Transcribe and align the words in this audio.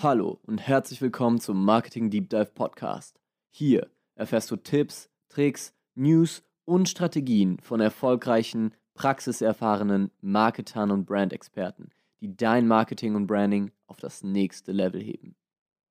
Hallo 0.00 0.38
und 0.46 0.58
herzlich 0.58 1.02
willkommen 1.02 1.40
zum 1.40 1.64
Marketing 1.64 2.08
Deep 2.08 2.30
Dive 2.30 2.52
Podcast. 2.54 3.18
Hier 3.50 3.90
erfährst 4.14 4.48
du 4.48 4.54
Tipps, 4.54 5.10
Tricks, 5.28 5.74
News 5.96 6.44
und 6.64 6.88
Strategien 6.88 7.58
von 7.58 7.80
erfolgreichen, 7.80 8.74
praxiserfahrenen 8.94 10.12
Marketern 10.20 10.92
und 10.92 11.04
Brandexperten, 11.04 11.90
die 12.20 12.36
dein 12.36 12.68
Marketing 12.68 13.16
und 13.16 13.26
Branding 13.26 13.72
auf 13.88 13.96
das 13.96 14.22
nächste 14.22 14.70
Level 14.70 15.02
heben. 15.02 15.34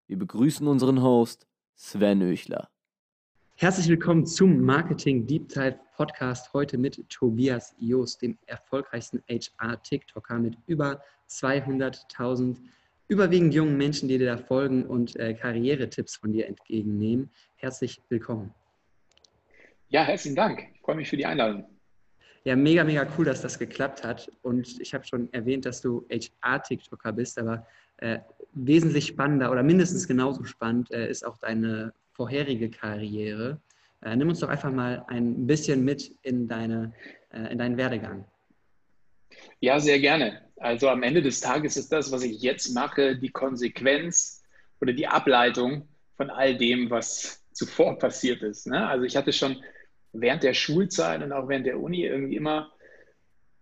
Wir 0.08 0.18
begrüßen 0.18 0.66
unseren 0.66 1.02
Host 1.04 1.46
Sven 1.76 2.22
Öchler. 2.22 2.70
Herzlich 3.56 3.90
willkommen 3.90 4.26
zum 4.26 4.62
Marketing 4.62 5.28
Deep 5.28 5.50
Dive 5.50 5.80
Podcast. 5.98 6.54
Heute 6.54 6.78
mit 6.78 7.10
Tobias 7.10 7.76
Joost, 7.78 8.22
dem 8.22 8.38
erfolgreichsten 8.46 9.22
HR-TikToker 9.28 10.40
mit 10.40 10.58
über 10.66 11.02
200.000 11.30 12.56
überwiegend 13.08 13.54
jungen 13.54 13.78
Menschen, 13.78 14.10
die 14.10 14.18
dir 14.18 14.28
da 14.28 14.38
folgen 14.38 14.86
und 14.86 15.16
äh, 15.18 15.34
Karrieretipps 15.34 16.18
von 16.18 16.34
dir 16.34 16.48
entgegennehmen. 16.48 17.32
Herzlich 17.56 18.02
willkommen. 18.10 18.54
Ja, 19.90 20.04
herzlichen 20.04 20.36
Dank. 20.36 20.64
Ich 20.74 20.82
freue 20.82 20.96
mich 20.96 21.10
für 21.10 21.18
die 21.18 21.26
Einladung. 21.26 21.66
Ja, 22.44 22.56
mega, 22.56 22.84
mega 22.84 23.08
cool, 23.18 23.26
dass 23.26 23.42
das 23.42 23.58
geklappt 23.58 24.04
hat. 24.04 24.30
Und 24.42 24.80
ich 24.80 24.94
habe 24.94 25.06
schon 25.06 25.32
erwähnt, 25.34 25.66
dass 25.66 25.82
du 25.82 26.06
HR-TikToker 26.10 27.14
bist, 27.14 27.40
aber 27.40 27.66
äh, 27.98 28.20
wesentlich 28.54 29.08
spannender 29.08 29.52
oder 29.52 29.64
mindestens 29.64 30.08
genauso 30.08 30.44
spannend 30.44 30.92
äh, 30.92 31.10
ist 31.10 31.26
auch 31.26 31.38
deine 31.38 31.94
vorherige 32.12 32.70
Karriere. 32.70 33.60
Äh, 34.02 34.16
nimm 34.16 34.30
uns 34.30 34.40
doch 34.40 34.50
einfach 34.50 34.72
mal 34.72 35.04
ein 35.08 35.48
bisschen 35.48 35.84
mit 35.84 36.14
in, 36.24 36.48
deine, 36.48 36.94
äh, 37.32 37.52
in 37.52 37.58
deinen 37.58 37.78
Werdegang. 37.78 38.26
Ja, 39.60 39.80
sehr 39.80 40.00
gerne. 40.00 40.47
Also 40.60 40.90
am 40.90 41.04
Ende 41.04 41.22
des 41.22 41.40
Tages 41.40 41.78
ist 41.78 41.92
das, 41.92 42.12
was 42.12 42.24
ich 42.24 42.42
jetzt 42.42 42.74
mache, 42.74 43.16
die 43.16 43.30
Konsequenz 43.30 44.44
oder 44.82 44.94
die 44.94 45.08
Ableitung 45.08 45.88
von 46.16 46.30
all 46.30 46.58
dem, 46.58 46.90
was 46.90 47.44
zuvor 47.54 47.98
passiert 48.00 48.42
ist. 48.42 48.68
Ne? 48.68 48.88
Also 48.88 49.06
ich 49.06 49.16
hatte 49.16 49.34
schon 49.34 49.64
während 50.14 50.44
der 50.44 50.54
Schulzeit 50.54 51.22
und 51.22 51.32
auch 51.32 51.48
während 51.48 51.66
der 51.66 51.80
Uni 51.80 52.04
irgendwie 52.04 52.36
immer 52.36 52.72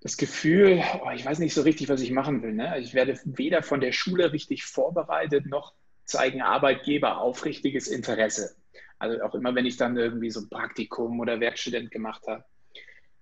das 0.02 0.18
Gefühl, 0.18 0.84
oh, 1.04 1.10
ich 1.16 1.26
weiß 1.26 1.40
nicht 1.40 1.54
so 1.54 1.64
richtig, 1.64 1.90
was 1.90 2.02
ich 2.02 2.12
machen 2.12 2.44
will. 2.44 2.54
Ne? 2.54 2.80
Ich 2.80 2.94
werde 2.94 3.20
weder 3.26 3.64
von 3.64 3.82
der 3.82 3.92
Schule 3.92 4.32
richtig 4.32 4.64
vorbereitet, 4.64 5.48
noch 5.48 5.74
zeigen 6.06 6.42
Arbeitgeber 6.42 7.20
aufrichtiges 7.20 7.88
Interesse. 7.88 8.56
Also 9.00 9.22
auch 9.24 9.34
immer, 9.34 9.56
wenn 9.56 9.66
ich 9.66 9.78
dann 9.78 9.98
irgendwie 9.98 10.30
so 10.30 10.42
ein 10.42 10.50
Praktikum 10.50 11.20
oder 11.20 11.40
Werkstudent 11.40 11.92
gemacht 11.92 12.22
habe 12.28 12.46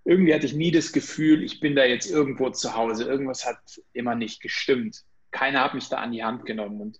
irgendwie 0.05 0.33
hatte 0.33 0.45
ich 0.45 0.53
nie 0.53 0.71
das 0.71 0.91
Gefühl, 0.91 1.43
ich 1.43 1.59
bin 1.59 1.75
da 1.75 1.85
jetzt 1.85 2.09
irgendwo 2.09 2.49
zu 2.49 2.75
Hause. 2.75 3.05
Irgendwas 3.05 3.45
hat 3.45 3.81
immer 3.93 4.15
nicht 4.15 4.41
gestimmt. 4.41 5.03
Keiner 5.31 5.63
hat 5.63 5.73
mich 5.73 5.87
da 5.87 5.97
an 5.97 6.11
die 6.11 6.23
Hand 6.23 6.45
genommen. 6.45 6.81
Und 6.81 6.99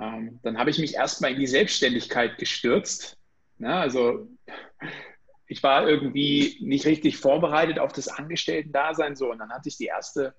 ähm, 0.00 0.40
dann 0.42 0.58
habe 0.58 0.70
ich 0.70 0.78
mich 0.78 0.94
erstmal 0.94 1.32
in 1.32 1.40
die 1.40 1.46
Selbstständigkeit 1.46 2.36
gestürzt. 2.38 3.16
Ja, 3.58 3.80
also 3.80 4.28
ich 5.46 5.62
war 5.62 5.88
irgendwie 5.88 6.58
nicht 6.60 6.84
richtig 6.86 7.16
vorbereitet 7.16 7.78
auf 7.78 7.92
das 7.92 8.08
Angestellten-Dasein. 8.08 9.16
So, 9.16 9.30
und 9.30 9.38
dann 9.38 9.50
hatte 9.50 9.70
ich 9.70 9.78
die 9.78 9.86
erste, 9.86 10.34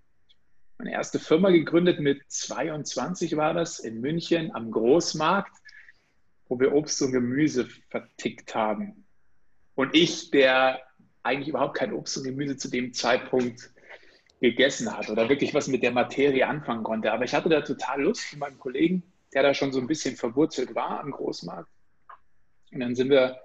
meine 0.78 0.92
erste 0.92 1.20
Firma 1.20 1.50
gegründet 1.50 2.00
mit 2.00 2.22
22 2.28 3.36
war 3.36 3.56
das 3.56 3.80
in 3.80 4.00
München 4.00 4.54
am 4.54 4.70
Großmarkt, 4.70 5.56
wo 6.50 6.60
wir 6.60 6.74
Obst 6.74 7.02
und 7.02 7.14
Gemüse 7.14 7.68
vertickt 7.90 8.54
haben. 8.54 9.06
Und 9.74 9.96
ich, 9.96 10.30
der 10.30 10.85
eigentlich 11.26 11.50
überhaupt 11.50 11.78
kein 11.78 11.94
Obst 11.94 12.18
und 12.18 12.24
Gemüse 12.24 12.58
zu 12.58 12.70
dem 12.70 12.94
Zeitpunkt 12.94 13.72
gegessen 14.40 14.96
hat 14.96 15.10
oder 15.10 15.30
wirklich 15.30 15.54
was 15.54 15.68
mit 15.68 15.84
der 15.84 15.92
Materie 15.92 16.48
anfangen 16.48 16.84
konnte. 16.84 17.12
Aber 17.12 17.24
ich 17.24 17.34
hatte 17.34 17.50
da 17.50 17.62
total 17.62 18.04
Lust 18.04 18.32
mit 18.34 18.40
meinem 18.40 18.60
Kollegen, 18.60 19.04
der 19.34 19.44
da 19.44 19.54
schon 19.54 19.72
so 19.72 19.80
ein 19.80 19.88
bisschen 19.88 20.16
verwurzelt 20.16 20.76
war 20.76 21.00
am 21.00 21.12
Großmarkt. 21.12 21.70
Und 22.72 22.80
dann 22.80 22.96
sind 22.96 23.10
wir 23.10 23.40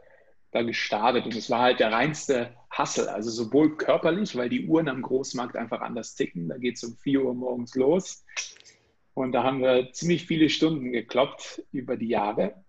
da 0.53 0.63
gestartet 0.63 1.25
und 1.27 1.35
es 1.35 1.49
war 1.49 1.61
halt 1.61 1.81
der 1.81 1.93
reinste 1.93 2.57
Hassel, 2.71 3.09
also 3.09 3.31
sowohl 3.31 3.77
körperlich, 3.77 4.37
weil 4.37 4.49
die 4.49 4.67
Uhren 4.67 4.89
am 4.89 5.03
Großmarkt 5.03 5.57
einfach 5.57 5.81
anders 5.81 6.15
ticken. 6.15 6.49
Da 6.49 6.59
geht 6.59 6.77
es 6.77 6.85
um 6.85 6.97
4 6.97 7.25
Uhr 7.25 7.35
morgens 7.35 7.75
los. 7.77 8.25
Und 9.15 9.33
da 9.33 9.43
haben 9.43 9.61
wir 9.61 9.93
ziemlich 9.93 10.27
viele 10.27 10.49
Stunden 10.49 10.93
gekloppt 10.93 11.63
über 11.73 11.97
die 11.97 12.09
Jahre. 12.09 12.65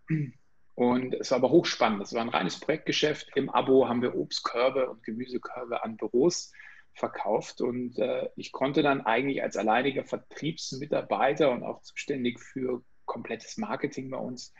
Und 0.82 1.14
es 1.14 1.30
war 1.30 1.38
aber 1.38 1.52
hochspannend. 1.52 2.02
Es 2.02 2.12
war 2.16 2.24
ein 2.24 2.30
reines 2.30 2.60
Projektgeschäft. 2.60 3.30
Im 3.36 3.52
Abo 3.52 3.88
haben 3.88 4.02
wir 4.02 4.16
Obstkörbe 4.16 4.90
und 4.90 5.04
Gemüsekörbe 5.04 5.84
an 5.84 5.96
Büros 5.96 6.52
verkauft. 6.96 7.62
Und 7.62 8.00
äh, 8.00 8.30
ich 8.36 8.52
konnte 8.52 8.82
dann 8.82 9.02
eigentlich 9.02 9.44
als 9.44 9.58
alleiniger 9.58 10.06
Vertriebsmitarbeiter 10.06 11.52
und 11.52 11.62
auch 11.62 11.84
zuständig 11.84 12.40
für 12.40 12.82
komplettes 13.06 13.58
Marketing 13.58 14.10
bei 14.10 14.18
uns 14.18 14.56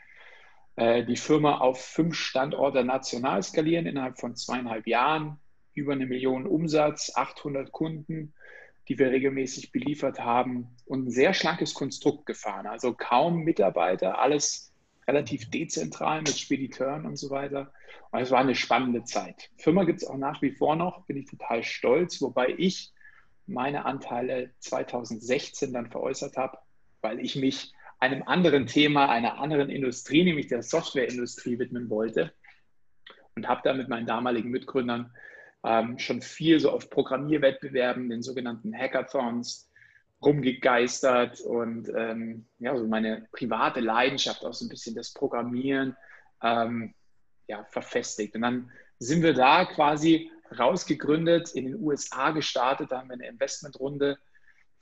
äh, 0.76 1.04
die 1.04 1.16
Firma 1.16 1.58
auf 1.58 1.84
fünf 1.84 2.14
Standorte 2.14 2.84
national 2.84 3.42
skalieren 3.42 3.86
innerhalb 3.86 4.20
von 4.20 4.36
zweieinhalb 4.36 4.86
Jahren. 4.86 5.40
Über 5.74 5.94
eine 5.94 6.06
Million 6.06 6.46
Umsatz, 6.46 7.10
800 7.16 7.72
Kunden, 7.72 8.32
die 8.86 8.96
wir 8.96 9.10
regelmäßig 9.10 9.72
beliefert 9.72 10.20
haben 10.20 10.76
und 10.84 11.06
ein 11.06 11.10
sehr 11.10 11.34
schlankes 11.34 11.74
Konstrukt 11.74 12.26
gefahren. 12.26 12.68
Also 12.68 12.94
kaum 12.94 13.42
Mitarbeiter, 13.42 14.20
alles 14.20 14.71
relativ 15.12 15.50
dezentral 15.50 16.20
mit 16.22 16.36
Spediteuren 16.36 17.06
und 17.06 17.16
so 17.16 17.30
weiter. 17.30 17.72
Und 18.10 18.20
es 18.20 18.30
war 18.30 18.40
eine 18.40 18.54
spannende 18.54 19.04
Zeit. 19.04 19.50
Firma 19.56 19.84
gibt 19.84 20.02
es 20.02 20.08
auch 20.08 20.16
nach 20.16 20.42
wie 20.42 20.52
vor 20.52 20.74
noch, 20.76 21.04
bin 21.06 21.18
ich 21.18 21.26
total 21.26 21.62
stolz, 21.62 22.20
wobei 22.20 22.54
ich 22.56 22.92
meine 23.46 23.84
Anteile 23.84 24.50
2016 24.60 25.72
dann 25.72 25.90
veräußert 25.90 26.36
habe, 26.36 26.58
weil 27.00 27.20
ich 27.20 27.36
mich 27.36 27.72
einem 28.00 28.22
anderen 28.24 28.66
Thema, 28.66 29.08
einer 29.08 29.38
anderen 29.38 29.70
Industrie, 29.70 30.24
nämlich 30.24 30.48
der 30.48 30.62
Softwareindustrie, 30.62 31.58
widmen 31.58 31.88
wollte. 31.88 32.32
Und 33.34 33.48
habe 33.48 33.60
da 33.64 33.72
mit 33.74 33.88
meinen 33.88 34.06
damaligen 34.06 34.50
Mitgründern 34.50 35.14
ähm, 35.64 35.98
schon 35.98 36.20
viel 36.20 36.58
so 36.60 36.70
auf 36.70 36.90
Programmierwettbewerben, 36.90 38.10
den 38.10 38.22
sogenannten 38.22 38.76
Hackathons, 38.76 39.70
rumgegeistert 40.24 41.40
und 41.40 41.90
ähm, 41.96 42.46
ja, 42.58 42.76
so 42.76 42.86
meine 42.86 43.26
private 43.32 43.80
Leidenschaft, 43.80 44.44
auch 44.44 44.54
so 44.54 44.64
ein 44.64 44.68
bisschen 44.68 44.94
das 44.94 45.12
Programmieren, 45.12 45.96
ähm, 46.42 46.94
ja, 47.48 47.64
verfestigt. 47.64 48.34
Und 48.34 48.42
dann 48.42 48.70
sind 48.98 49.22
wir 49.22 49.34
da 49.34 49.64
quasi 49.64 50.30
rausgegründet, 50.58 51.52
in 51.52 51.64
den 51.64 51.82
USA 51.82 52.30
gestartet, 52.30 52.92
da 52.92 53.00
haben 53.00 53.08
wir 53.08 53.14
eine 53.14 53.28
Investmentrunde 53.28 54.18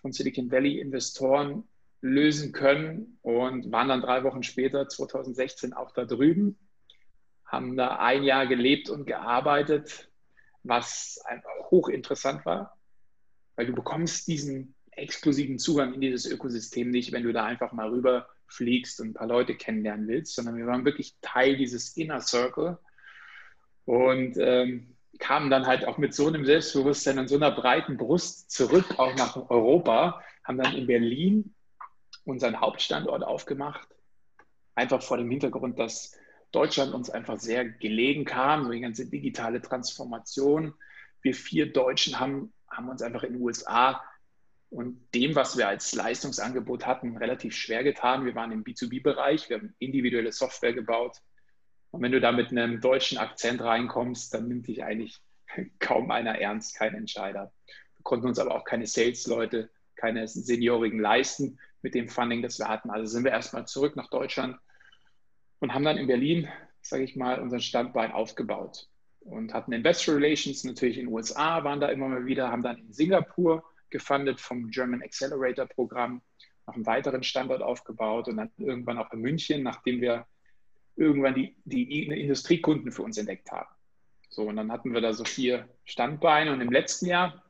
von 0.00 0.12
Silicon 0.12 0.50
Valley 0.50 0.78
Investoren 0.78 1.64
lösen 2.02 2.52
können 2.52 3.18
und 3.22 3.70
waren 3.70 3.88
dann 3.88 4.00
drei 4.00 4.24
Wochen 4.24 4.42
später, 4.42 4.88
2016, 4.88 5.74
auch 5.74 5.92
da 5.92 6.04
drüben, 6.04 6.58
haben 7.44 7.76
da 7.76 7.96
ein 7.96 8.22
Jahr 8.22 8.46
gelebt 8.46 8.88
und 8.90 9.06
gearbeitet, 9.06 10.10
was 10.62 11.20
einfach 11.24 11.50
hochinteressant 11.70 12.44
war, 12.46 12.78
weil 13.56 13.66
du 13.66 13.74
bekommst 13.74 14.28
diesen 14.28 14.74
exklusiven 14.92 15.58
Zugang 15.58 15.94
in 15.94 16.00
dieses 16.00 16.26
Ökosystem 16.26 16.90
nicht, 16.90 17.12
wenn 17.12 17.22
du 17.22 17.32
da 17.32 17.44
einfach 17.44 17.72
mal 17.72 17.88
rüber 17.88 18.28
fliegst 18.46 19.00
und 19.00 19.10
ein 19.10 19.14
paar 19.14 19.28
Leute 19.28 19.54
kennenlernen 19.54 20.08
willst, 20.08 20.34
sondern 20.34 20.56
wir 20.56 20.66
waren 20.66 20.84
wirklich 20.84 21.16
Teil 21.22 21.56
dieses 21.56 21.96
Inner 21.96 22.20
Circle 22.20 22.78
und 23.84 24.36
ähm, 24.38 24.96
kamen 25.18 25.50
dann 25.50 25.66
halt 25.66 25.86
auch 25.86 25.98
mit 25.98 26.14
so 26.14 26.26
einem 26.26 26.44
Selbstbewusstsein 26.44 27.18
und 27.18 27.28
so 27.28 27.36
einer 27.36 27.50
breiten 27.50 27.96
Brust 27.96 28.50
zurück, 28.50 28.98
auch 28.98 29.14
nach 29.16 29.36
Europa, 29.50 30.22
haben 30.44 30.58
dann 30.58 30.74
in 30.74 30.86
Berlin 30.86 31.54
unseren 32.24 32.60
Hauptstandort 32.60 33.22
aufgemacht, 33.22 33.88
einfach 34.74 35.02
vor 35.02 35.16
dem 35.16 35.30
Hintergrund, 35.30 35.78
dass 35.78 36.16
Deutschland 36.52 36.94
uns 36.94 37.10
einfach 37.10 37.38
sehr 37.38 37.64
gelegen 37.64 38.24
kam, 38.24 38.64
so 38.64 38.72
die 38.72 38.80
ganze 38.80 39.08
digitale 39.08 39.60
Transformation. 39.60 40.74
Wir 41.22 41.34
vier 41.34 41.72
Deutschen 41.72 42.18
haben, 42.18 42.52
haben 42.68 42.88
uns 42.88 43.02
einfach 43.02 43.22
in 43.22 43.34
den 43.34 43.42
USA 43.42 44.02
und 44.70 45.00
dem, 45.14 45.34
was 45.34 45.58
wir 45.58 45.68
als 45.68 45.92
Leistungsangebot 45.94 46.86
hatten, 46.86 47.16
relativ 47.16 47.54
schwer 47.54 47.82
getan. 47.82 48.24
Wir 48.24 48.36
waren 48.36 48.52
im 48.52 48.62
B2B-Bereich, 48.62 49.50
wir 49.50 49.58
haben 49.58 49.74
individuelle 49.80 50.30
Software 50.30 50.72
gebaut. 50.72 51.18
Und 51.90 52.02
wenn 52.02 52.12
du 52.12 52.20
da 52.20 52.30
mit 52.30 52.52
einem 52.52 52.80
deutschen 52.80 53.18
Akzent 53.18 53.60
reinkommst, 53.60 54.32
dann 54.32 54.46
nimmt 54.46 54.68
dich 54.68 54.84
eigentlich 54.84 55.18
kaum 55.80 56.12
einer 56.12 56.38
ernst, 56.38 56.76
kein 56.76 56.94
Entscheider. 56.94 57.52
Wir 57.96 58.04
konnten 58.04 58.28
uns 58.28 58.38
aber 58.38 58.54
auch 58.54 58.64
keine 58.64 58.86
Sales-Leute, 58.86 59.70
keine 59.96 60.28
Seniorigen 60.28 61.00
leisten 61.00 61.58
mit 61.82 61.94
dem 61.94 62.08
Funding, 62.08 62.40
das 62.40 62.60
wir 62.60 62.68
hatten. 62.68 62.90
Also 62.90 63.06
sind 63.06 63.24
wir 63.24 63.32
erstmal 63.32 63.66
zurück 63.66 63.96
nach 63.96 64.08
Deutschland 64.08 64.56
und 65.58 65.74
haben 65.74 65.84
dann 65.84 65.98
in 65.98 66.06
Berlin, 66.06 66.48
sage 66.80 67.02
ich 67.02 67.16
mal, 67.16 67.40
unseren 67.40 67.60
Standbein 67.60 68.12
aufgebaut 68.12 68.88
und 69.18 69.52
hatten 69.52 69.72
Investor 69.72 70.14
Relations 70.14 70.62
natürlich 70.62 70.96
in 70.96 71.06
den 71.06 71.14
USA, 71.14 71.64
waren 71.64 71.80
da 71.80 71.88
immer 71.88 72.08
mal 72.08 72.24
wieder, 72.24 72.50
haben 72.50 72.62
dann 72.62 72.78
in 72.78 72.92
Singapur 72.92 73.64
gefundet 73.90 74.40
vom 74.40 74.68
German 74.70 75.02
Accelerator 75.02 75.66
Programm, 75.66 76.22
noch 76.66 76.74
einen 76.74 76.86
weiteren 76.86 77.22
Standort 77.22 77.62
aufgebaut 77.62 78.28
und 78.28 78.36
dann 78.36 78.50
irgendwann 78.58 78.98
auch 78.98 79.12
in 79.12 79.20
München, 79.20 79.62
nachdem 79.62 80.00
wir 80.00 80.26
irgendwann 80.96 81.34
die, 81.34 81.56
die 81.64 82.06
Industriekunden 82.06 82.92
für 82.92 83.02
uns 83.02 83.18
entdeckt 83.18 83.50
haben. 83.50 83.68
So, 84.28 84.42
und 84.46 84.56
dann 84.56 84.70
hatten 84.70 84.94
wir 84.94 85.00
da 85.00 85.12
so 85.12 85.24
vier 85.24 85.68
Standbeine 85.84 86.52
und 86.52 86.60
im 86.60 86.70
letzten 86.70 87.06
Jahr 87.06 87.42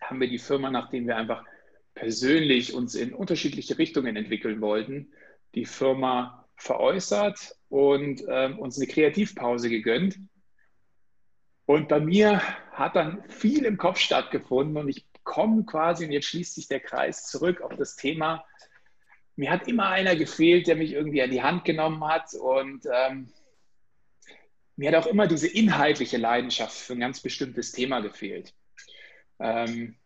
haben 0.00 0.20
wir 0.20 0.28
die 0.28 0.38
Firma, 0.38 0.70
nachdem 0.70 1.06
wir 1.06 1.16
einfach 1.16 1.44
persönlich 1.94 2.74
uns 2.74 2.94
in 2.94 3.14
unterschiedliche 3.14 3.78
Richtungen 3.78 4.14
entwickeln 4.14 4.60
wollten, 4.60 5.12
die 5.54 5.64
Firma 5.64 6.46
veräußert 6.56 7.56
und 7.68 8.22
ähm, 8.28 8.58
uns 8.58 8.76
eine 8.76 8.86
Kreativpause 8.86 9.68
gegönnt. 9.68 10.18
Und 11.64 11.88
bei 11.88 11.98
mir 11.98 12.40
hat 12.70 12.94
dann 12.94 13.28
viel 13.28 13.64
im 13.64 13.76
Kopf 13.76 13.98
stattgefunden 13.98 14.76
und 14.76 14.88
ich 14.88 15.06
komme 15.26 15.64
quasi, 15.64 16.06
und 16.06 16.12
jetzt 16.12 16.28
schließt 16.28 16.54
sich 16.54 16.68
der 16.68 16.80
Kreis 16.80 17.26
zurück 17.26 17.60
auf 17.60 17.76
das 17.76 17.96
Thema. 17.96 18.46
Mir 19.34 19.50
hat 19.50 19.68
immer 19.68 19.88
einer 19.88 20.16
gefehlt, 20.16 20.66
der 20.66 20.76
mich 20.76 20.92
irgendwie 20.92 21.20
an 21.20 21.30
die 21.30 21.42
Hand 21.42 21.66
genommen 21.66 22.02
hat 22.08 22.32
und 22.32 22.86
ähm, 22.90 23.28
mir 24.76 24.90
hat 24.90 25.04
auch 25.04 25.10
immer 25.10 25.26
diese 25.26 25.48
inhaltliche 25.48 26.16
Leidenschaft 26.16 26.76
für 26.76 26.94
ein 26.94 27.00
ganz 27.00 27.20
bestimmtes 27.20 27.72
Thema 27.72 28.00
gefehlt. 28.00 28.54
Ähm, 29.38 29.96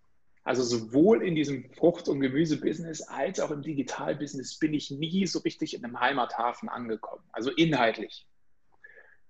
also 0.43 0.63
sowohl 0.63 1.23
in 1.23 1.35
diesem 1.35 1.71
Frucht- 1.75 2.09
und 2.09 2.21
Gemüsebusiness 2.21 3.03
als 3.03 3.39
auch 3.41 3.51
im 3.51 3.63
Digitalbusiness 3.63 4.59
bin 4.59 4.75
ich 4.75 4.91
nie 4.91 5.27
so 5.27 5.41
richtig 5.41 5.75
in 5.75 5.85
einem 5.85 6.01
Heimathafen 6.01 6.69
angekommen. 6.69 7.23
Also 7.31 7.51
inhaltlich. 7.51 8.27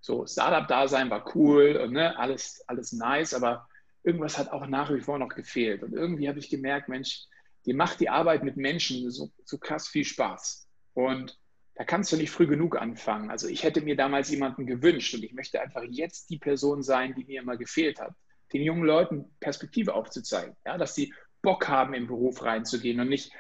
So, 0.00 0.26
Startup-Dasein 0.26 1.10
war 1.10 1.34
cool 1.34 1.76
und 1.76 1.92
ne, 1.92 2.16
alles, 2.16 2.64
alles 2.68 2.92
nice, 2.92 3.34
aber 3.34 3.68
irgendwas 4.02 4.38
hat 4.38 4.50
auch 4.50 4.66
nach 4.66 4.92
wie 4.92 5.00
vor 5.00 5.18
noch 5.18 5.28
gefehlt. 5.28 5.82
Und 5.82 5.92
irgendwie 5.92 6.28
habe 6.28 6.38
ich 6.38 6.50
gemerkt, 6.50 6.88
Mensch, 6.88 7.24
dir 7.66 7.74
macht 7.74 8.00
die 8.00 8.08
Arbeit 8.08 8.42
mit 8.42 8.56
Menschen 8.56 9.10
so, 9.10 9.30
so 9.44 9.58
krass 9.58 9.88
viel 9.88 10.04
Spaß. 10.04 10.68
Und 10.94 11.38
da 11.74 11.84
kannst 11.84 12.12
du 12.12 12.16
nicht 12.16 12.30
früh 12.30 12.46
genug 12.46 12.76
anfangen. 12.76 13.30
Also 13.30 13.48
ich 13.48 13.62
hätte 13.62 13.80
mir 13.80 13.96
damals 13.96 14.30
jemanden 14.30 14.66
gewünscht 14.66 15.14
und 15.14 15.22
ich 15.22 15.32
möchte 15.32 15.60
einfach 15.60 15.82
jetzt 15.88 16.30
die 16.30 16.38
Person 16.38 16.82
sein, 16.82 17.14
die 17.14 17.24
mir 17.24 17.40
immer 17.40 17.56
gefehlt 17.56 18.00
hat 18.00 18.14
den 18.52 18.62
jungen 18.62 18.84
Leuten 18.84 19.30
Perspektive 19.40 19.94
aufzuzeigen, 19.94 20.56
ja, 20.66 20.78
dass 20.78 20.94
sie 20.94 21.14
Bock 21.42 21.68
haben, 21.68 21.94
im 21.94 22.06
Beruf 22.06 22.42
reinzugehen 22.42 23.00
und 23.00 23.08
nicht 23.08 23.32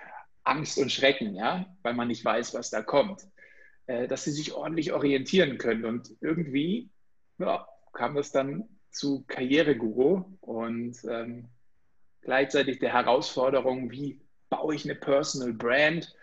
Angst 0.44 0.78
und 0.78 0.90
Schrecken, 0.90 1.34
ja, 1.34 1.66
weil 1.82 1.94
man 1.94 2.08
nicht 2.08 2.24
weiß, 2.24 2.54
was 2.54 2.70
da 2.70 2.82
kommt. 2.82 3.26
Äh, 3.86 4.08
dass 4.08 4.24
sie 4.24 4.30
sich 4.30 4.52
ordentlich 4.54 4.92
orientieren 4.92 5.58
können. 5.58 5.84
Und 5.84 6.16
irgendwie 6.20 6.90
ja, 7.38 7.66
kam 7.92 8.14
das 8.14 8.32
dann 8.32 8.79
zu 8.90 9.24
Karriereguru 9.26 10.24
und 10.40 10.96
ähm, 11.08 11.48
gleichzeitig 12.22 12.78
der 12.78 12.92
Herausforderung, 12.92 13.90
wie 13.90 14.20
baue 14.48 14.74
ich 14.74 14.84
eine 14.84 14.94
Personal 14.94 15.52
Brand. 15.52 16.14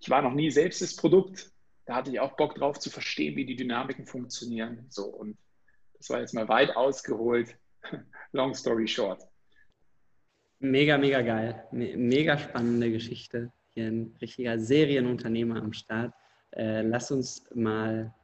Ich 0.00 0.08
war 0.08 0.22
noch 0.22 0.32
nie 0.32 0.50
selbst 0.50 0.82
das 0.82 0.96
Produkt. 0.96 1.50
Da 1.84 1.96
hatte 1.96 2.10
ich 2.10 2.20
auch 2.20 2.36
Bock 2.36 2.54
drauf 2.54 2.78
zu 2.78 2.90
verstehen, 2.90 3.36
wie 3.36 3.44
die 3.44 3.56
Dynamiken 3.56 4.06
funktionieren. 4.06 4.86
So, 4.88 5.06
und 5.06 5.36
das 5.98 6.10
war 6.10 6.20
jetzt 6.20 6.34
mal 6.34 6.48
weit 6.48 6.76
ausgeholt. 6.76 7.56
long 8.32 8.54
story 8.54 8.86
short. 8.86 9.22
Mega, 10.58 10.96
mega 10.98 11.20
geil. 11.22 11.64
Mega 11.70 12.38
spannende 12.38 12.90
Geschichte. 12.90 13.52
Hier 13.74 13.86
ein 13.86 14.16
richtiger 14.20 14.58
Serienunternehmer 14.58 15.56
am 15.56 15.72
Start. 15.72 16.14
Äh, 16.52 16.82
lass 16.82 17.10
uns 17.10 17.44
mal 17.54 18.14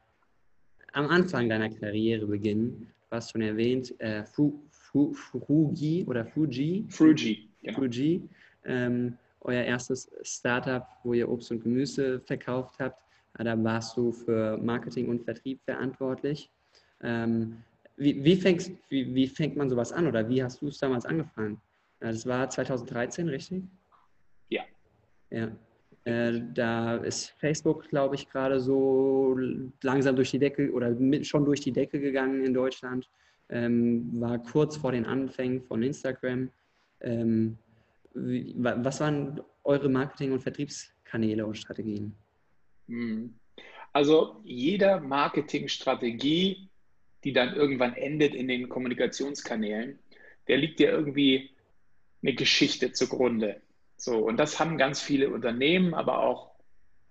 am 0.93 1.07
Anfang 1.07 1.49
deiner 1.49 1.69
Karriere 1.69 2.25
beginnen. 2.25 2.93
Hast 3.13 3.31
schon 3.31 3.41
erwähnt, 3.41 3.93
äh, 3.99 4.25
Fu, 4.25 4.63
Fu, 4.71 5.13
Fugi 5.13 6.03
oder 6.07 6.25
Fuji. 6.25 6.85
Fuji, 6.89 7.47
genau. 7.61 7.77
Fuji. 7.77 8.27
Ähm, 8.65 9.17
euer 9.41 9.63
erstes 9.63 10.09
Startup, 10.23 10.87
wo 11.03 11.13
ihr 11.13 11.29
Obst 11.29 11.51
und 11.51 11.61
Gemüse 11.61 12.19
verkauft 12.21 12.79
habt. 12.79 12.99
Da 13.35 13.63
warst 13.63 13.97
du 13.97 14.11
für 14.11 14.57
Marketing 14.57 15.09
und 15.09 15.23
Vertrieb 15.23 15.59
verantwortlich. 15.63 16.49
Ähm, 17.01 17.57
wie, 17.97 18.23
wie, 18.23 18.35
fängst, 18.35 18.71
wie, 18.89 19.13
wie 19.13 19.27
fängt 19.27 19.55
man 19.55 19.69
sowas 19.69 19.91
an 19.91 20.07
oder 20.07 20.27
wie 20.27 20.43
hast 20.43 20.61
du 20.61 20.69
es 20.69 20.79
damals 20.79 21.05
angefangen? 21.05 21.61
Das 21.99 22.25
war 22.25 22.49
2013, 22.49 23.29
richtig? 23.29 23.63
Ja. 24.49 24.63
Ja. 25.29 25.51
Äh, 26.05 26.41
da 26.53 26.97
ist 26.97 27.29
Facebook, 27.39 27.87
glaube 27.89 28.15
ich, 28.15 28.29
gerade 28.29 28.59
so 28.59 29.37
langsam 29.81 30.15
durch 30.15 30.31
die 30.31 30.39
Decke 30.39 30.71
oder 30.71 30.91
mit, 30.91 31.25
schon 31.25 31.45
durch 31.45 31.61
die 31.61 31.71
Decke 31.71 31.99
gegangen 31.99 32.43
in 32.43 32.53
Deutschland. 32.53 33.09
Ähm, 33.49 34.09
war 34.19 34.39
kurz 34.39 34.77
vor 34.77 34.91
den 34.91 35.05
Anfängen 35.05 35.61
von 35.61 35.83
Instagram. 35.83 36.49
Ähm, 37.01 37.57
wie, 38.13 38.53
was 38.57 38.99
waren 38.99 39.41
eure 39.63 39.89
Marketing- 39.89 40.31
und 40.31 40.41
Vertriebskanäle 40.41 41.45
und 41.45 41.57
Strategien? 41.57 42.13
Hm. 42.87 43.33
Also 43.93 44.41
jeder 44.43 44.99
Marketingstrategie 44.99 46.69
die 47.23 47.33
dann 47.33 47.55
irgendwann 47.55 47.95
endet 47.95 48.35
in 48.35 48.47
den 48.47 48.69
Kommunikationskanälen, 48.69 49.99
der 50.47 50.57
liegt 50.57 50.79
ja 50.79 50.89
irgendwie 50.89 51.51
eine 52.21 52.33
Geschichte 52.33 52.91
zugrunde. 52.91 53.61
So, 54.03 54.17
und 54.17 54.35
das 54.35 54.59
haben 54.59 54.77
ganz 54.77 54.99
viele 54.99 55.29
Unternehmen, 55.29 55.93
aber 55.93 56.19
auch 56.19 56.51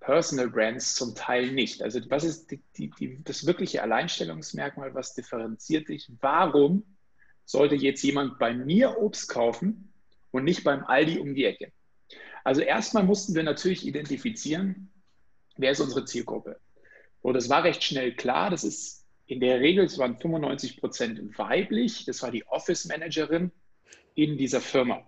Personal 0.01 0.51
Brands 0.51 0.95
zum 0.95 1.15
Teil 1.15 1.51
nicht. 1.51 1.83
Also 1.83 1.99
was 2.11 2.23
ist 2.23 2.51
die, 2.51 2.61
die, 2.77 2.91
die, 2.91 3.25
das 3.25 3.47
wirkliche 3.47 3.83
Alleinstellungsmerkmal, 3.83 4.95
was 4.95 5.15
differenziert 5.15 5.89
dich? 5.89 6.13
Warum 6.21 6.85
sollte 7.47 7.77
jetzt 7.77 8.03
jemand 8.03 8.39
bei 8.39 8.53
mir 8.53 8.99
Obst 8.99 9.31
kaufen 9.31 9.95
und 10.33 10.45
nicht 10.45 10.65
beim 10.65 10.85
Aldi 10.85 11.19
um 11.19 11.35
die 11.35 11.47
Ecke? 11.47 11.73
Also 12.45 12.61
erstmal 12.61 13.05
mussten 13.05 13.35
wir 13.35 13.43
natürlich 13.43 13.87
identifizieren, 13.87 14.93
wer 15.57 15.71
ist 15.71 15.81
unsere 15.81 16.05
Zielgruppe. 16.05 16.61
Und 17.23 17.33
das 17.33 17.49
war 17.49 17.65
recht 17.65 17.83
schnell 17.83 18.15
klar, 18.15 18.51
das 18.51 18.65
ist 18.65 19.07
in 19.25 19.41
der 19.41 19.61
Regel, 19.61 19.87
es 19.87 19.97
waren 19.97 20.19
95 20.19 20.79
Prozent 20.79 21.39
weiblich, 21.39 22.05
das 22.05 22.21
war 22.21 22.31
die 22.31 22.47
Office 22.49 22.85
Managerin 22.85 23.51
in 24.15 24.37
dieser 24.37 24.61
Firma. 24.61 25.07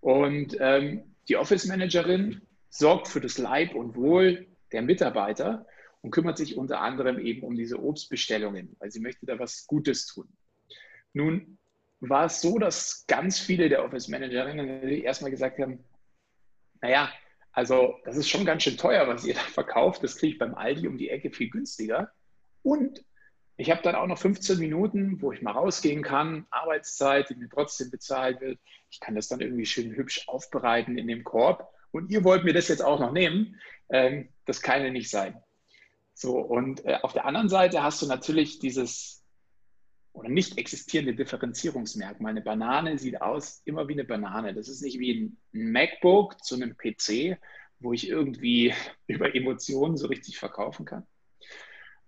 Und 0.00 0.56
ähm, 0.60 1.14
die 1.28 1.36
Office 1.36 1.66
Managerin 1.66 2.42
sorgt 2.68 3.08
für 3.08 3.20
das 3.20 3.38
Leib 3.38 3.74
und 3.74 3.96
Wohl 3.96 4.46
der 4.72 4.82
Mitarbeiter 4.82 5.66
und 6.02 6.10
kümmert 6.10 6.36
sich 6.36 6.56
unter 6.56 6.80
anderem 6.80 7.18
eben 7.18 7.42
um 7.42 7.54
diese 7.54 7.82
Obstbestellungen, 7.82 8.76
weil 8.78 8.90
sie 8.90 9.00
möchte 9.00 9.26
da 9.26 9.38
was 9.38 9.66
Gutes 9.66 10.06
tun. 10.06 10.28
Nun 11.12 11.58
war 12.00 12.26
es 12.26 12.40
so, 12.40 12.58
dass 12.58 13.06
ganz 13.06 13.38
viele 13.38 13.68
der 13.68 13.84
Office 13.84 14.08
Managerinnen 14.08 14.88
erstmal 15.02 15.30
gesagt 15.30 15.58
haben, 15.58 15.84
naja, 16.82 17.10
also 17.52 17.98
das 18.04 18.16
ist 18.16 18.28
schon 18.28 18.44
ganz 18.44 18.62
schön 18.62 18.76
teuer, 18.76 19.08
was 19.08 19.24
ihr 19.24 19.34
da 19.34 19.40
verkauft, 19.40 20.02
das 20.02 20.16
kriege 20.16 20.34
ich 20.34 20.38
beim 20.38 20.54
Aldi 20.54 20.86
um 20.86 20.98
die 20.98 21.08
Ecke 21.08 21.30
viel 21.30 21.48
günstiger. 21.48 22.12
Und 22.62 23.02
ich 23.56 23.70
habe 23.70 23.82
dann 23.82 23.94
auch 23.94 24.06
noch 24.06 24.18
15 24.18 24.58
Minuten, 24.58 25.20
wo 25.22 25.32
ich 25.32 25.40
mal 25.40 25.52
rausgehen 25.52 26.02
kann, 26.02 26.46
Arbeitszeit, 26.50 27.30
die 27.30 27.36
mir 27.36 27.48
trotzdem 27.48 27.90
bezahlt 27.90 28.40
wird. 28.40 28.58
Ich 28.90 29.00
kann 29.00 29.14
das 29.14 29.28
dann 29.28 29.40
irgendwie 29.40 29.66
schön 29.66 29.94
hübsch 29.94 30.28
aufbereiten 30.28 30.98
in 30.98 31.08
dem 31.08 31.24
Korb. 31.24 31.72
Und 31.90 32.10
ihr 32.10 32.24
wollt 32.24 32.44
mir 32.44 32.52
das 32.52 32.68
jetzt 32.68 32.84
auch 32.84 33.00
noch 33.00 33.12
nehmen. 33.12 33.58
Ähm, 33.88 34.28
das 34.44 34.60
kann 34.60 34.82
ja 34.82 34.90
nicht 34.90 35.08
sein. 35.08 35.42
So, 36.12 36.38
und 36.38 36.84
äh, 36.84 36.98
auf 37.02 37.14
der 37.14 37.24
anderen 37.24 37.48
Seite 37.48 37.82
hast 37.82 38.02
du 38.02 38.06
natürlich 38.06 38.58
dieses 38.58 39.22
oder 40.12 40.28
nicht 40.30 40.56
existierende 40.58 41.14
Differenzierungsmerkmal. 41.14 42.30
Eine 42.30 42.40
Banane 42.40 42.98
sieht 42.98 43.20
aus 43.20 43.60
immer 43.64 43.86
wie 43.88 43.92
eine 43.92 44.04
Banane. 44.04 44.54
Das 44.54 44.68
ist 44.68 44.82
nicht 44.82 44.98
wie 44.98 45.12
ein 45.12 45.36
MacBook 45.52 46.42
zu 46.42 46.54
einem 46.54 46.76
PC, 46.76 47.38
wo 47.80 47.92
ich 47.92 48.08
irgendwie 48.08 48.74
über 49.06 49.34
Emotionen 49.34 49.96
so 49.96 50.06
richtig 50.08 50.38
verkaufen 50.38 50.84
kann. 50.86 51.06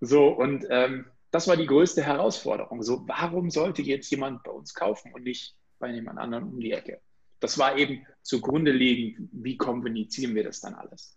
So, 0.01 0.29
und 0.29 0.67
ähm, 0.71 1.11
das 1.31 1.47
war 1.47 1.57
die 1.57 1.67
größte 1.67 2.03
Herausforderung. 2.03 2.83
So, 2.83 3.07
warum 3.07 3.51
sollte 3.51 3.83
jetzt 3.83 4.11
jemand 4.11 4.43
bei 4.43 4.51
uns 4.51 4.75
kaufen 4.75 5.13
und 5.13 5.25
nicht 5.25 5.57
bei 5.79 5.91
jemand 5.91 6.19
anderem 6.19 6.49
um 6.49 6.61
die 6.61 6.73
Ecke? 6.73 7.01
Das 7.41 7.59
war 7.59 7.77
eben 7.77 8.07
zugrunde 8.23 8.73
liegend, 8.73 9.29
wie 9.33 9.57
kommunizieren 9.57 10.35
wir 10.35 10.45
das 10.45 10.61
dann 10.61 10.75
alles? 10.75 11.17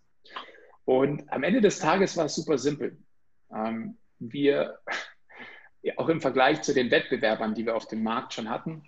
Und 0.85 1.31
am 1.31 1.43
Ende 1.43 1.61
des 1.61 1.79
Tages 1.79 2.17
war 2.17 2.25
es 2.25 2.35
super 2.35 2.57
simpel. 2.57 2.97
Ähm, 3.53 3.97
wir, 4.19 4.79
ja, 5.81 5.93
auch 5.97 6.09
im 6.09 6.21
Vergleich 6.21 6.61
zu 6.61 6.73
den 6.73 6.91
Wettbewerbern, 6.91 7.55
die 7.55 7.65
wir 7.65 7.75
auf 7.75 7.87
dem 7.87 8.03
Markt 8.03 8.33
schon 8.33 8.49
hatten, 8.49 8.83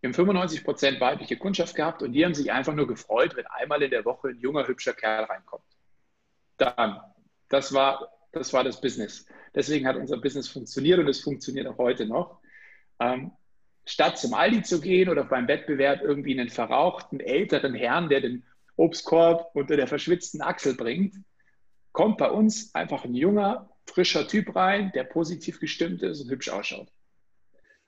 wir 0.00 0.08
haben 0.08 0.14
95 0.14 0.62
Prozent 0.62 1.00
weibliche 1.00 1.36
Kundschaft 1.36 1.74
gehabt 1.74 2.02
und 2.02 2.12
die 2.12 2.24
haben 2.24 2.34
sich 2.34 2.52
einfach 2.52 2.72
nur 2.72 2.86
gefreut, 2.86 3.34
wenn 3.34 3.46
einmal 3.48 3.82
in 3.82 3.90
der 3.90 4.04
Woche 4.04 4.28
ein 4.28 4.38
junger, 4.38 4.68
hübscher 4.68 4.92
Kerl 4.92 5.24
reinkommt. 5.24 5.64
Dann, 6.56 7.00
das 7.48 7.74
war 7.74 8.08
das 8.32 8.52
war 8.52 8.64
das 8.64 8.80
Business. 8.80 9.26
Deswegen 9.58 9.88
hat 9.88 9.96
unser 9.96 10.18
Business 10.18 10.46
funktioniert 10.46 11.00
und 11.00 11.08
es 11.08 11.20
funktioniert 11.20 11.66
auch 11.66 11.78
heute 11.78 12.06
noch. 12.06 12.38
Ähm, 13.00 13.32
statt 13.84 14.16
zum 14.16 14.32
Aldi 14.32 14.62
zu 14.62 14.80
gehen 14.80 15.08
oder 15.08 15.24
beim 15.24 15.48
Wettbewerb 15.48 16.00
irgendwie 16.00 16.38
einen 16.38 16.48
verrauchten 16.48 17.18
älteren 17.18 17.74
Herrn, 17.74 18.08
der 18.08 18.20
den 18.20 18.44
Obstkorb 18.76 19.50
unter 19.54 19.76
der 19.76 19.88
verschwitzten 19.88 20.42
Achsel 20.42 20.74
bringt, 20.74 21.16
kommt 21.90 22.18
bei 22.18 22.30
uns 22.30 22.72
einfach 22.72 23.04
ein 23.04 23.16
junger, 23.16 23.68
frischer 23.84 24.28
Typ 24.28 24.54
rein, 24.54 24.92
der 24.94 25.02
positiv 25.02 25.58
gestimmt 25.58 26.04
ist 26.04 26.20
und 26.20 26.30
hübsch 26.30 26.50
ausschaut. 26.50 26.92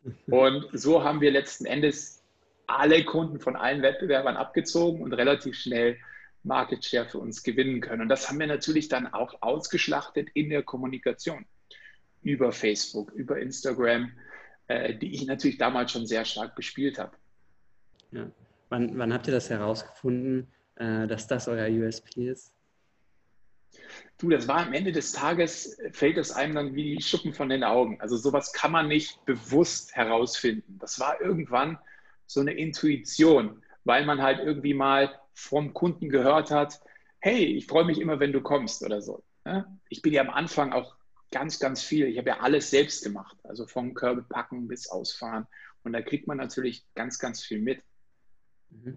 Und 0.26 0.66
so 0.72 1.04
haben 1.04 1.20
wir 1.20 1.30
letzten 1.30 1.66
Endes 1.66 2.24
alle 2.66 3.04
Kunden 3.04 3.38
von 3.38 3.54
allen 3.54 3.82
Wettbewerbern 3.82 4.36
abgezogen 4.36 5.02
und 5.02 5.12
relativ 5.12 5.56
schnell 5.56 5.98
Market 6.42 6.84
Share 6.84 7.06
für 7.06 7.18
uns 7.18 7.44
gewinnen 7.44 7.80
können. 7.80 8.02
Und 8.02 8.08
das 8.08 8.28
haben 8.28 8.40
wir 8.40 8.46
natürlich 8.46 8.88
dann 8.88 9.06
auch 9.12 9.42
ausgeschlachtet 9.42 10.30
in 10.34 10.50
der 10.50 10.62
Kommunikation 10.62 11.44
über 12.22 12.52
Facebook, 12.52 13.12
über 13.12 13.38
Instagram, 13.38 14.12
äh, 14.68 14.94
die 14.94 15.14
ich 15.14 15.26
natürlich 15.26 15.58
damals 15.58 15.92
schon 15.92 16.06
sehr 16.06 16.24
stark 16.24 16.54
bespielt 16.54 16.98
habe. 16.98 17.16
Ja. 18.12 18.30
Wann, 18.68 18.96
wann 18.98 19.12
habt 19.12 19.26
ihr 19.26 19.32
das 19.32 19.50
herausgefunden, 19.50 20.46
äh, 20.76 21.06
dass 21.06 21.26
das 21.26 21.48
euer 21.48 21.68
USP 21.68 22.28
ist? 22.28 22.54
Du, 24.18 24.28
das 24.28 24.46
war 24.48 24.66
am 24.66 24.72
Ende 24.72 24.92
des 24.92 25.12
Tages, 25.12 25.78
fällt 25.92 26.18
es 26.18 26.32
einem 26.32 26.54
dann 26.54 26.74
wie 26.74 26.96
die 26.96 27.02
Schuppen 27.02 27.32
von 27.32 27.48
den 27.48 27.64
Augen. 27.64 28.00
Also 28.00 28.16
sowas 28.16 28.52
kann 28.52 28.72
man 28.72 28.88
nicht 28.88 29.24
bewusst 29.24 29.94
herausfinden. 29.96 30.78
Das 30.78 31.00
war 31.00 31.20
irgendwann 31.20 31.78
so 32.26 32.40
eine 32.40 32.52
Intuition, 32.52 33.62
weil 33.84 34.04
man 34.04 34.22
halt 34.22 34.40
irgendwie 34.40 34.74
mal 34.74 35.18
vom 35.32 35.72
Kunden 35.72 36.10
gehört 36.10 36.50
hat, 36.50 36.80
hey, 37.20 37.44
ich 37.44 37.66
freue 37.66 37.84
mich 37.84 38.00
immer, 38.00 38.20
wenn 38.20 38.32
du 38.32 38.40
kommst 38.40 38.82
oder 38.84 39.00
so. 39.00 39.22
Ich 39.88 40.02
bin 40.02 40.12
ja 40.12 40.22
am 40.22 40.30
Anfang 40.30 40.72
auch 40.72 40.96
ganz, 41.30 41.58
ganz 41.58 41.82
viel. 41.82 42.06
Ich 42.06 42.18
habe 42.18 42.30
ja 42.30 42.40
alles 42.40 42.70
selbst 42.70 43.04
gemacht, 43.04 43.36
also 43.44 43.66
vom 43.66 43.94
Körbe 43.94 44.22
packen 44.22 44.68
bis 44.68 44.88
ausfahren. 44.88 45.46
Und 45.82 45.92
da 45.92 46.02
kriegt 46.02 46.26
man 46.26 46.36
natürlich 46.36 46.84
ganz, 46.94 47.18
ganz 47.18 47.42
viel 47.42 47.60
mit. 47.60 47.82
Mhm. 48.70 48.96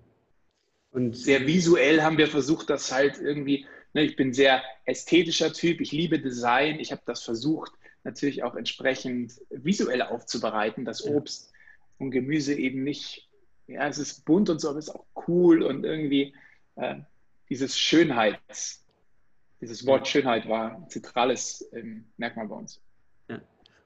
Und 0.91 1.17
sehr 1.17 1.47
visuell 1.47 2.03
haben 2.03 2.17
wir 2.17 2.27
versucht, 2.27 2.69
das 2.69 2.91
halt 2.91 3.19
irgendwie, 3.19 3.65
ne, 3.93 4.03
ich 4.03 4.15
bin 4.15 4.31
sehr 4.31 4.61
ästhetischer 4.85 5.51
Typ, 5.51 5.81
ich 5.81 5.91
liebe 5.91 6.19
Design, 6.19 6.79
ich 6.79 6.91
habe 6.91 7.01
das 7.05 7.23
versucht, 7.23 7.71
natürlich 8.03 8.43
auch 8.43 8.55
entsprechend 8.55 9.41
visuell 9.49 10.03
aufzubereiten, 10.03 10.85
dass 10.85 11.03
Obst 11.03 11.51
und 11.97 12.11
Gemüse 12.11 12.53
eben 12.53 12.83
nicht, 12.83 13.27
ja, 13.65 13.87
es 13.87 13.97
ist 13.97 14.25
bunt 14.25 14.49
und 14.51 14.59
so, 14.59 14.69
aber 14.69 14.79
es 14.79 14.87
ist 14.87 14.95
auch 14.95 15.05
cool 15.27 15.63
und 15.63 15.83
irgendwie 15.83 16.35
äh, 16.75 16.97
dieses 17.49 17.77
Schönheits, 17.77 18.82
dieses 19.63 19.85
Wort 19.85 20.07
Schönheit 20.07 20.47
war 20.47 20.75
ein 20.75 20.89
zentrales 20.89 21.67
ähm, 21.71 22.05
Merkmal 22.17 22.47
bei 22.47 22.55
uns. 22.55 22.81
Ja. 23.29 23.39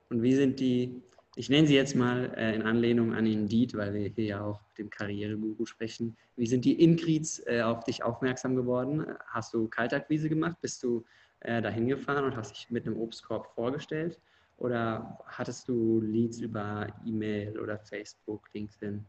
Und 0.09 0.23
wie 0.23 0.33
sind 0.33 0.59
die, 0.59 1.03
ich 1.35 1.49
nenne 1.49 1.67
sie 1.67 1.75
jetzt 1.75 1.95
mal 1.95 2.33
äh, 2.35 2.55
in 2.55 2.63
Anlehnung 2.63 3.13
an 3.13 3.27
Indeed, 3.27 3.75
weil 3.75 3.93
wir 3.93 4.09
hier 4.09 4.25
ja 4.25 4.43
auch 4.43 4.59
mit 4.69 4.77
dem 4.79 4.89
Karriereguru 4.89 5.65
sprechen. 5.65 6.17
Wie 6.35 6.47
sind 6.47 6.65
die 6.65 6.81
Increeds 6.81 7.43
äh, 7.45 7.61
auf 7.61 7.83
dich 7.83 8.01
aufmerksam 8.03 8.55
geworden? 8.55 9.05
Hast 9.27 9.53
du 9.53 9.67
Kaltakquise 9.67 10.29
gemacht? 10.29 10.55
Bist 10.61 10.81
du 10.81 11.05
äh, 11.41 11.61
dahin 11.61 11.87
gefahren 11.87 12.25
und 12.25 12.35
hast 12.35 12.55
dich 12.55 12.71
mit 12.71 12.87
einem 12.87 12.97
Obstkorb 12.97 13.53
vorgestellt? 13.53 14.19
Oder 14.57 15.19
hattest 15.27 15.67
du 15.67 16.01
Leads 16.01 16.39
über 16.39 16.87
E-Mail 17.05 17.59
oder 17.59 17.77
Facebook, 17.77 18.49
LinkedIn? 18.53 19.05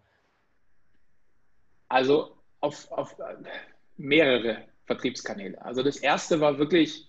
Also 1.88 2.36
auf, 2.60 2.90
auf 2.92 3.18
äh, 3.18 3.36
mehrere 3.96 4.66
Vertriebskanäle. 4.88 5.62
Also 5.64 5.82
das 5.82 5.98
erste 5.98 6.40
war 6.40 6.58
wirklich 6.58 7.08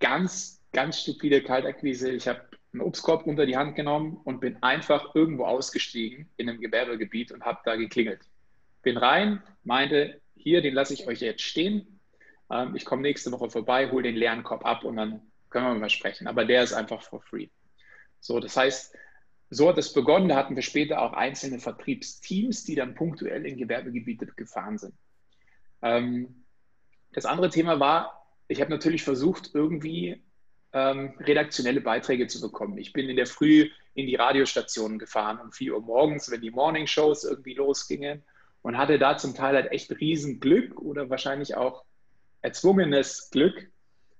ganz, 0.00 0.60
ganz 0.72 1.00
stupide 1.00 1.42
Kaltakquise. 1.42 2.10
Ich 2.10 2.26
habe 2.26 2.40
einen 2.72 2.80
Obstkorb 2.80 3.26
unter 3.26 3.46
die 3.46 3.56
Hand 3.56 3.76
genommen 3.76 4.18
und 4.24 4.40
bin 4.40 4.60
einfach 4.62 5.14
irgendwo 5.14 5.44
ausgestiegen 5.44 6.28
in 6.38 6.48
einem 6.48 6.60
Gewerbegebiet 6.60 7.30
und 7.30 7.44
habe 7.44 7.60
da 7.64 7.76
geklingelt. 7.76 8.22
Bin 8.82 8.96
rein, 8.96 9.42
meinte, 9.62 10.20
hier, 10.34 10.62
den 10.62 10.74
lasse 10.74 10.94
ich 10.94 11.06
euch 11.06 11.20
jetzt 11.20 11.42
stehen. 11.42 12.00
Ähm, 12.50 12.74
ich 12.74 12.84
komme 12.84 13.02
nächste 13.02 13.30
Woche 13.30 13.50
vorbei, 13.50 13.90
hole 13.90 14.02
den 14.02 14.16
leeren 14.16 14.42
Korb 14.42 14.64
ab 14.64 14.84
und 14.84 14.96
dann 14.96 15.20
können 15.50 15.66
wir 15.66 15.74
mal 15.74 15.90
sprechen. 15.90 16.26
Aber 16.26 16.46
der 16.46 16.62
ist 16.62 16.72
einfach 16.72 17.02
for 17.02 17.20
free. 17.20 17.48
So, 18.20 18.40
das 18.40 18.56
heißt, 18.56 18.96
so 19.50 19.68
hat 19.68 19.76
es 19.76 19.92
begonnen. 19.92 20.30
Da 20.30 20.36
hatten 20.36 20.56
wir 20.56 20.62
später 20.62 21.02
auch 21.02 21.12
einzelne 21.12 21.58
Vertriebsteams, 21.58 22.64
die 22.64 22.74
dann 22.74 22.94
punktuell 22.94 23.44
in 23.44 23.58
Gewerbegebiete 23.58 24.26
gefahren 24.34 24.78
sind. 24.78 24.94
Ähm, 25.82 26.41
das 27.12 27.26
andere 27.26 27.50
Thema 27.50 27.80
war, 27.80 28.26
ich 28.48 28.60
habe 28.60 28.70
natürlich 28.70 29.02
versucht, 29.02 29.50
irgendwie 29.54 30.22
ähm, 30.72 31.14
redaktionelle 31.20 31.80
Beiträge 31.80 32.26
zu 32.26 32.40
bekommen. 32.40 32.78
Ich 32.78 32.92
bin 32.92 33.08
in 33.08 33.16
der 33.16 33.26
Früh 33.26 33.70
in 33.94 34.06
die 34.06 34.16
Radiostationen 34.16 34.98
gefahren 34.98 35.38
um 35.38 35.52
4 35.52 35.74
Uhr 35.74 35.82
morgens, 35.82 36.30
wenn 36.30 36.40
die 36.40 36.50
Morningshows 36.50 37.24
irgendwie 37.24 37.54
losgingen 37.54 38.22
und 38.62 38.78
hatte 38.78 38.98
da 38.98 39.18
zum 39.18 39.34
Teil 39.34 39.54
halt 39.54 39.72
echt 39.72 39.90
Riesenglück 39.90 40.80
oder 40.80 41.10
wahrscheinlich 41.10 41.56
auch 41.56 41.84
erzwungenes 42.40 43.30
Glück, 43.30 43.70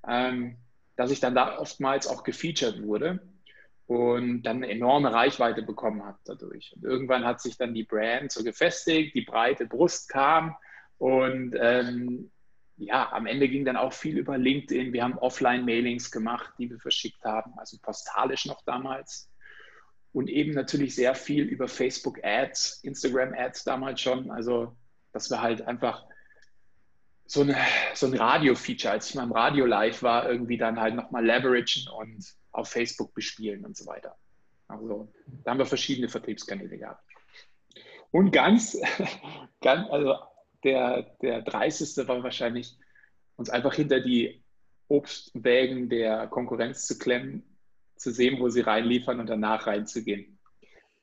ähm, 0.06 0.56
dass 0.96 1.10
ich 1.10 1.20
dann 1.20 1.34
da 1.34 1.58
oftmals 1.58 2.06
auch 2.06 2.22
gefeatured 2.22 2.82
wurde 2.82 3.20
und 3.86 4.42
dann 4.42 4.58
eine 4.58 4.68
enorme 4.68 5.12
Reichweite 5.12 5.62
bekommen 5.62 6.04
habe 6.04 6.18
dadurch. 6.24 6.74
Und 6.76 6.84
irgendwann 6.84 7.24
hat 7.24 7.40
sich 7.40 7.56
dann 7.56 7.74
die 7.74 7.84
Brand 7.84 8.30
so 8.30 8.44
gefestigt, 8.44 9.14
die 9.14 9.22
breite 9.22 9.66
Brust 9.66 10.08
kam 10.08 10.56
und 10.98 11.54
ähm, 11.58 12.30
ja, 12.76 13.12
am 13.12 13.26
Ende 13.26 13.48
ging 13.48 13.64
dann 13.64 13.76
auch 13.76 13.92
viel 13.92 14.18
über 14.18 14.38
LinkedIn. 14.38 14.92
Wir 14.92 15.04
haben 15.04 15.18
Offline-Mailings 15.18 16.10
gemacht, 16.10 16.52
die 16.58 16.70
wir 16.70 16.78
verschickt 16.78 17.24
haben, 17.24 17.52
also 17.58 17.76
postalisch 17.80 18.46
noch 18.46 18.62
damals. 18.64 19.30
Und 20.12 20.28
eben 20.28 20.52
natürlich 20.52 20.94
sehr 20.94 21.14
viel 21.14 21.44
über 21.44 21.68
Facebook-Ads, 21.68 22.80
Instagram-Ads 22.82 23.64
damals 23.64 24.00
schon. 24.00 24.30
Also, 24.30 24.76
dass 25.12 25.30
wir 25.30 25.40
halt 25.40 25.62
einfach 25.62 26.04
so, 27.24 27.42
eine, 27.42 27.56
so 27.94 28.06
ein 28.06 28.14
Radio-Feature, 28.14 28.92
als 28.92 29.08
ich 29.08 29.14
mal 29.14 29.24
im 29.24 29.32
Radio 29.32 29.64
live 29.64 30.02
war, 30.02 30.28
irgendwie 30.28 30.58
dann 30.58 30.80
halt 30.80 30.94
nochmal 30.94 31.24
leveragen 31.24 31.88
und 31.96 32.34
auf 32.50 32.68
Facebook 32.68 33.14
bespielen 33.14 33.64
und 33.64 33.76
so 33.76 33.86
weiter. 33.86 34.16
Also, 34.68 35.10
da 35.44 35.52
haben 35.52 35.58
wir 35.58 35.66
verschiedene 35.66 36.08
Vertriebskanäle 36.08 36.76
gehabt. 36.76 37.04
Und 38.10 38.32
ganz, 38.32 38.78
ganz 39.62 39.88
also 39.90 40.16
der, 40.64 41.02
der 41.22 41.42
30. 41.42 42.08
war 42.08 42.22
wahrscheinlich, 42.22 42.76
uns 43.36 43.50
einfach 43.50 43.74
hinter 43.74 44.00
die 44.00 44.42
Obstwägen 44.88 45.88
der 45.88 46.26
Konkurrenz 46.26 46.86
zu 46.86 46.98
klemmen, 46.98 47.42
zu 47.96 48.12
sehen, 48.12 48.40
wo 48.40 48.48
sie 48.48 48.60
reinliefern 48.60 49.20
und 49.20 49.28
danach 49.28 49.66
reinzugehen. 49.66 50.38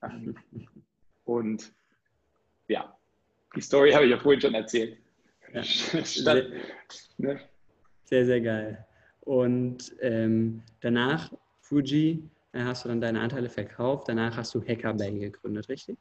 Ähm, 0.04 0.36
und 1.24 1.74
ja, 2.68 2.98
die 3.56 3.62
Story 3.62 3.92
habe 3.92 4.06
ich 4.06 4.12
ja 4.12 4.20
vorhin 4.20 4.42
schon 4.42 4.54
erzählt. 4.54 4.98
Ja. 5.54 5.64
Statt, 6.04 6.46
ne? 7.18 7.40
Sehr, 8.06 8.26
sehr 8.26 8.42
geil. 8.42 8.86
Und 9.22 9.96
ähm, 10.02 10.64
danach, 10.82 11.32
Fuji, 11.62 12.30
hast 12.54 12.86
du 12.86 12.90
dann 12.90 13.02
deine 13.02 13.22
Anteile 13.22 13.50
verkauft. 13.50 14.10
Danach 14.10 14.38
hast 14.38 14.56
du 14.56 14.62
Hackerbay 14.62 15.12
gegründet, 15.20 15.70
richtig? 15.70 15.98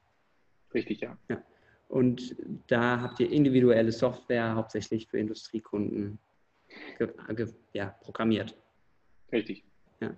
Richtig, 0.72 1.00
ja. 1.00 1.16
ja. 1.28 1.42
Und 1.88 2.36
da 2.66 3.00
habt 3.00 3.20
ihr 3.20 3.30
individuelle 3.30 3.92
Software 3.92 4.54
hauptsächlich 4.54 5.08
für 5.08 5.18
Industriekunden 5.18 6.18
ja, 7.72 7.86
programmiert. 8.02 8.54
Richtig. 9.32 9.64
Ja. 10.00 10.10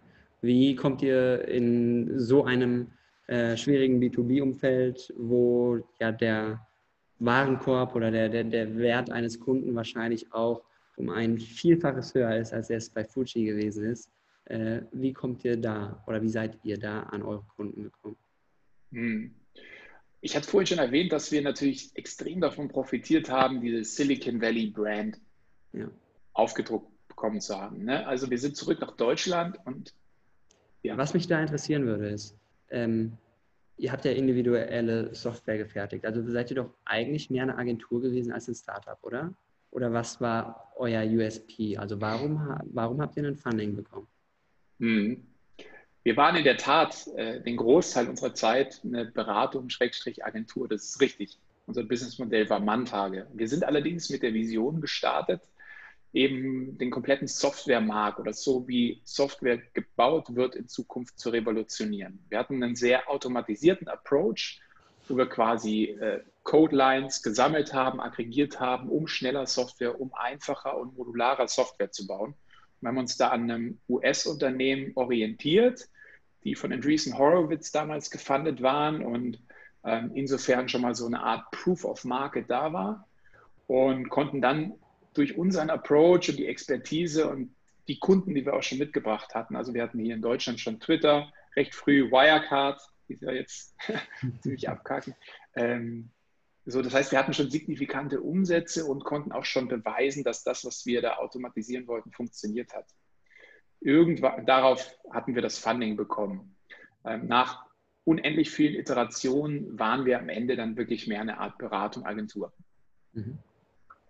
Wie 0.43 0.75
kommt 0.75 1.03
ihr 1.03 1.47
in 1.47 2.19
so 2.19 2.45
einem 2.45 2.89
äh, 3.29 3.57
schwierigen 3.57 4.01
B2B-Umfeld, 4.01 5.15
wo 5.17 5.79
ja 6.01 6.11
der 6.11 6.67
Warenkorb 7.21 7.95
oder 7.95 8.11
der, 8.11 8.29
der, 8.29 8.45
der 8.45 8.77
Wert 8.77 9.11
eines 9.11 9.39
Kunden 9.39 9.75
wahrscheinlich 9.75 10.33
auch 10.33 10.65
um 10.97 11.11
ein 11.11 11.39
Vielfaches 11.39 12.15
höher 12.15 12.37
ist, 12.37 12.53
als 12.53 12.71
es 12.71 12.91
bei 12.91 13.05
Fuji 13.05 13.45
gewesen 13.45 13.85
ist. 13.85 14.11
Äh, 14.47 14.83
wie 14.93 15.13
kommt 15.13 15.45
ihr 15.45 15.57
da 15.57 16.03
oder 16.07 16.21
wie 16.21 16.29
seid 16.29 16.59
ihr 16.65 16.79
da 16.79 17.05
an 17.05 17.23
eure 17.23 17.45
Kunden 17.57 17.85
gekommen? 17.85 18.17
Hm. 18.91 19.35
Ich 20.21 20.37
hatte 20.37 20.49
vorhin 20.49 20.67
schon 20.67 20.79
erwähnt, 20.79 21.13
dass 21.13 21.33
wir 21.33 21.43
natürlich 21.43 21.91
extrem 21.95 22.41
davon 22.41 22.69
profitiert 22.69 23.31
haben, 23.31 23.61
diese 23.61 23.85
Silicon 23.85 24.41
Valley 24.41 24.69
Brand 24.69 25.19
ja. 25.73 25.89
aufgedruckt 26.35 26.91
bekommen 27.09 27.41
zu 27.41 27.59
haben. 27.59 27.85
Ne? 27.85 28.07
Also 28.07 28.31
wir 28.31 28.39
sind 28.39 28.57
zurück 28.57 28.81
nach 28.81 28.97
Deutschland 28.97 29.59
und 29.65 29.95
ja. 30.83 30.97
Was 30.97 31.15
mich 31.15 31.27
da 31.27 31.41
interessieren 31.41 31.85
würde, 31.85 32.09
ist, 32.09 32.37
ähm, 32.71 33.13
ihr 33.77 33.93
habt 33.93 34.05
ja 34.05 34.13
individuelle 34.13 35.15
Software 35.15 35.59
gefertigt. 35.59 36.05
Also 36.07 36.23
seid 36.31 36.51
ihr 36.51 36.57
doch 36.57 36.75
eigentlich 36.85 37.31
mehr 37.31 37.43
eine 37.43 37.59
Agentur 37.59 38.01
gewesen 38.01 38.33
als 38.33 38.49
ein 38.49 38.55
Startup, 38.55 38.99
oder? 39.03 39.35
Oder 39.71 39.93
was 39.93 40.21
war 40.21 40.73
euer 40.77 41.03
USP? 41.03 41.77
Also 41.77 42.01
warum, 42.01 42.59
warum 42.73 43.01
habt 43.01 43.17
ihr 43.17 43.27
ein 43.27 43.37
Funding 43.37 43.77
bekommen? 43.77 44.07
Hm. 44.81 45.27
Wir 46.03 46.17
waren 46.17 46.37
in 46.37 46.45
der 46.45 46.57
Tat 46.57 47.07
äh, 47.17 47.41
den 47.43 47.57
Großteil 47.57 48.09
unserer 48.09 48.35
Zeit 48.35 48.81
eine 48.85 49.05
Beratung, 49.05 49.69
Schrägstrich 49.69 50.25
Agentur. 50.25 50.67
Das 50.67 50.85
ist 50.85 51.01
richtig. 51.01 51.39
Unser 51.67 51.85
Businessmodell 51.85 52.49
war 52.49 52.59
Manntage. 52.59 53.27
Wir 53.35 53.49
sind 53.49 53.65
allerdings 53.65 54.09
mit 54.09 54.23
der 54.23 54.33
Vision 54.33 54.81
gestartet, 54.81 55.43
eben 56.13 56.79
den 56.79 56.91
kompletten 56.91 57.29
Softwaremarkt 57.29 58.19
oder 58.19 58.33
so 58.33 58.67
wie 58.67 59.03
Software 59.05 59.59
gebaut 59.75 60.35
wird 60.35 60.57
in 60.57 60.69
Zukunft 60.69 61.19
zu 61.19 61.29
revolutionieren. 61.31 62.19
Wir 62.29 62.39
hatten 62.39 62.63
einen 62.63 62.77
sehr 62.77 63.09
automatisierten 63.09 63.87
Approach, 63.87 64.61
wo 65.07 65.17
wir 65.17 65.27
quasi 65.27 65.85
äh, 65.85 66.21
Codelines 66.45 67.23
gesammelt 67.23 67.75
haben, 67.75 68.01
aggregiert 68.01 68.59
haben, 68.59 68.89
um 68.89 69.07
schneller 69.07 69.47
Software, 69.47 70.01
um 70.01 70.15
einfacher 70.15 70.79
und 70.79 70.97
modularer 70.97 71.47
Software 71.47 71.93
zu 71.93 72.07
bauen. 72.07 72.35
Wir 72.81 72.89
haben 72.89 72.99
uns 72.99 73.19
da 73.19 73.29
an 73.29 73.51
einem 73.51 73.79
US-Unternehmen 73.89 74.93
orientiert, 74.95 75.90
die 76.45 76.55
von 76.55 76.73
Andreessen 76.73 77.19
Horowitz 77.19 77.73
damals 77.73 78.11
gefundet 78.11 78.63
waren 78.63 79.05
und 79.05 79.41
ähm, 79.85 80.13
insofern 80.15 80.69
schon 80.69 80.83
mal 80.83 80.95
so 80.95 81.07
eine 81.07 81.23
Art 81.23 81.51
Proof 81.53 81.85
of 81.85 82.05
Market 82.05 82.51
da 82.51 82.73
war 82.73 83.09
und 83.67 84.09
konnten 84.09 84.41
dann 84.41 84.75
durch 85.15 85.37
unseren 85.37 85.71
Approach 85.71 86.29
und 86.29 86.39
die 86.39 86.47
Expertise 86.47 87.29
und 87.29 87.55
die 87.89 87.99
Kunden, 87.99 88.35
die 88.35 88.45
wir 88.45 88.55
auch 88.55 88.63
schon 88.63 88.79
mitgebracht 88.79 89.35
hatten, 89.35 89.57
also 89.57 89.75
wir 89.75 89.83
hatten 89.83 89.99
hier 89.99 90.15
in 90.15 90.23
Deutschland 90.23 90.61
schon 90.61 90.81
Twitter, 90.81 91.33
recht 91.57 91.75
früh 91.75 92.11
Wirecard, 92.11 92.81
die 93.09 93.15
ist 93.15 93.23
ja 93.23 93.33
jetzt 93.33 93.75
ziemlich 94.43 94.69
abkacken, 94.69 95.15
ähm, 95.55 96.11
So, 96.67 96.83
das 96.83 96.95
heißt, 96.95 97.11
wir 97.11 97.19
hatten 97.19 97.33
schon 97.33 97.51
signifikante 97.51 98.21
Umsätze 98.21 98.85
und 98.85 99.03
konnten 99.05 99.33
auch 99.33 99.45
schon 99.45 99.67
beweisen, 99.67 100.23
dass 100.25 100.45
das, 100.45 100.65
was 100.65 100.87
wir 100.87 101.03
da 101.03 101.17
automatisieren 101.17 101.87
wollten, 101.87 102.13
funktioniert 102.13 102.73
hat. 102.75 102.87
Irgendwann 103.81 104.45
darauf 104.47 104.99
hatten 105.11 105.35
wir 105.35 105.43
das 105.43 105.59
Funding 105.59 105.97
bekommen. 105.97 106.55
Ähm, 107.05 107.27
nach 107.27 107.65
unendlich 108.05 108.51
vielen 108.51 108.75
Iterationen 108.75 109.79
waren 109.79 110.05
wir 110.05 110.19
am 110.19 110.29
Ende 110.29 110.57
dann 110.57 110.77
wirklich 110.77 111.07
mehr 111.07 111.21
eine 111.21 111.39
Art 111.39 111.59
Beratung, 111.59 112.05
Agentur. 112.05 112.53
Mhm. 113.13 113.39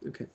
Okay. 0.07 0.27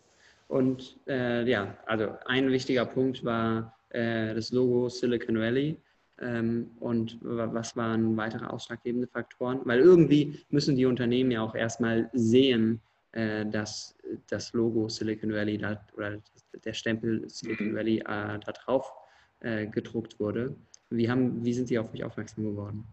Und 0.48 1.00
äh, 1.08 1.44
ja, 1.50 1.76
also 1.86 2.16
ein 2.26 2.52
wichtiger 2.52 2.86
Punkt 2.86 3.24
war 3.26 3.76
äh, 3.90 4.34
das 4.34 4.52
Logo 4.52 4.90
Silicon 4.90 5.40
Valley. 5.40 5.78
Ähm, 6.22 6.72
und 6.80 7.18
was 7.22 7.76
waren 7.76 8.16
weitere 8.16 8.46
ausschlaggebende 8.46 9.08
Faktoren? 9.08 9.62
Weil 9.66 9.80
irgendwie 9.80 10.40
müssen 10.50 10.76
die 10.76 10.86
Unternehmen 10.86 11.32
ja 11.32 11.42
auch 11.42 11.56
erstmal 11.56 12.10
sehen, 12.14 12.80
äh, 13.14 13.46
dass 13.46 13.98
das 14.28 14.54
Logo 14.54 14.88
Silicon 14.88 15.34
Valley 15.34 15.58
da, 15.58 15.84
oder 15.98 16.22
der 16.64 16.74
Stempel 16.74 17.28
Silicon 17.28 17.72
mhm. 17.72 17.76
Valley 17.76 17.98
äh, 18.00 18.40
da 18.40 18.52
drauf 18.54 18.94
äh, 19.42 19.68
gedruckt 19.68 20.20
wurde. 20.20 20.56
Wie, 20.90 21.10
haben, 21.10 21.44
wie 21.44 21.54
sind 21.54 21.68
Sie 21.68 21.80
auf 21.80 21.92
mich 21.92 22.04
aufmerksam 22.04 22.44
geworden? 22.44 22.86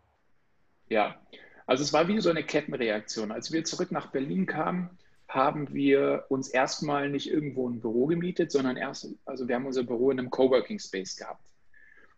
Ja, 0.89 1.21
also 1.67 1.83
es 1.83 1.93
war 1.93 2.09
wie 2.09 2.21
so 2.21 2.31
eine 2.31 2.45
Kettenreaktion. 2.45 3.33
Als 3.33 3.53
wir 3.53 3.65
zurück 3.65 3.93
nach 3.93 4.11
Berlin 4.11 4.47
kamen, 4.47 4.91
haben 5.29 5.73
wir 5.73 6.27
uns 6.29 6.49
erstmal 6.49 7.09
nicht 7.09 7.31
irgendwo 7.31 7.69
ein 7.69 7.81
Büro 7.81 8.07
gemietet, 8.07 8.53
sondern 8.53 8.77
erst, 8.77 9.09
also 9.25 9.49
wir 9.49 9.55
haben 9.55 9.67
unser 9.67 9.83
Büro 9.83 10.11
in 10.11 10.19
einem 10.19 10.31
Coworking 10.31 10.79
Space 10.79 11.17
gehabt. 11.17 11.47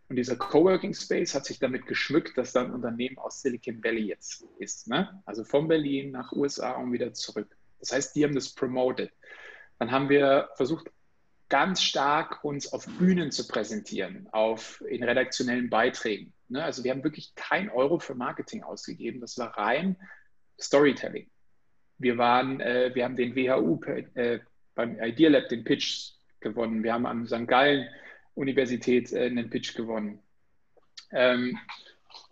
Und 0.08 0.16
dieser 0.16 0.36
Coworking 0.36 0.94
Space 0.94 1.34
hat 1.34 1.46
sich 1.46 1.58
damit 1.58 1.86
geschmückt, 1.86 2.36
dass 2.36 2.52
da 2.52 2.62
ein 2.62 2.72
Unternehmen 2.72 3.18
aus 3.18 3.40
Silicon 3.42 3.82
Valley 3.82 4.06
jetzt 4.06 4.44
ist. 4.58 4.88
Ne? 4.88 5.22
Also 5.24 5.44
von 5.44 5.68
Berlin 5.68 6.10
nach 6.10 6.32
USA 6.32 6.72
und 6.72 6.92
wieder 6.92 7.12
zurück. 7.14 7.56
Das 7.80 7.92
heißt, 7.92 8.14
die 8.16 8.24
haben 8.24 8.34
das 8.34 8.50
promoted. 8.50 9.12
Dann 9.78 9.90
haben 9.90 10.08
wir 10.08 10.50
versucht, 10.56 10.90
ganz 11.48 11.82
stark 11.82 12.44
uns 12.44 12.72
auf 12.72 12.86
Bühnen 12.98 13.30
zu 13.30 13.46
präsentieren, 13.46 14.28
auf, 14.32 14.82
in 14.88 15.02
redaktionellen 15.02 15.70
Beiträgen. 15.70 16.32
Ne? 16.48 16.62
Also 16.62 16.84
wir 16.84 16.90
haben 16.90 17.04
wirklich 17.04 17.34
kein 17.34 17.70
Euro 17.70 17.98
für 17.98 18.14
Marketing 18.14 18.62
ausgegeben. 18.62 19.20
Das 19.20 19.38
war 19.38 19.56
rein 19.56 19.96
Storytelling. 20.60 21.28
Wir 21.98 22.18
waren, 22.18 22.60
äh, 22.60 22.90
wir 22.94 23.04
haben 23.04 23.16
den 23.16 23.34
WHU 23.36 23.80
äh, 24.14 24.40
beim 24.74 25.00
Idea 25.00 25.30
Lab 25.30 25.48
den 25.48 25.64
Pitch 25.64 26.12
gewonnen. 26.40 26.82
Wir 26.82 26.92
haben 26.92 27.06
am 27.06 27.26
St. 27.26 27.46
Gallen 27.46 27.88
Universität 28.34 29.12
äh, 29.12 29.26
einen 29.26 29.50
Pitch 29.50 29.74
gewonnen. 29.74 30.20
Ähm, 31.12 31.58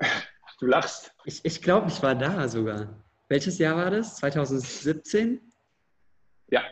du 0.60 0.66
lachst. 0.66 1.14
Ich, 1.24 1.44
ich 1.44 1.62
glaube, 1.62 1.88
ich 1.88 2.02
war 2.02 2.14
da 2.14 2.48
sogar. 2.48 2.88
Welches 3.28 3.58
Jahr 3.58 3.76
war 3.76 3.90
das? 3.90 4.16
2017? 4.16 5.40
Ja. 6.48 6.62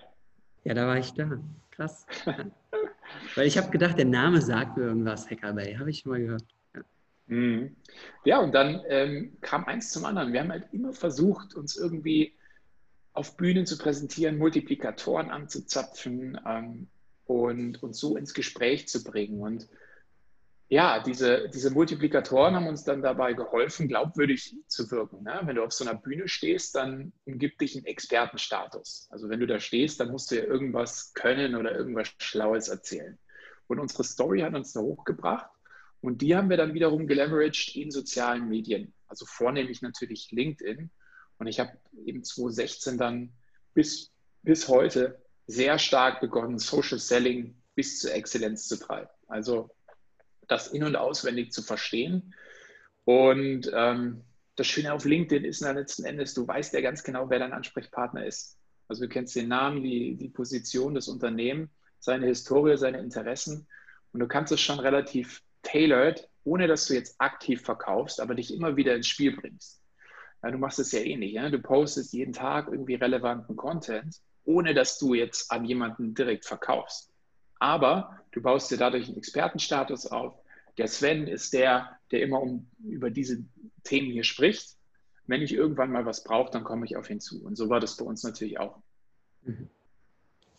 Ja, 0.64 0.74
da 0.74 0.86
war 0.86 0.98
ich 0.98 1.12
da. 1.12 1.40
Krass. 1.80 2.06
Weil 3.34 3.46
ich 3.46 3.56
habe 3.56 3.70
gedacht, 3.70 3.96
der 3.96 4.04
Name 4.04 4.42
sagt 4.42 4.76
mir 4.76 4.84
irgendwas, 4.84 5.30
Hacker 5.30 5.54
Bay. 5.54 5.76
Habe 5.76 5.88
ich 5.88 6.04
mal 6.04 6.20
gehört. 6.20 6.44
Ja, 6.74 6.82
mhm. 7.26 7.76
ja 8.26 8.38
und 8.40 8.54
dann 8.54 8.82
ähm, 8.86 9.38
kam 9.40 9.64
eins 9.64 9.90
zum 9.90 10.04
anderen. 10.04 10.34
Wir 10.34 10.40
haben 10.40 10.50
halt 10.50 10.68
immer 10.72 10.92
versucht, 10.92 11.54
uns 11.54 11.76
irgendwie 11.76 12.34
auf 13.14 13.38
Bühnen 13.38 13.64
zu 13.64 13.78
präsentieren, 13.78 14.36
Multiplikatoren 14.36 15.30
anzuzapfen, 15.30 16.38
ähm, 16.46 16.88
und 17.24 17.82
uns 17.82 17.98
so 17.98 18.16
ins 18.16 18.34
Gespräch 18.34 18.86
zu 18.86 19.02
bringen. 19.02 19.40
Und 19.40 19.66
ja, 20.72 21.02
diese, 21.02 21.48
diese 21.48 21.72
Multiplikatoren 21.72 22.54
haben 22.54 22.68
uns 22.68 22.84
dann 22.84 23.02
dabei 23.02 23.32
geholfen, 23.32 23.88
glaubwürdig 23.88 24.54
zu 24.68 24.88
wirken. 24.92 25.24
Ne? 25.24 25.40
Wenn 25.42 25.56
du 25.56 25.64
auf 25.64 25.72
so 25.72 25.84
einer 25.84 25.98
Bühne 25.98 26.28
stehst, 26.28 26.76
dann 26.76 27.12
umgibt 27.24 27.60
dich 27.60 27.74
ein 27.74 27.84
Expertenstatus. 27.84 29.08
Also 29.10 29.28
wenn 29.28 29.40
du 29.40 29.48
da 29.48 29.58
stehst, 29.58 29.98
dann 29.98 30.12
musst 30.12 30.30
du 30.30 30.36
ja 30.36 30.44
irgendwas 30.44 31.12
können 31.14 31.56
oder 31.56 31.74
irgendwas 31.74 32.12
Schlaues 32.18 32.68
erzählen. 32.68 33.18
Und 33.66 33.80
unsere 33.80 34.04
Story 34.04 34.42
hat 34.42 34.54
uns 34.54 34.72
da 34.72 34.80
hochgebracht 34.80 35.50
und 36.02 36.22
die 36.22 36.36
haben 36.36 36.50
wir 36.50 36.56
dann 36.56 36.72
wiederum 36.72 37.08
geleveraged 37.08 37.74
in 37.74 37.90
sozialen 37.90 38.48
Medien. 38.48 38.94
Also 39.08 39.26
vornehmlich 39.26 39.82
natürlich 39.82 40.30
LinkedIn. 40.30 40.88
Und 41.38 41.46
ich 41.48 41.58
habe 41.58 41.72
eben 42.06 42.22
2016 42.22 42.96
dann 42.96 43.32
bis, 43.74 44.12
bis 44.42 44.68
heute 44.68 45.20
sehr 45.48 45.80
stark 45.80 46.20
begonnen, 46.20 46.60
Social 46.60 47.00
Selling 47.00 47.60
bis 47.74 47.98
zur 47.98 48.14
Exzellenz 48.14 48.68
zu 48.68 48.78
treiben. 48.78 49.10
Also 49.26 49.70
das 50.50 50.68
in- 50.68 50.84
und 50.84 50.96
auswendig 50.96 51.52
zu 51.52 51.62
verstehen. 51.62 52.34
Und 53.04 53.70
ähm, 53.74 54.22
das 54.56 54.66
Schöne 54.66 54.92
auf 54.92 55.04
LinkedIn 55.04 55.44
ist 55.44 55.62
dann 55.62 55.76
letzten 55.76 56.04
Endes, 56.04 56.34
du 56.34 56.46
weißt 56.46 56.74
ja 56.74 56.80
ganz 56.80 57.02
genau, 57.02 57.30
wer 57.30 57.38
dein 57.38 57.52
Ansprechpartner 57.52 58.26
ist. 58.26 58.58
Also 58.88 59.02
du 59.02 59.08
kennst 59.08 59.36
den 59.36 59.48
Namen, 59.48 59.82
die, 59.82 60.16
die 60.16 60.28
Position 60.28 60.94
des 60.94 61.08
Unternehmens, 61.08 61.70
seine 61.98 62.26
Historie, 62.26 62.76
seine 62.76 62.98
Interessen. 62.98 63.66
Und 64.12 64.20
du 64.20 64.26
kannst 64.26 64.52
es 64.52 64.60
schon 64.60 64.80
relativ 64.80 65.42
tailored, 65.62 66.28
ohne 66.44 66.66
dass 66.66 66.86
du 66.86 66.94
jetzt 66.94 67.20
aktiv 67.20 67.62
verkaufst, 67.62 68.20
aber 68.20 68.34
dich 68.34 68.52
immer 68.52 68.76
wieder 68.76 68.94
ins 68.94 69.06
Spiel 69.06 69.36
bringst. 69.36 69.82
Ja, 70.42 70.50
du 70.50 70.58
machst 70.58 70.78
es 70.78 70.92
ja 70.92 71.00
ähnlich. 71.00 71.32
Ja? 71.32 71.50
Du 71.50 71.60
postest 71.60 72.12
jeden 72.12 72.32
Tag 72.32 72.68
irgendwie 72.68 72.94
relevanten 72.94 73.56
Content 73.56 74.20
ohne 74.44 74.74
dass 74.74 74.98
du 74.98 75.14
jetzt 75.14 75.50
an 75.50 75.64
jemanden 75.64 76.14
direkt 76.14 76.44
verkaufst. 76.44 77.12
Aber 77.58 78.18
du 78.32 78.42
baust 78.42 78.70
dir 78.70 78.78
dadurch 78.78 79.06
einen 79.06 79.18
Expertenstatus 79.18 80.06
auf. 80.06 80.39
Der 80.80 80.88
Sven 80.88 81.26
ist 81.26 81.52
der, 81.52 81.98
der 82.10 82.22
immer 82.22 82.40
um, 82.40 82.66
über 82.82 83.10
diese 83.10 83.44
Themen 83.84 84.10
hier 84.10 84.24
spricht. 84.24 84.78
Wenn 85.26 85.42
ich 85.42 85.52
irgendwann 85.52 85.92
mal 85.92 86.06
was 86.06 86.24
brauche, 86.24 86.50
dann 86.50 86.64
komme 86.64 86.86
ich 86.86 86.96
auf 86.96 87.10
ihn 87.10 87.20
zu. 87.20 87.44
Und 87.44 87.56
so 87.56 87.68
war 87.68 87.80
das 87.80 87.98
bei 87.98 88.04
uns 88.06 88.22
natürlich 88.22 88.58
auch. 88.58 88.78
Mhm. 89.42 89.68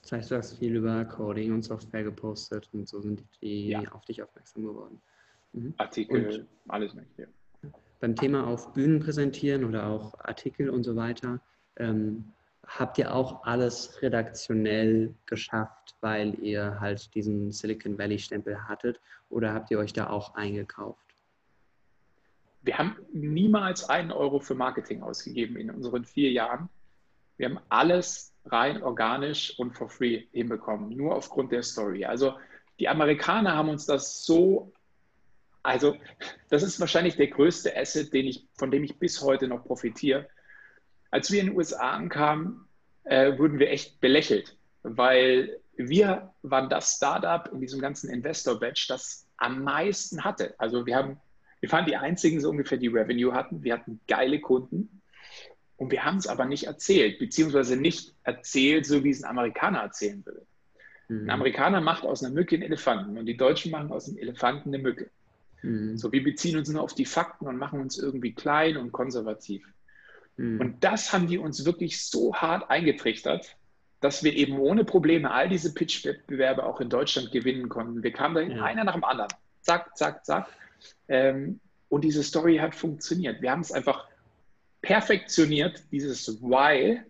Das 0.04 0.12
heißt, 0.12 0.30
du 0.30 0.38
hast 0.38 0.60
viel 0.60 0.76
über 0.76 1.06
Coding 1.06 1.54
und 1.54 1.64
Software 1.64 2.04
gepostet 2.04 2.70
und 2.72 2.88
so 2.88 3.02
sind 3.02 3.24
die 3.42 3.70
ja. 3.70 3.82
auf 3.94 4.06
dich 4.06 4.22
aufmerksam 4.22 4.64
geworden. 4.64 5.02
Mhm. 5.54 5.74
Artikel, 5.78 6.24
und 6.28 6.48
alles 6.68 6.94
mögliche. 6.94 7.28
Beim 8.00 8.16
Thema 8.16 8.46
auf 8.46 8.74
Bühnen 8.74 9.00
präsentieren 9.00 9.64
oder 9.64 9.88
auch 9.88 10.20
Artikel 10.20 10.70
und 10.70 10.84
so 10.84 10.96
weiter, 10.96 11.42
ähm, 11.78 12.26
habt 12.80 12.98
ihr 12.98 13.14
auch 13.14 13.44
alles 13.44 14.02
redaktionell 14.02 15.14
geschafft, 15.26 15.96
weil 16.02 16.36
ihr 16.44 16.80
halt 16.80 17.14
diesen 17.16 17.52
Silicon 17.52 17.98
Valley-Stempel 17.98 18.68
hattet 18.68 19.00
oder 19.30 19.54
habt 19.54 19.72
ihr 19.72 19.80
euch 19.80 19.94
da 19.94 20.10
auch 20.10 20.36
eingekauft? 20.36 21.00
Wir 22.62 22.78
haben 22.78 22.96
niemals 23.12 23.90
einen 23.90 24.12
Euro 24.12 24.40
für 24.40 24.56
Marketing 24.56 25.02
ausgegeben 25.02 25.58
in 25.58 25.72
unseren 25.72 26.06
vier 26.06 26.32
Jahren. 26.32 26.70
Wir 27.38 27.50
haben 27.50 27.60
alles 27.70 28.34
rein 28.46 28.84
organisch 28.84 29.58
und 29.60 29.72
for 29.72 29.90
free 29.90 30.28
hinbekommen, 30.32 30.96
nur 30.96 31.16
aufgrund 31.16 31.52
der 31.52 31.64
Story. 31.64 32.06
Also 32.06 32.36
die 32.80 32.88
Amerikaner 32.88 33.56
haben 33.56 33.70
uns 33.70 33.86
das 33.86 34.24
so, 34.24 34.72
also 35.64 35.98
das 36.50 36.64
ist 36.64 36.80
wahrscheinlich 36.80 37.16
der 37.16 37.28
größte 37.28 37.76
Asset, 37.76 38.14
den 38.14 38.28
ich, 38.28 38.48
von 38.54 38.72
dem 38.72 38.84
ich 38.84 38.98
bis 38.98 39.22
heute 39.22 39.48
noch 39.48 39.66
profitiere 39.66 40.28
als 41.12 41.32
wir 41.32 41.42
in 41.42 41.48
den 41.48 41.58
USA 41.58 41.92
ankamen, 41.92 42.66
äh, 43.04 43.38
wurden 43.38 43.60
wir 43.60 43.70
echt 43.70 44.00
belächelt, 44.00 44.58
weil 44.84 45.60
wir 45.76 46.34
waren 46.42 46.70
das 46.70 46.96
Startup 46.96 47.52
in 47.52 47.62
diesem 47.62 47.82
ganzen 47.82 48.10
Investor-Batch, 48.10 48.88
das 48.88 49.28
am 49.38 49.64
meisten 49.64 50.24
hatte. 50.24 50.56
Also 50.58 50.86
wir 50.86 50.96
haben, 50.96 51.18
wir 51.60 51.72
waren 51.72 51.86
die 51.86 51.96
einzigen, 51.96 52.40
so 52.40 52.50
ungefähr, 52.50 52.78
die 52.78 52.88
Revenue 52.88 53.34
hatten. 53.34 53.64
Wir 53.64 53.74
hatten 53.74 54.00
geile 54.08 54.40
Kunden 54.40 55.02
und 55.78 55.92
wir 55.92 56.06
haben 56.06 56.18
es 56.18 56.28
aber 56.28 56.46
nicht 56.46 56.68
erzählt, 56.68 57.20
beziehungsweise 57.20 57.76
nicht 57.76 58.14
erzählt, 58.24 58.86
so 58.86 59.04
wie 59.04 59.10
es 59.10 59.24
ein 59.24 59.30
Amerikaner 59.30 59.80
erzählen 59.80 60.24
würde. 60.26 60.46
Mhm. 61.08 61.24
Ein 61.24 61.30
Amerikaner 61.32 61.82
macht 61.82 62.06
aus 62.06 62.24
einer 62.24 62.34
Mücke 62.34 62.56
einen 62.56 62.64
Elefanten 62.64 63.18
und 63.18 63.26
die 63.26 63.38
Deutschen 63.38 63.72
machen 63.72 63.92
aus 63.92 64.08
einem 64.08 64.18
Elefanten 64.18 64.70
eine 64.70 64.84
Mücke. 64.84 65.10
Mhm. 65.64 65.98
So, 65.98 66.12
wir 66.12 66.24
beziehen 66.24 66.58
uns 66.58 66.70
nur 66.70 66.84
auf 66.84 66.94
die 66.94 67.06
Fakten 67.06 67.48
und 67.48 67.58
machen 67.58 67.82
uns 67.82 67.98
irgendwie 67.98 68.34
klein 68.34 68.78
und 68.78 68.92
konservativ. 68.92 69.66
Mhm. 70.42 70.60
Und 70.60 70.84
das 70.84 71.14
haben 71.14 71.28
die 71.28 71.38
uns 71.38 71.66
wirklich 71.66 72.04
so 72.04 72.34
hart 72.34 72.70
eingetrichtert, 72.70 73.56
dass 74.00 74.24
wir 74.24 74.36
eben 74.36 74.58
ohne 74.58 74.84
Probleme 74.84 75.30
all 75.30 75.48
diese 75.48 75.74
Pitch-Wettbewerbe 75.74 76.66
auch 76.66 76.82
in 76.82 76.90
Deutschland 76.90 77.32
gewinnen 77.32 77.70
konnten. 77.70 78.02
Wir 78.02 78.12
kamen 78.12 78.36
da 78.36 78.42
ja. 78.42 78.64
einer 78.64 78.84
nach 78.84 78.96
dem 78.96 79.04
anderen. 79.04 79.30
Zack, 79.62 79.96
zack, 79.96 80.26
zack. 80.26 80.48
Ähm, 81.08 81.60
und 81.90 82.04
diese 82.04 82.24
Story 82.24 82.58
hat 82.58 82.74
funktioniert. 82.74 83.42
Wir 83.44 83.52
haben 83.52 83.62
es 83.62 83.72
einfach 83.72 84.08
perfektioniert, 84.82 85.84
dieses 85.92 86.42
Why, 86.42 87.02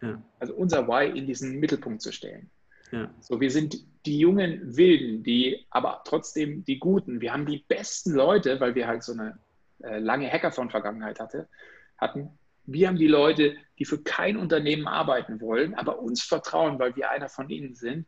ja. 0.00 0.22
also 0.38 0.54
unser 0.54 0.86
Why 0.86 1.18
in 1.18 1.26
diesen 1.26 1.58
Mittelpunkt 1.58 2.02
zu 2.02 2.12
stellen. 2.12 2.48
Ja. 2.92 3.10
So, 3.18 3.40
wir 3.40 3.50
sind 3.50 3.78
die 4.06 4.20
jungen 4.20 4.76
Wilden, 4.76 5.24
die 5.24 5.66
aber 5.70 6.02
trotzdem 6.04 6.64
die 6.64 6.78
Guten. 6.78 7.20
Wir 7.20 7.32
haben 7.32 7.46
die 7.46 7.64
besten 7.66 8.12
Leute, 8.12 8.60
weil 8.60 8.76
wir 8.76 8.86
halt 8.86 9.02
so 9.02 9.12
eine 9.12 9.40
äh, 9.82 9.98
lange 9.98 10.30
Hackathon-Vergangenheit 10.30 11.18
hatte, 11.18 11.48
hatten. 11.98 12.38
Wir 12.66 12.88
haben 12.88 12.96
die 12.96 13.08
Leute, 13.08 13.56
die 13.78 13.84
für 13.84 14.02
kein 14.02 14.36
Unternehmen 14.36 14.86
arbeiten 14.86 15.40
wollen, 15.40 15.74
aber 15.74 16.00
uns 16.00 16.22
vertrauen, 16.22 16.78
weil 16.78 16.96
wir 16.96 17.10
einer 17.10 17.28
von 17.28 17.48
ihnen 17.48 17.74
sind. 17.74 18.06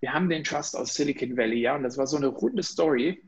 Wir 0.00 0.12
haben 0.12 0.28
den 0.28 0.44
Trust 0.44 0.76
aus 0.76 0.94
Silicon 0.94 1.36
Valley, 1.36 1.60
ja, 1.60 1.76
und 1.76 1.82
das 1.82 1.98
war 1.98 2.06
so 2.06 2.16
eine 2.16 2.28
runde 2.28 2.62
Story, 2.62 3.22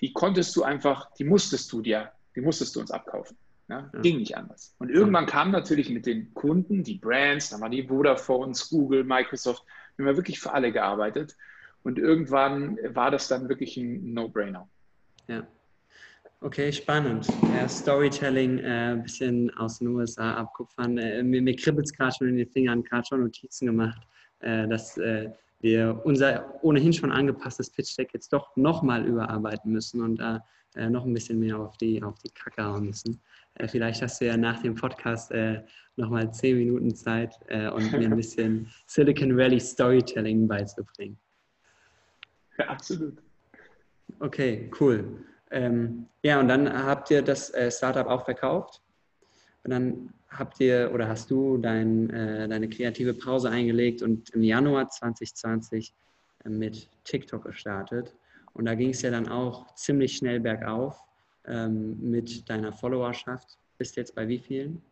die 0.00 0.12
konntest 0.12 0.54
du 0.56 0.62
einfach, 0.62 1.12
die 1.14 1.24
musstest 1.24 1.72
du 1.72 1.82
dir, 1.82 2.12
die 2.34 2.40
musstest 2.40 2.74
du 2.76 2.80
uns 2.80 2.90
abkaufen. 2.90 3.36
Ne? 3.68 3.90
Ja. 3.92 4.00
Ging 4.00 4.18
nicht 4.18 4.36
anders. 4.36 4.74
Und 4.78 4.90
irgendwann 4.90 5.26
kam 5.26 5.50
natürlich 5.50 5.90
mit 5.90 6.06
den 6.06 6.32
Kunden, 6.34 6.84
die 6.84 6.98
Brands, 6.98 7.50
dann 7.50 7.60
waren 7.60 7.72
die 7.72 7.88
Vodafones, 7.88 8.68
Google, 8.68 9.04
Microsoft, 9.04 9.64
wir 9.96 10.06
haben 10.06 10.16
wirklich 10.16 10.40
für 10.40 10.52
alle 10.52 10.72
gearbeitet. 10.72 11.36
Und 11.82 11.98
irgendwann 11.98 12.78
war 12.94 13.10
das 13.10 13.28
dann 13.28 13.48
wirklich 13.48 13.76
ein 13.76 14.12
No-Brainer. 14.12 14.68
Ja. 15.28 15.46
Okay, 16.46 16.70
spannend. 16.70 17.28
Ja, 17.52 17.68
Storytelling, 17.68 18.60
ein 18.60 19.00
äh, 19.00 19.02
bisschen 19.02 19.52
aus 19.56 19.80
den 19.80 19.88
USA 19.88 20.34
abkupfern. 20.34 20.96
Äh, 20.96 21.24
mir 21.24 21.42
mir 21.42 21.56
kribbelt 21.56 21.86
es 21.86 21.92
gerade 21.92 22.14
schon 22.16 22.28
in 22.28 22.36
den 22.36 22.46
Fingern, 22.46 22.84
gerade 22.84 23.04
schon 23.04 23.22
Notizen 23.22 23.66
gemacht, 23.66 24.00
äh, 24.38 24.68
dass 24.68 24.96
äh, 24.96 25.28
wir 25.58 26.00
unser 26.04 26.54
ohnehin 26.62 26.92
schon 26.92 27.10
angepasstes 27.10 27.68
Pitch-Deck 27.68 28.14
jetzt 28.14 28.32
doch 28.32 28.56
nochmal 28.56 29.04
überarbeiten 29.04 29.72
müssen 29.72 30.00
und 30.00 30.20
da 30.20 30.40
äh, 30.76 30.88
noch 30.88 31.04
ein 31.04 31.12
bisschen 31.12 31.40
mehr 31.40 31.58
auf 31.58 31.78
die, 31.78 32.00
auf 32.00 32.16
die 32.20 32.30
Kacke 32.30 32.64
hauen 32.64 32.86
müssen. 32.86 33.20
Äh, 33.54 33.66
vielleicht 33.66 34.00
hast 34.00 34.20
du 34.20 34.26
ja 34.26 34.36
nach 34.36 34.62
dem 34.62 34.76
Podcast 34.76 35.32
äh, 35.32 35.64
nochmal 35.96 36.32
zehn 36.32 36.58
Minuten 36.58 36.94
Zeit 36.94 37.34
und 37.50 37.90
mir 37.90 38.06
ein 38.06 38.16
bisschen 38.16 38.70
Silicon 38.86 39.36
Valley 39.36 39.58
Storytelling 39.58 40.46
beizubringen. 40.46 41.18
Ja, 42.56 42.68
absolut. 42.68 43.20
Okay, 44.20 44.70
cool. 44.78 45.24
Ähm, 45.50 46.06
ja, 46.22 46.40
und 46.40 46.48
dann 46.48 46.72
habt 46.72 47.10
ihr 47.10 47.22
das 47.22 47.50
äh, 47.50 47.70
Startup 47.70 48.06
auch 48.06 48.24
verkauft. 48.24 48.82
Und 49.64 49.70
dann 49.70 50.12
habt 50.28 50.60
ihr 50.60 50.90
oder 50.92 51.08
hast 51.08 51.30
du 51.30 51.58
dein, 51.58 52.10
äh, 52.10 52.48
deine 52.48 52.68
kreative 52.68 53.14
Pause 53.14 53.50
eingelegt 53.50 54.02
und 54.02 54.30
im 54.30 54.42
Januar 54.42 54.88
2020 54.88 55.94
äh, 56.44 56.48
mit 56.48 56.88
TikTok 57.04 57.44
gestartet. 57.44 58.14
Und 58.52 58.64
da 58.64 58.74
ging 58.74 58.90
es 58.90 59.02
ja 59.02 59.10
dann 59.10 59.28
auch 59.28 59.74
ziemlich 59.74 60.16
schnell 60.16 60.40
bergauf 60.40 61.04
ähm, 61.46 61.98
mit 62.00 62.48
deiner 62.48 62.72
Followerschaft. 62.72 63.58
Bist 63.78 63.96
du 63.96 64.00
jetzt 64.00 64.14
bei 64.14 64.26
wie 64.28 64.38
vielen? 64.38 64.82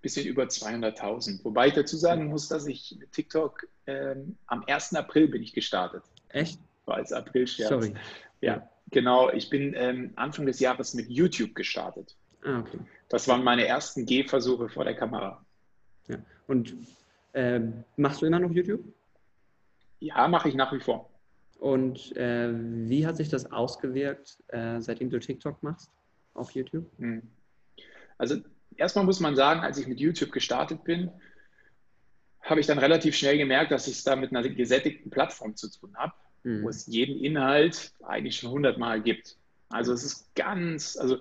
Bisschen 0.00 0.26
über 0.26 0.44
200.000. 0.44 1.42
Wobei 1.44 1.68
ich 1.68 1.74
dazu 1.74 1.96
sagen 1.96 2.26
muss, 2.26 2.48
dass 2.48 2.66
ich 2.66 2.96
mit 2.98 3.10
TikTok 3.12 3.66
ähm, 3.86 4.36
am 4.46 4.62
1. 4.66 4.94
April 4.94 5.28
bin 5.28 5.42
ich 5.42 5.52
gestartet. 5.52 6.04
Echt? 6.28 6.60
War 6.84 6.96
als 6.96 7.12
april. 7.12 7.46
Sorry. 7.46 7.94
Ja, 8.42 8.68
genau. 8.90 9.30
Ich 9.30 9.50
bin 9.50 9.74
ähm, 9.76 10.12
Anfang 10.16 10.46
des 10.46 10.60
Jahres 10.60 10.94
mit 10.94 11.08
YouTube 11.08 11.54
gestartet. 11.54 12.16
Ah, 12.42 12.60
okay. 12.60 12.78
Das 13.08 13.28
waren 13.28 13.42
meine 13.42 13.66
ersten 13.66 14.06
Gehversuche 14.06 14.68
vor 14.68 14.84
der 14.84 14.94
Kamera. 14.94 15.44
Ja. 16.08 16.16
Und 16.46 16.76
äh, 17.32 17.60
machst 17.96 18.22
du 18.22 18.26
immer 18.26 18.38
noch 18.38 18.50
YouTube? 18.50 18.84
Ja, 20.00 20.28
mache 20.28 20.48
ich 20.48 20.54
nach 20.54 20.72
wie 20.72 20.80
vor. 20.80 21.10
Und 21.58 22.14
äh, 22.16 22.50
wie 22.52 23.06
hat 23.06 23.16
sich 23.16 23.28
das 23.28 23.50
ausgewirkt, 23.50 24.38
äh, 24.48 24.80
seitdem 24.80 25.10
du 25.10 25.18
TikTok 25.18 25.62
machst 25.62 25.90
auf 26.34 26.50
YouTube? 26.50 26.86
Hm. 26.98 27.22
Also 28.18 28.36
erstmal 28.76 29.04
muss 29.04 29.20
man 29.20 29.36
sagen, 29.36 29.60
als 29.60 29.78
ich 29.78 29.86
mit 29.86 30.00
YouTube 30.00 30.32
gestartet 30.32 30.84
bin, 30.84 31.10
habe 32.42 32.60
ich 32.60 32.66
dann 32.66 32.78
relativ 32.78 33.16
schnell 33.16 33.38
gemerkt, 33.38 33.70
dass 33.70 33.86
ich 33.86 33.94
es 33.94 34.04
da 34.04 34.16
mit 34.16 34.30
einer 34.30 34.46
gesättigten 34.46 35.10
Plattform 35.10 35.56
zu 35.56 35.70
tun 35.70 35.96
habe, 35.96 36.12
mhm. 36.44 36.62
wo 36.62 36.68
es 36.68 36.86
jeden 36.86 37.22
Inhalt 37.22 37.92
eigentlich 38.02 38.36
schon 38.36 38.50
hundertmal 38.50 39.02
gibt. 39.02 39.36
Also 39.68 39.92
es 39.92 40.04
ist 40.04 40.34
ganz, 40.34 40.96
also 40.96 41.18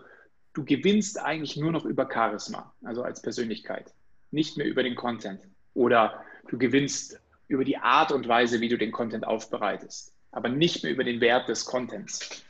du 0.53 0.63
gewinnst 0.63 1.19
eigentlich 1.19 1.57
nur 1.57 1.71
noch 1.71 1.85
über 1.85 2.07
Charisma, 2.11 2.73
also 2.83 3.01
als 3.01 3.21
Persönlichkeit, 3.21 3.91
nicht 4.31 4.57
mehr 4.57 4.67
über 4.67 4.83
den 4.83 4.95
Content. 4.95 5.41
Oder 5.73 6.23
du 6.49 6.57
gewinnst 6.57 7.19
über 7.47 7.63
die 7.65 7.77
Art 7.77 8.11
und 8.11 8.27
Weise, 8.27 8.61
wie 8.61 8.69
du 8.69 8.77
den 8.77 8.91
Content 8.91 9.25
aufbereitest, 9.25 10.13
aber 10.31 10.49
nicht 10.49 10.83
mehr 10.83 10.91
über 10.91 11.03
den 11.03 11.19
Wert 11.19 11.49
des 11.49 11.65
Contents. 11.65 12.43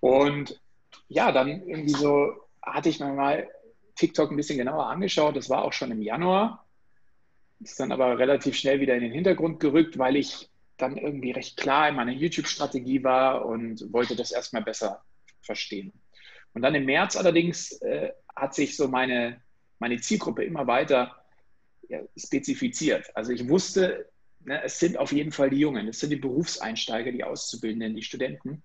Und 0.00 0.60
ja, 1.08 1.32
dann 1.32 1.66
irgendwie 1.66 1.90
so 1.90 2.32
hatte 2.62 2.88
ich 2.88 3.00
mir 3.00 3.12
mal 3.12 3.48
TikTok 3.96 4.30
ein 4.30 4.36
bisschen 4.36 4.58
genauer 4.58 4.86
angeschaut. 4.86 5.36
Das 5.36 5.50
war 5.50 5.64
auch 5.64 5.72
schon 5.72 5.90
im 5.90 6.02
Januar. 6.02 6.64
Ist 7.60 7.80
dann 7.80 7.90
aber 7.90 8.18
relativ 8.18 8.54
schnell 8.54 8.80
wieder 8.80 8.94
in 8.94 9.00
den 9.00 9.12
Hintergrund 9.12 9.58
gerückt, 9.58 9.98
weil 9.98 10.16
ich 10.16 10.48
dann 10.78 10.96
irgendwie 10.96 11.32
recht 11.32 11.56
klar 11.56 11.88
in 11.88 11.96
meiner 11.96 12.12
YouTube-Strategie 12.12 13.04
war 13.04 13.44
und 13.44 13.92
wollte 13.92 14.16
das 14.16 14.32
erstmal 14.32 14.62
besser 14.62 15.02
verstehen. 15.42 15.92
Und 16.54 16.62
dann 16.62 16.74
im 16.74 16.86
März 16.86 17.16
allerdings 17.16 17.72
äh, 17.82 18.12
hat 18.34 18.54
sich 18.54 18.76
so 18.76 18.88
meine, 18.88 19.40
meine 19.78 20.00
Zielgruppe 20.00 20.44
immer 20.44 20.66
weiter 20.66 21.16
ja, 21.88 22.00
spezifiziert. 22.16 23.14
Also 23.14 23.32
ich 23.32 23.48
wusste, 23.48 24.08
ne, 24.44 24.62
es 24.62 24.78
sind 24.78 24.96
auf 24.96 25.12
jeden 25.12 25.32
Fall 25.32 25.50
die 25.50 25.58
Jungen, 25.58 25.88
es 25.88 26.00
sind 26.00 26.10
die 26.10 26.16
Berufseinsteiger, 26.16 27.12
die 27.12 27.24
Auszubildenden, 27.24 27.94
die 27.94 28.02
Studenten. 28.02 28.62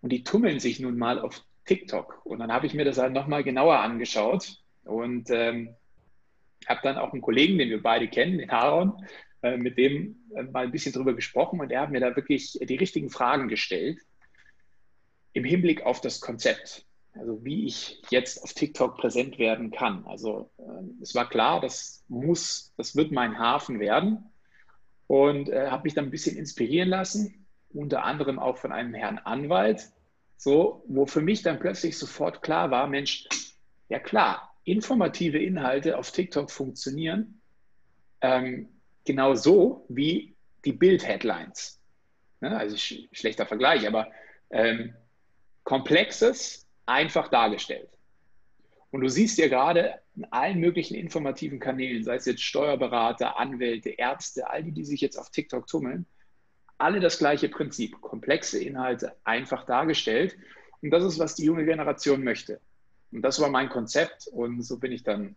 Und 0.00 0.10
die 0.10 0.24
tummeln 0.24 0.60
sich 0.60 0.80
nun 0.80 0.96
mal 0.96 1.18
auf 1.18 1.44
TikTok. 1.66 2.24
Und 2.24 2.38
dann 2.38 2.52
habe 2.52 2.66
ich 2.66 2.74
mir 2.74 2.84
das 2.84 2.98
halt 2.98 3.12
nochmal 3.12 3.44
genauer 3.44 3.80
angeschaut 3.80 4.58
und 4.84 5.28
ähm, 5.30 5.74
habe 6.66 6.80
dann 6.82 6.98
auch 6.98 7.12
einen 7.12 7.22
Kollegen, 7.22 7.58
den 7.58 7.70
wir 7.70 7.82
beide 7.82 8.08
kennen, 8.08 8.38
den 8.38 8.50
Aaron, 8.50 9.04
äh, 9.42 9.56
mit 9.56 9.78
dem 9.78 10.16
äh, 10.34 10.42
mal 10.42 10.64
ein 10.64 10.72
bisschen 10.72 10.92
drüber 10.92 11.14
gesprochen 11.14 11.60
und 11.60 11.70
er 11.70 11.82
hat 11.82 11.90
mir 11.90 12.00
da 12.00 12.14
wirklich 12.16 12.58
die 12.60 12.76
richtigen 12.76 13.10
Fragen 13.10 13.48
gestellt 13.48 13.98
im 15.32 15.44
Hinblick 15.44 15.82
auf 15.82 16.00
das 16.00 16.20
Konzept, 16.20 16.84
also 17.12 17.44
wie 17.44 17.66
ich 17.66 18.02
jetzt 18.10 18.42
auf 18.42 18.52
TikTok 18.52 18.96
präsent 18.96 19.38
werden 19.38 19.70
kann. 19.70 20.04
Also 20.06 20.50
äh, 20.58 21.02
es 21.02 21.14
war 21.14 21.28
klar, 21.28 21.60
das 21.60 22.04
muss, 22.08 22.72
das 22.76 22.96
wird 22.96 23.12
mein 23.12 23.38
Hafen 23.38 23.80
werden 23.80 24.30
und 25.06 25.48
äh, 25.48 25.68
habe 25.68 25.84
mich 25.84 25.94
dann 25.94 26.06
ein 26.06 26.10
bisschen 26.10 26.36
inspirieren 26.36 26.88
lassen, 26.88 27.46
unter 27.72 28.04
anderem 28.04 28.38
auch 28.38 28.58
von 28.58 28.72
einem 28.72 28.94
Herrn 28.94 29.18
Anwalt, 29.18 29.90
so, 30.36 30.84
wo 30.88 31.06
für 31.06 31.20
mich 31.20 31.42
dann 31.42 31.60
plötzlich 31.60 31.96
sofort 31.96 32.42
klar 32.42 32.70
war, 32.70 32.86
Mensch, 32.88 33.28
ja 33.88 33.98
klar, 33.98 34.54
informative 34.64 35.38
Inhalte 35.38 35.98
auf 35.98 36.10
TikTok 36.10 36.50
funktionieren 36.50 37.40
ähm, 38.20 38.68
genau 39.04 39.34
so 39.34 39.84
wie 39.88 40.34
die 40.64 40.72
Bild-Headlines. 40.72 41.80
Ne? 42.40 42.56
Also 42.56 42.76
sch 42.76 43.08
schlechter 43.12 43.46
Vergleich, 43.46 43.86
aber 43.86 44.10
ähm, 44.50 44.94
Komplexes 45.64 46.66
einfach 46.86 47.28
dargestellt. 47.28 47.88
Und 48.90 49.02
du 49.02 49.08
siehst 49.08 49.38
ja 49.38 49.48
gerade 49.48 50.00
in 50.16 50.24
allen 50.32 50.58
möglichen 50.58 50.94
informativen 50.94 51.60
Kanälen, 51.60 52.02
sei 52.02 52.16
es 52.16 52.26
jetzt 52.26 52.42
Steuerberater, 52.42 53.38
Anwälte, 53.38 53.90
Ärzte, 53.90 54.50
all 54.50 54.64
die, 54.64 54.72
die 54.72 54.84
sich 54.84 55.00
jetzt 55.00 55.16
auf 55.16 55.30
TikTok 55.30 55.66
tummeln, 55.66 56.06
alle 56.76 56.98
das 56.98 57.18
gleiche 57.18 57.48
Prinzip. 57.48 58.00
Komplexe 58.00 58.62
Inhalte 58.62 59.14
einfach 59.22 59.64
dargestellt. 59.64 60.36
Und 60.82 60.90
das 60.90 61.04
ist, 61.04 61.18
was 61.18 61.36
die 61.36 61.44
junge 61.44 61.64
Generation 61.64 62.24
möchte. 62.24 62.60
Und 63.12 63.22
das 63.22 63.40
war 63.40 63.50
mein 63.50 63.68
Konzept 63.68 64.26
und 64.28 64.62
so 64.62 64.78
bin 64.78 64.92
ich 64.92 65.02
dann 65.02 65.36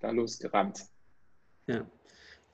da 0.00 0.10
losgerannt. 0.10 0.84
Ja, 1.66 1.86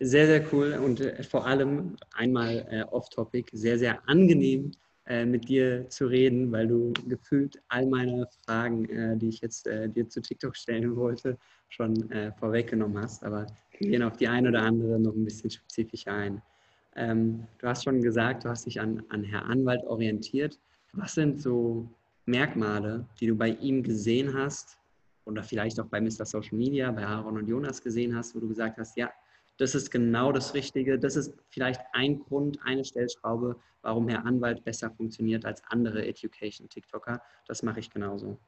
sehr, 0.00 0.26
sehr 0.26 0.52
cool 0.52 0.74
und 0.74 1.00
äh, 1.00 1.22
vor 1.22 1.46
allem 1.46 1.96
einmal 2.14 2.66
äh, 2.70 2.82
off-topic, 2.82 3.50
sehr, 3.52 3.78
sehr 3.78 4.08
angenehm 4.08 4.72
äh, 5.06 5.24
mit 5.24 5.48
dir 5.48 5.88
zu 5.90 6.06
reden, 6.06 6.50
weil 6.50 6.66
du 6.66 6.92
gefühlt 7.06 7.62
all 7.68 7.86
meine 7.86 8.26
Fragen, 8.44 8.88
äh, 8.88 9.16
die 9.16 9.28
ich 9.28 9.40
jetzt 9.40 9.66
äh, 9.66 9.88
dir 9.88 10.08
zu 10.08 10.20
TikTok 10.20 10.56
stellen 10.56 10.96
wollte, 10.96 11.38
schon 11.68 12.10
äh, 12.10 12.32
vorweggenommen 12.32 13.02
hast. 13.02 13.22
Aber 13.22 13.46
wir 13.78 13.90
gehen 13.90 14.02
auf 14.02 14.16
die 14.16 14.28
eine 14.28 14.48
oder 14.48 14.62
andere 14.62 14.98
noch 14.98 15.14
ein 15.14 15.24
bisschen 15.24 15.50
spezifischer 15.50 16.12
ein. 16.12 16.42
Ähm, 16.96 17.46
du 17.58 17.66
hast 17.66 17.84
schon 17.84 18.00
gesagt, 18.00 18.44
du 18.44 18.48
hast 18.48 18.66
dich 18.66 18.80
an, 18.80 19.02
an 19.08 19.24
Herr 19.24 19.44
Anwalt 19.44 19.84
orientiert. 19.84 20.58
Was 20.92 21.14
sind 21.14 21.40
so 21.40 21.88
Merkmale, 22.26 23.04
die 23.20 23.26
du 23.26 23.36
bei 23.36 23.50
ihm 23.50 23.82
gesehen 23.82 24.32
hast 24.32 24.78
oder 25.24 25.42
vielleicht 25.42 25.78
auch 25.80 25.86
bei 25.86 26.00
Mr. 26.00 26.24
Social 26.24 26.56
Media, 26.56 26.90
bei 26.92 27.04
Aaron 27.04 27.38
und 27.38 27.48
Jonas 27.48 27.82
gesehen 27.82 28.16
hast, 28.16 28.34
wo 28.34 28.40
du 28.40 28.48
gesagt 28.48 28.78
hast, 28.78 28.96
ja, 28.96 29.10
das 29.56 29.74
ist 29.74 29.90
genau 29.90 30.32
das 30.32 30.54
Richtige. 30.54 30.98
Das 30.98 31.16
ist 31.16 31.34
vielleicht 31.50 31.80
ein 31.92 32.20
Grund, 32.20 32.58
eine 32.64 32.84
Stellschraube, 32.84 33.56
warum 33.82 34.08
Herr 34.08 34.24
Anwalt 34.24 34.64
besser 34.64 34.90
funktioniert 34.90 35.44
als 35.44 35.62
andere 35.68 36.06
Education-TikToker. 36.06 37.22
Das 37.46 37.62
mache 37.62 37.80
ich 37.80 37.90
genauso. 37.90 38.38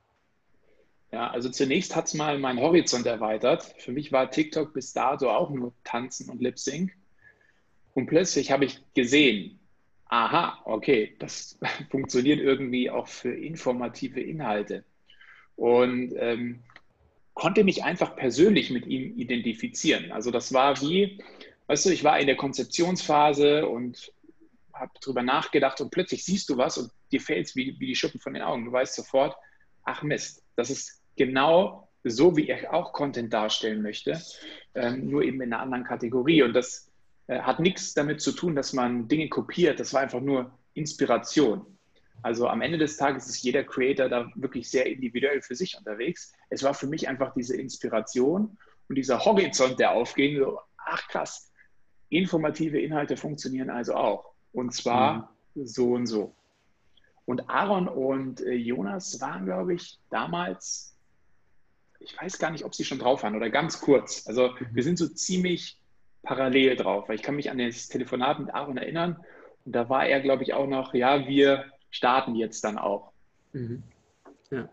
Ja, 1.12 1.30
also 1.30 1.48
zunächst 1.48 1.94
hat 1.94 2.06
es 2.06 2.14
mal 2.14 2.38
meinen 2.38 2.60
Horizont 2.60 3.06
erweitert. 3.06 3.62
Für 3.78 3.92
mich 3.92 4.10
war 4.10 4.30
TikTok 4.30 4.72
bis 4.72 4.92
dato 4.92 5.30
auch 5.30 5.50
nur 5.50 5.72
Tanzen 5.84 6.28
und 6.28 6.42
Lip 6.42 6.58
Sync. 6.58 6.92
Und 7.94 8.06
plötzlich 8.06 8.50
habe 8.50 8.64
ich 8.64 8.82
gesehen, 8.94 9.58
aha, 10.06 10.60
okay, 10.64 11.14
das 11.18 11.58
funktioniert 11.90 12.40
irgendwie 12.40 12.90
auch 12.90 13.06
für 13.06 13.32
informative 13.32 14.20
Inhalte. 14.20 14.84
Und 15.54 16.12
ähm, 16.16 16.62
konnte 17.36 17.64
mich 17.64 17.84
einfach 17.84 18.16
persönlich 18.16 18.70
mit 18.70 18.86
ihm 18.86 19.16
identifizieren. 19.16 20.10
Also 20.10 20.30
das 20.30 20.54
war 20.54 20.80
wie, 20.80 21.22
weißt 21.66 21.84
du, 21.86 21.90
ich 21.90 22.02
war 22.02 22.18
in 22.18 22.26
der 22.26 22.36
Konzeptionsphase 22.36 23.68
und 23.68 24.10
habe 24.72 24.92
darüber 25.02 25.22
nachgedacht 25.22 25.80
und 25.82 25.90
plötzlich 25.90 26.24
siehst 26.24 26.48
du 26.48 26.56
was 26.56 26.78
und 26.78 26.90
dir 27.12 27.20
fällt 27.20 27.46
es 27.46 27.54
wie, 27.54 27.78
wie 27.78 27.88
die 27.88 27.94
Schuppen 27.94 28.20
von 28.20 28.32
den 28.32 28.42
Augen. 28.42 28.64
Du 28.64 28.72
weißt 28.72 28.94
sofort, 28.94 29.36
ach 29.84 30.02
Mist, 30.02 30.42
das 30.56 30.70
ist 30.70 31.02
genau 31.16 31.90
so, 32.04 32.36
wie 32.38 32.50
ich 32.50 32.68
auch 32.70 32.94
Content 32.94 33.32
darstellen 33.32 33.82
möchte, 33.82 34.18
ähm, 34.74 35.10
nur 35.10 35.22
eben 35.22 35.40
in 35.42 35.52
einer 35.52 35.62
anderen 35.62 35.84
Kategorie. 35.84 36.42
Und 36.42 36.54
das 36.54 36.90
äh, 37.26 37.40
hat 37.40 37.60
nichts 37.60 37.92
damit 37.92 38.22
zu 38.22 38.32
tun, 38.32 38.56
dass 38.56 38.72
man 38.72 39.08
Dinge 39.08 39.28
kopiert. 39.28 39.78
Das 39.78 39.92
war 39.92 40.00
einfach 40.00 40.22
nur 40.22 40.58
Inspiration. 40.72 41.75
Also 42.22 42.48
am 42.48 42.62
Ende 42.62 42.78
des 42.78 42.96
Tages 42.96 43.28
ist 43.28 43.42
jeder 43.42 43.64
Creator 43.64 44.08
da 44.08 44.30
wirklich 44.34 44.70
sehr 44.70 44.86
individuell 44.86 45.42
für 45.42 45.54
sich 45.54 45.76
unterwegs. 45.76 46.32
Es 46.50 46.62
war 46.62 46.74
für 46.74 46.86
mich 46.86 47.08
einfach 47.08 47.32
diese 47.34 47.56
Inspiration 47.56 48.58
und 48.88 48.94
dieser 48.96 49.24
Horizont, 49.24 49.78
der 49.78 49.92
aufging, 49.92 50.38
so, 50.38 50.58
ach 50.76 51.06
krass, 51.08 51.52
informative 52.08 52.80
Inhalte 52.80 53.16
funktionieren 53.16 53.70
also 53.70 53.94
auch. 53.94 54.32
Und 54.52 54.72
zwar 54.74 55.34
mhm. 55.54 55.66
so 55.66 55.92
und 55.92 56.06
so. 56.06 56.34
Und 57.24 57.50
Aaron 57.50 57.88
und 57.88 58.40
äh, 58.40 58.52
Jonas 58.52 59.20
waren, 59.20 59.46
glaube 59.46 59.74
ich, 59.74 59.98
damals, 60.10 60.96
ich 61.98 62.16
weiß 62.20 62.38
gar 62.38 62.50
nicht, 62.50 62.64
ob 62.64 62.74
sie 62.74 62.84
schon 62.84 63.00
drauf 63.00 63.24
waren 63.24 63.34
oder 63.34 63.50
ganz 63.50 63.80
kurz. 63.80 64.26
Also 64.26 64.50
mhm. 64.50 64.68
wir 64.72 64.82
sind 64.82 64.98
so 64.98 65.08
ziemlich 65.08 65.80
parallel 66.22 66.76
drauf, 66.76 67.08
weil 67.08 67.16
ich 67.16 67.22
kann 67.22 67.36
mich 67.36 67.50
an 67.50 67.58
das 67.58 67.88
Telefonat 67.88 68.38
mit 68.38 68.54
Aaron 68.54 68.78
erinnern. 68.78 69.16
Und 69.64 69.72
da 69.72 69.88
war 69.88 70.06
er, 70.06 70.20
glaube 70.20 70.44
ich, 70.44 70.54
auch 70.54 70.68
noch, 70.68 70.94
ja, 70.94 71.26
wir 71.26 71.64
starten 71.96 72.34
jetzt 72.34 72.62
dann 72.62 72.78
auch. 72.78 73.12
Mhm. 73.52 73.82
Ja. 74.50 74.68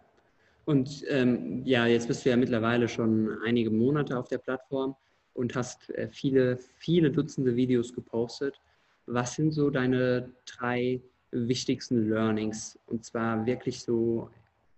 Und 0.65 1.03
ähm, 1.07 1.63
ja, 1.65 1.87
jetzt 1.87 2.07
bist 2.07 2.25
du 2.25 2.29
ja 2.29 2.37
mittlerweile 2.37 2.87
schon 2.87 3.37
einige 3.43 3.69
Monate 3.69 4.17
auf 4.17 4.27
der 4.27 4.37
Plattform 4.37 4.95
und 5.33 5.55
hast 5.55 5.89
äh, 5.91 6.09
viele, 6.09 6.57
viele 6.77 7.11
Dutzende 7.11 7.55
Videos 7.55 7.93
gepostet. 7.93 8.59
Was 9.05 9.35
sind 9.35 9.51
so 9.51 9.69
deine 9.69 10.31
drei 10.45 11.01
wichtigsten 11.31 12.09
Learnings? 12.09 12.79
Und 12.85 13.03
zwar 13.03 13.45
wirklich 13.45 13.81
so, 13.81 14.29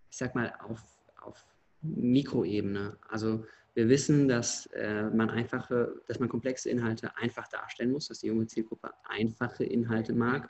ich 0.10 0.18
sag 0.18 0.34
mal, 0.34 0.54
auf, 0.68 0.82
auf 1.22 1.46
Mikroebene. 1.82 2.98
Also 3.10 3.44
wir 3.76 3.90
wissen, 3.90 4.28
dass 4.28 4.68
äh, 4.68 5.04
man 5.04 5.30
einfache, 5.30 6.02
dass 6.08 6.20
man 6.20 6.30
komplexe 6.30 6.70
Inhalte 6.70 7.16
einfach 7.18 7.48
darstellen 7.50 7.92
muss, 7.92 8.08
dass 8.08 8.20
die 8.20 8.28
junge 8.28 8.48
Zielgruppe 8.48 8.92
einfache 9.04 9.66
Inhalte 9.66 10.14
mag. 10.14 10.50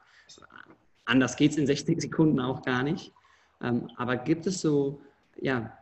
Anders 1.05 1.35
geht 1.35 1.51
es 1.51 1.57
in 1.57 1.67
60 1.67 2.01
Sekunden 2.01 2.39
auch 2.39 2.61
gar 2.63 2.83
nicht. 2.83 3.13
Ähm, 3.61 3.89
aber 3.95 4.17
gibt 4.17 4.47
es 4.47 4.61
so 4.61 5.01
ja, 5.39 5.77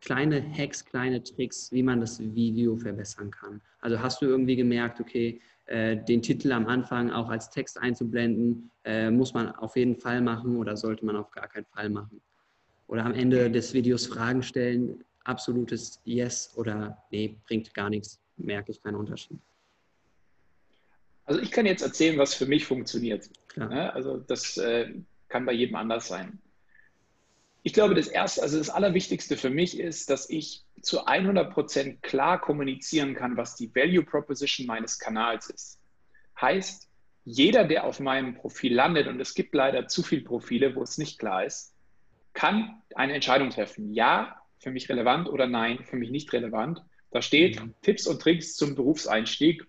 kleine 0.00 0.42
Hacks, 0.56 0.84
kleine 0.84 1.22
Tricks, 1.22 1.72
wie 1.72 1.82
man 1.82 2.00
das 2.00 2.20
Video 2.20 2.76
verbessern 2.76 3.30
kann? 3.30 3.60
Also 3.80 4.00
hast 4.00 4.22
du 4.22 4.26
irgendwie 4.26 4.56
gemerkt, 4.56 5.00
okay, 5.00 5.40
äh, 5.66 5.96
den 5.96 6.22
Titel 6.22 6.52
am 6.52 6.66
Anfang 6.66 7.10
auch 7.10 7.28
als 7.28 7.50
Text 7.50 7.78
einzublenden, 7.78 8.70
äh, 8.84 9.10
muss 9.10 9.34
man 9.34 9.54
auf 9.56 9.76
jeden 9.76 9.96
Fall 9.96 10.20
machen 10.20 10.56
oder 10.56 10.76
sollte 10.76 11.04
man 11.04 11.16
auf 11.16 11.30
gar 11.30 11.48
keinen 11.48 11.66
Fall 11.66 11.90
machen? 11.90 12.20
Oder 12.86 13.04
am 13.04 13.12
Ende 13.14 13.50
des 13.50 13.74
Videos 13.74 14.06
Fragen 14.06 14.42
stellen, 14.42 15.04
absolutes 15.24 16.00
Yes 16.04 16.52
oder 16.56 16.96
nee, 17.10 17.36
bringt 17.46 17.72
gar 17.74 17.90
nichts, 17.90 18.20
merke 18.36 18.72
ich 18.72 18.82
keinen 18.82 18.96
Unterschied. 18.96 19.38
Also 21.28 21.42
ich 21.42 21.50
kann 21.50 21.66
jetzt 21.66 21.82
erzählen, 21.82 22.16
was 22.16 22.34
für 22.34 22.46
mich 22.46 22.64
funktioniert. 22.64 23.28
Klar. 23.48 23.94
Also 23.94 24.16
das 24.16 24.56
äh, 24.56 24.94
kann 25.28 25.44
bei 25.44 25.52
jedem 25.52 25.76
anders 25.76 26.08
sein. 26.08 26.38
Ich 27.62 27.74
glaube, 27.74 27.94
das 27.94 28.08
erste, 28.08 28.42
also 28.42 28.56
das 28.56 28.70
Allerwichtigste 28.70 29.36
für 29.36 29.50
mich 29.50 29.78
ist, 29.78 30.08
dass 30.08 30.30
ich 30.30 30.64
zu 30.80 31.04
100 31.04 31.52
Prozent 31.52 32.02
klar 32.02 32.40
kommunizieren 32.40 33.14
kann, 33.14 33.36
was 33.36 33.56
die 33.56 33.74
Value 33.74 34.04
Proposition 34.04 34.66
meines 34.66 34.98
Kanals 34.98 35.50
ist. 35.50 35.78
Heißt, 36.40 36.88
jeder, 37.26 37.64
der 37.64 37.84
auf 37.84 38.00
meinem 38.00 38.34
Profil 38.34 38.74
landet, 38.74 39.06
und 39.06 39.20
es 39.20 39.34
gibt 39.34 39.54
leider 39.54 39.86
zu 39.86 40.02
viele 40.02 40.22
Profile, 40.22 40.74
wo 40.76 40.82
es 40.82 40.96
nicht 40.96 41.18
klar 41.18 41.44
ist, 41.44 41.74
kann 42.32 42.80
eine 42.94 43.12
Entscheidung 43.12 43.50
treffen. 43.50 43.92
Ja, 43.92 44.40
für 44.60 44.70
mich 44.70 44.88
relevant 44.88 45.28
oder 45.28 45.46
nein, 45.46 45.84
für 45.84 45.96
mich 45.96 46.10
nicht 46.10 46.32
relevant. 46.32 46.82
Da 47.10 47.20
steht 47.20 47.62
mhm. 47.62 47.74
Tipps 47.82 48.06
und 48.06 48.22
Tricks 48.22 48.56
zum 48.56 48.76
Berufseinstieg, 48.76 49.66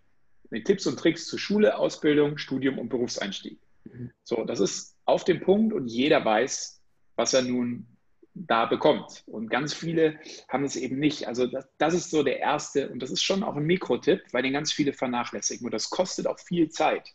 mit 0.50 0.66
Tipps 0.66 0.88
und 0.88 0.98
Tricks 0.98 1.26
zur 1.28 1.40
Schule, 1.40 1.78
Ausbildung, 1.78 2.38
Studium 2.38 2.80
und 2.80 2.90
Berufseinstieg. 2.90 3.60
Mhm. 3.86 4.12
So, 4.24 4.44
das 4.46 4.60
ist 4.60 4.96
auf 5.06 5.24
dem 5.24 5.42
Punkt 5.42 5.74
und 5.74 5.88
jeder 5.88 6.24
weiß, 6.24 6.82
was 7.16 7.34
er 7.34 7.42
nun 7.42 7.88
da 8.34 8.66
bekommt. 8.66 9.24
Und 9.26 9.50
ganz 9.50 9.74
viele 9.74 10.20
haben 10.48 10.64
es 10.64 10.76
eben 10.76 11.00
nicht. 11.00 11.28
Also 11.28 11.48
das, 11.48 11.68
das, 11.78 11.94
ist 11.94 12.12
so 12.12 12.24
der 12.24 12.40
erste, 12.40 12.90
und 12.90 13.02
das 13.02 13.12
ist 13.12 13.24
schon 13.24 13.44
auch 13.44 13.56
ein 13.56 13.66
Mikrotipp, 13.66 14.22
weil 14.32 14.44
den 14.44 14.54
ganz 14.54 14.72
viele 14.72 14.94
vernachlässigen. 14.94 15.66
Und 15.66 15.74
das 15.74 15.90
kostet 15.90 16.28
auch 16.28 16.40
viel 16.40 16.70
Zeit. 16.70 17.14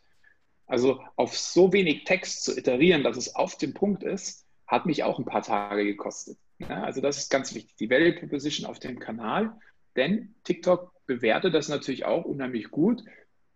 Also 0.67 1.03
auf 1.17 1.37
so 1.37 1.73
wenig 1.73 2.05
Text 2.05 2.45
zu 2.45 2.57
iterieren, 2.57 3.03
dass 3.03 3.17
es 3.17 3.35
auf 3.35 3.57
dem 3.57 3.75
Punkt 3.75 4.03
ist, 4.03 4.47
hat 4.67 4.87
mich 4.87 5.03
auch 5.03 5.19
ein 5.19 5.25
paar 5.25 5.43
Tage 5.43 5.85
gekostet. 5.85 6.39
Ja, 6.59 6.83
also 6.83 7.01
das 7.01 7.19
ist 7.19 7.31
ganz 7.31 7.55
wichtig, 7.55 7.77
die 7.77 7.91
Value 7.91 8.15
Proposition 8.15 8.67
auf 8.67 8.79
dem 8.79 8.99
Kanal. 8.99 9.53
Denn 9.97 10.35
TikTok 10.45 10.93
bewertet 11.07 11.55
das 11.55 11.69
natürlich 11.69 12.05
auch 12.05 12.25
unheimlich 12.25 12.71
gut. 12.71 13.03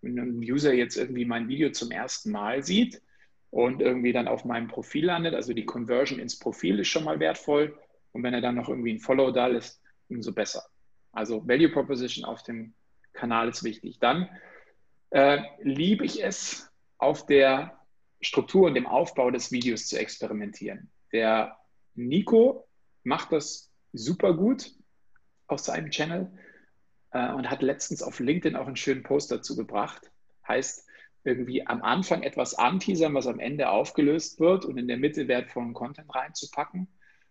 Wenn 0.01 0.19
ein 0.19 0.39
User 0.39 0.73
jetzt 0.73 0.97
irgendwie 0.97 1.25
mein 1.25 1.49
Video 1.49 1.71
zum 1.71 1.91
ersten 1.91 2.31
Mal 2.31 2.63
sieht, 2.63 3.03
und 3.51 3.81
irgendwie 3.81 4.13
dann 4.13 4.29
auf 4.29 4.45
meinem 4.45 4.69
Profil 4.69 5.07
landet. 5.07 5.35
Also 5.35 5.53
die 5.53 5.65
Conversion 5.65 6.19
ins 6.19 6.39
Profil 6.39 6.79
ist 6.81 6.89
schon 6.89 7.05
mal 7.05 7.19
wertvoll. 7.21 7.79
Und 8.13 8.23
wenn 8.23 8.35
er 8.35 8.41
dann 8.41 8.55
noch 8.55 8.69
irgendwie 8.69 8.93
ein 8.93 9.01
Follow 9.01 9.31
da 9.31 9.47
ist, 9.49 9.81
umso 10.09 10.33
besser. 10.33 10.65
Also 11.13 11.47
Value 11.47 11.71
Proposition 11.71 12.25
auf 12.25 12.43
dem 12.43 12.75
Kanal 13.13 13.49
ist 13.49 13.65
wichtig. 13.65 13.99
Dann 13.99 14.29
äh, 15.11 15.41
liebe 15.63 16.05
ich 16.05 16.23
es, 16.23 16.71
auf 16.99 17.27
der 17.27 17.79
Struktur 18.21 18.67
und 18.67 18.75
dem 18.75 18.87
Aufbau 18.87 19.31
des 19.31 19.53
Videos 19.53 19.87
zu 19.87 19.99
experimentieren. 19.99 20.91
Der 21.13 21.57
Nico 21.95 22.69
macht 23.05 23.33
das 23.33 23.73
super 23.93 24.35
gut 24.35 24.73
auf 25.47 25.61
seinem 25.61 25.91
Channel 25.91 26.31
äh, 27.13 27.33
und 27.33 27.51
hat 27.51 27.63
letztens 27.63 28.03
auf 28.03 28.21
LinkedIn 28.21 28.57
auch 28.57 28.67
einen 28.67 28.77
schönen 28.77 29.03
Post 29.03 29.31
dazu 29.31 29.57
gebracht. 29.57 30.11
Heißt, 30.47 30.87
irgendwie 31.25 31.67
am 31.67 31.83
Anfang 31.83 32.23
etwas 32.23 32.55
anteasern, 32.55 33.15
was 33.15 33.27
am 33.27 33.41
Ende 33.41 33.71
aufgelöst 33.71 34.41
wird 34.41 34.65
und 34.65 34.79
in 34.79 34.89
der 34.89 34.97
Mitte 34.97 35.29
wertvollen 35.29 35.75
Content 35.75 36.15
reinzupacken. 36.15 36.89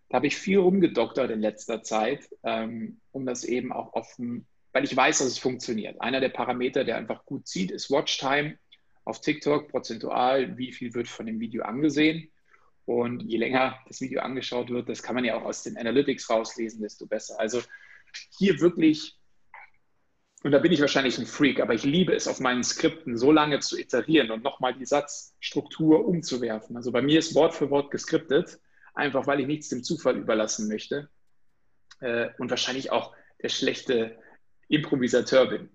Da 0.08 0.16
habe 0.16 0.26
ich 0.26 0.36
viel 0.36 0.58
rumgedoktert 0.58 1.30
in 1.30 1.40
letzter 1.40 1.82
Zeit, 1.82 2.28
ähm, 2.42 3.00
um 3.10 3.26
das 3.26 3.44
eben 3.44 3.72
auch 3.72 3.92
offen, 3.92 4.46
weil 4.72 4.84
ich 4.84 4.96
weiß, 4.96 5.18
dass 5.18 5.26
es 5.26 5.38
funktioniert. 5.38 6.00
Einer 6.00 6.20
der 6.20 6.28
Parameter, 6.30 6.84
der 6.84 6.96
einfach 6.96 7.24
gut 7.24 7.46
sieht, 7.46 7.70
ist 7.70 7.90
Watchtime 7.90 8.58
auf 9.04 9.20
TikTok, 9.20 9.68
prozentual, 9.68 10.56
wie 10.56 10.72
viel 10.72 10.94
wird 10.94 11.08
von 11.08 11.26
dem 11.26 11.40
Video 11.40 11.62
angesehen. 11.64 12.30
Und 12.84 13.22
je 13.22 13.36
länger 13.36 13.78
das 13.86 14.00
Video 14.00 14.20
angeschaut 14.20 14.70
wird, 14.70 14.88
das 14.88 15.02
kann 15.02 15.14
man 15.14 15.24
ja 15.24 15.36
auch 15.36 15.44
aus 15.44 15.62
den 15.62 15.76
Analytics 15.76 16.30
rauslesen, 16.30 16.80
desto 16.80 17.06
besser. 17.06 17.38
Also 17.38 17.60
hier 18.38 18.60
wirklich 18.60 19.17
und 20.44 20.52
da 20.52 20.58
bin 20.58 20.72
ich 20.72 20.80
wahrscheinlich 20.80 21.18
ein 21.18 21.26
Freak, 21.26 21.60
aber 21.60 21.74
ich 21.74 21.84
liebe 21.84 22.14
es, 22.14 22.28
auf 22.28 22.38
meinen 22.38 22.62
Skripten 22.62 23.16
so 23.16 23.32
lange 23.32 23.58
zu 23.58 23.78
iterieren 23.78 24.30
und 24.30 24.44
nochmal 24.44 24.74
die 24.74 24.86
Satzstruktur 24.86 26.06
umzuwerfen. 26.06 26.76
Also 26.76 26.92
bei 26.92 27.02
mir 27.02 27.18
ist 27.18 27.34
Wort 27.34 27.54
für 27.54 27.70
Wort 27.70 27.90
geskriptet, 27.90 28.60
einfach 28.94 29.26
weil 29.26 29.40
ich 29.40 29.46
nichts 29.46 29.68
dem 29.68 29.82
Zufall 29.82 30.16
überlassen 30.16 30.68
möchte 30.68 31.08
äh, 32.00 32.28
und 32.38 32.50
wahrscheinlich 32.50 32.92
auch 32.92 33.14
der 33.42 33.48
schlechte 33.48 34.16
Improvisateur 34.68 35.46
bin. 35.46 35.70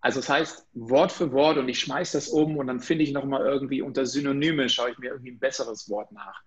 Also 0.00 0.20
das 0.20 0.28
heißt, 0.28 0.68
Wort 0.74 1.10
für 1.10 1.32
Wort 1.32 1.58
und 1.58 1.68
ich 1.68 1.80
schmeiße 1.80 2.16
das 2.16 2.28
um 2.28 2.56
und 2.56 2.68
dann 2.68 2.78
finde 2.78 3.02
ich 3.02 3.10
nochmal 3.10 3.44
irgendwie 3.44 3.82
unter 3.82 4.06
Synonyme, 4.06 4.68
schaue 4.68 4.92
ich 4.92 4.98
mir 4.98 5.10
irgendwie 5.10 5.32
ein 5.32 5.40
besseres 5.40 5.90
Wort 5.90 6.12
nach. 6.12 6.40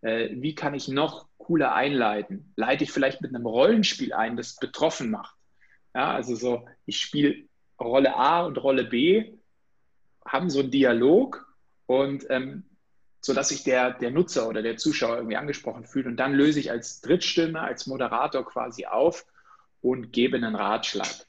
Äh, 0.00 0.30
wie 0.32 0.56
kann 0.56 0.74
ich 0.74 0.88
noch 0.88 1.28
cooler 1.38 1.72
einleiten? 1.72 2.52
Leite 2.56 2.82
ich 2.82 2.90
vielleicht 2.90 3.20
mit 3.20 3.32
einem 3.32 3.46
Rollenspiel 3.46 4.12
ein, 4.12 4.36
das 4.36 4.56
betroffen 4.56 5.10
macht? 5.10 5.35
Ja, 5.96 6.12
also 6.12 6.36
so, 6.36 6.68
ich 6.84 7.00
spiele 7.00 7.48
Rolle 7.80 8.14
A 8.14 8.44
und 8.44 8.58
Rolle 8.58 8.84
B, 8.84 9.32
haben 10.26 10.50
so 10.50 10.60
einen 10.60 10.70
Dialog 10.70 11.50
und 11.86 12.26
ähm, 12.28 12.64
so 13.22 13.32
dass 13.32 13.48
sich 13.48 13.64
der, 13.64 13.92
der 13.92 14.10
Nutzer 14.10 14.46
oder 14.46 14.60
der 14.60 14.76
Zuschauer 14.76 15.16
irgendwie 15.16 15.38
angesprochen 15.38 15.86
fühlt. 15.86 16.04
Und 16.04 16.18
dann 16.18 16.34
löse 16.34 16.60
ich 16.60 16.70
als 16.70 17.00
Drittstimme, 17.00 17.62
als 17.62 17.86
Moderator 17.86 18.44
quasi 18.44 18.84
auf 18.84 19.24
und 19.80 20.12
gebe 20.12 20.36
einen 20.36 20.54
Ratschlag. 20.54 21.26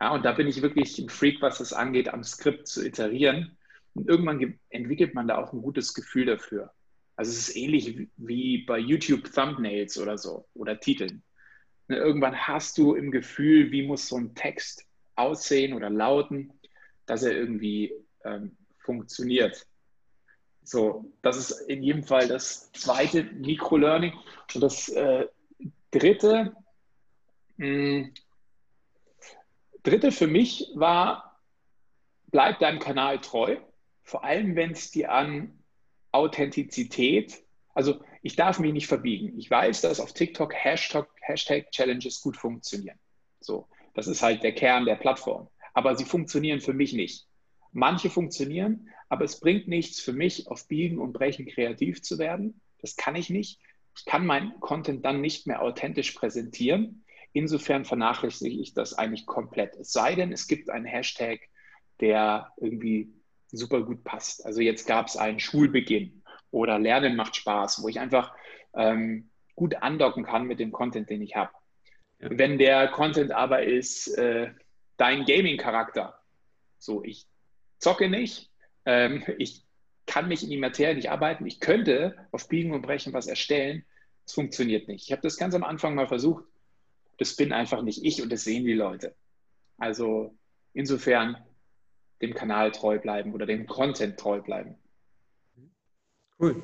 Ja, 0.00 0.12
und 0.12 0.24
da 0.24 0.32
bin 0.32 0.48
ich 0.48 0.62
wirklich 0.62 0.98
ein 0.98 1.08
Freak, 1.08 1.40
was 1.40 1.58
das 1.58 1.72
angeht, 1.72 2.12
am 2.12 2.24
Skript 2.24 2.66
zu 2.66 2.84
iterieren. 2.84 3.56
Und 3.94 4.08
irgendwann 4.08 4.58
entwickelt 4.70 5.14
man 5.14 5.28
da 5.28 5.38
auch 5.38 5.52
ein 5.52 5.62
gutes 5.62 5.94
Gefühl 5.94 6.26
dafür. 6.26 6.72
Also 7.14 7.30
es 7.30 7.50
ist 7.50 7.56
ähnlich 7.56 8.08
wie 8.16 8.64
bei 8.64 8.78
YouTube 8.78 9.32
Thumbnails 9.32 9.96
oder 9.96 10.18
so 10.18 10.48
oder 10.54 10.80
Titeln. 10.80 11.22
Ne, 11.88 11.96
irgendwann 11.96 12.36
hast 12.36 12.78
du 12.78 12.94
im 12.94 13.10
Gefühl, 13.10 13.70
wie 13.70 13.86
muss 13.86 14.08
so 14.08 14.16
ein 14.16 14.34
Text 14.34 14.86
aussehen 15.16 15.74
oder 15.74 15.90
lauten, 15.90 16.52
dass 17.06 17.22
er 17.22 17.32
irgendwie 17.32 17.92
ähm, 18.24 18.56
funktioniert. 18.78 19.66
So, 20.64 21.12
das 21.22 21.36
ist 21.36 21.50
in 21.68 21.82
jedem 21.82 22.04
Fall 22.04 22.28
das 22.28 22.70
zweite 22.72 23.24
Microlearning. 23.24 24.12
Und 24.54 24.62
das 24.62 24.88
äh, 24.90 25.26
dritte, 25.90 26.54
mh, 27.56 27.66
hm, 27.66 28.14
dritte 29.82 30.12
für 30.12 30.28
mich 30.28 30.70
war, 30.74 31.40
bleib 32.30 32.60
deinem 32.60 32.78
Kanal 32.78 33.20
treu, 33.20 33.56
vor 34.04 34.24
allem 34.24 34.56
wenn 34.56 34.72
es 34.72 34.90
dir 34.90 35.12
an 35.12 35.58
Authentizität, 36.12 37.42
also 37.74 38.00
ich 38.22 38.36
darf 38.36 38.60
mich 38.60 38.72
nicht 38.72 38.86
verbiegen. 38.86 39.36
Ich 39.38 39.50
weiß, 39.50 39.80
dass 39.80 40.00
auf 40.00 40.12
TikTok 40.12 40.54
Hashtag, 40.54 41.08
Hashtag 41.20 41.70
Challenges 41.72 42.20
gut 42.20 42.36
funktionieren. 42.36 42.98
So, 43.40 43.68
das 43.94 44.06
ist 44.06 44.22
halt 44.22 44.42
der 44.44 44.54
Kern 44.54 44.86
der 44.86 44.96
Plattform. 44.96 45.48
Aber 45.74 45.96
sie 45.96 46.04
funktionieren 46.04 46.60
für 46.60 46.72
mich 46.72 46.92
nicht. 46.92 47.26
Manche 47.72 48.10
funktionieren, 48.10 48.88
aber 49.08 49.24
es 49.24 49.40
bringt 49.40 49.66
nichts 49.66 50.00
für 50.00 50.12
mich, 50.12 50.48
auf 50.48 50.68
Biegen 50.68 50.98
und 50.98 51.12
Brechen 51.12 51.46
kreativ 51.46 52.02
zu 52.02 52.18
werden. 52.18 52.60
Das 52.80 52.96
kann 52.96 53.16
ich 53.16 53.28
nicht. 53.28 53.60
Ich 53.96 54.04
kann 54.04 54.24
meinen 54.24 54.58
Content 54.60 55.04
dann 55.04 55.20
nicht 55.20 55.46
mehr 55.46 55.62
authentisch 55.62 56.12
präsentieren. 56.12 57.04
Insofern 57.32 57.84
vernachlässige 57.84 58.60
ich 58.60 58.74
das 58.74 58.94
eigentlich 58.94 59.26
komplett. 59.26 59.74
Es 59.76 59.92
sei 59.92 60.14
denn, 60.14 60.32
es 60.32 60.46
gibt 60.46 60.70
einen 60.70 60.84
Hashtag, 60.84 61.40
der 62.00 62.52
irgendwie 62.58 63.12
super 63.50 63.82
gut 63.82 64.04
passt. 64.04 64.44
Also 64.46 64.60
jetzt 64.60 64.86
gab 64.86 65.08
es 65.08 65.16
einen 65.16 65.40
Schulbeginn 65.40 66.21
oder 66.52 66.78
Lernen 66.78 67.16
macht 67.16 67.34
Spaß, 67.34 67.82
wo 67.82 67.88
ich 67.88 67.98
einfach 67.98 68.32
ähm, 68.74 69.30
gut 69.56 69.74
andocken 69.76 70.24
kann 70.24 70.46
mit 70.46 70.60
dem 70.60 70.70
Content, 70.70 71.10
den 71.10 71.22
ich 71.22 71.34
habe. 71.34 71.50
Ja. 72.20 72.28
Wenn 72.30 72.58
der 72.58 72.88
Content 72.88 73.32
aber 73.32 73.64
ist, 73.64 74.08
äh, 74.16 74.52
dein 74.96 75.24
Gaming-Charakter, 75.24 76.20
so 76.78 77.02
ich 77.02 77.26
zocke 77.78 78.08
nicht, 78.08 78.50
ähm, 78.84 79.24
ich 79.38 79.64
kann 80.06 80.28
mich 80.28 80.42
in 80.44 80.50
die 80.50 80.58
Materie 80.58 80.94
nicht 80.94 81.10
arbeiten, 81.10 81.46
ich 81.46 81.58
könnte 81.58 82.16
auf 82.30 82.48
Biegen 82.48 82.72
und 82.72 82.82
Brechen 82.82 83.12
was 83.12 83.26
erstellen, 83.26 83.84
es 84.24 84.34
funktioniert 84.34 84.88
nicht. 84.88 85.04
Ich 85.04 85.12
habe 85.12 85.22
das 85.22 85.36
ganz 85.36 85.54
am 85.54 85.64
Anfang 85.64 85.94
mal 85.94 86.06
versucht, 86.06 86.44
das 87.18 87.34
bin 87.34 87.52
einfach 87.52 87.82
nicht 87.82 88.04
ich 88.04 88.22
und 88.22 88.30
das 88.30 88.44
sehen 88.44 88.64
die 88.64 88.74
Leute. 88.74 89.14
Also 89.78 90.34
insofern 90.74 91.36
dem 92.20 92.34
Kanal 92.34 92.70
treu 92.72 92.98
bleiben 92.98 93.32
oder 93.32 93.46
dem 93.46 93.66
Content 93.66 94.18
treu 94.18 94.40
bleiben. 94.40 94.76
Cool, 96.42 96.60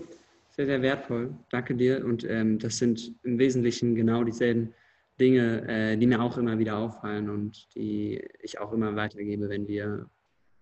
sehr, 0.51 0.67
sehr 0.67 0.83
wertvoll. 0.83 1.33
Danke 1.51 1.73
dir. 1.73 2.05
Und 2.05 2.25
ähm, 2.25 2.59
das 2.59 2.79
sind 2.79 3.15
im 3.23 3.39
Wesentlichen 3.39 3.95
genau 3.95 4.25
dieselben 4.25 4.75
Dinge, 5.21 5.69
äh, 5.69 5.97
die 5.97 6.09
mir 6.09 6.21
auch 6.21 6.37
immer 6.37 6.59
wieder 6.59 6.79
auffallen 6.79 7.31
und 7.31 7.73
die 7.77 8.21
ich 8.43 8.59
auch 8.59 8.73
immer 8.73 8.97
weitergebe, 8.97 9.49
wenn 9.49 9.69
wir 9.69 10.11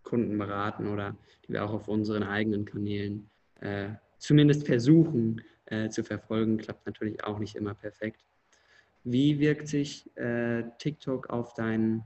Kunden 0.02 0.36
beraten 0.36 0.86
oder 0.88 1.16
die 1.46 1.54
wir 1.54 1.64
auch 1.64 1.72
auf 1.72 1.88
unseren 1.88 2.24
eigenen 2.24 2.66
Kanälen 2.66 3.30
äh, 3.62 3.88
zumindest 4.18 4.66
versuchen 4.66 5.40
äh, 5.64 5.88
zu 5.88 6.04
verfolgen. 6.04 6.58
Klappt 6.58 6.84
natürlich 6.84 7.24
auch 7.24 7.38
nicht 7.38 7.56
immer 7.56 7.72
perfekt. 7.72 8.22
Wie 9.02 9.40
wirkt 9.40 9.68
sich 9.68 10.14
äh, 10.18 10.64
TikTok 10.76 11.30
auf 11.30 11.54
deinen 11.54 12.04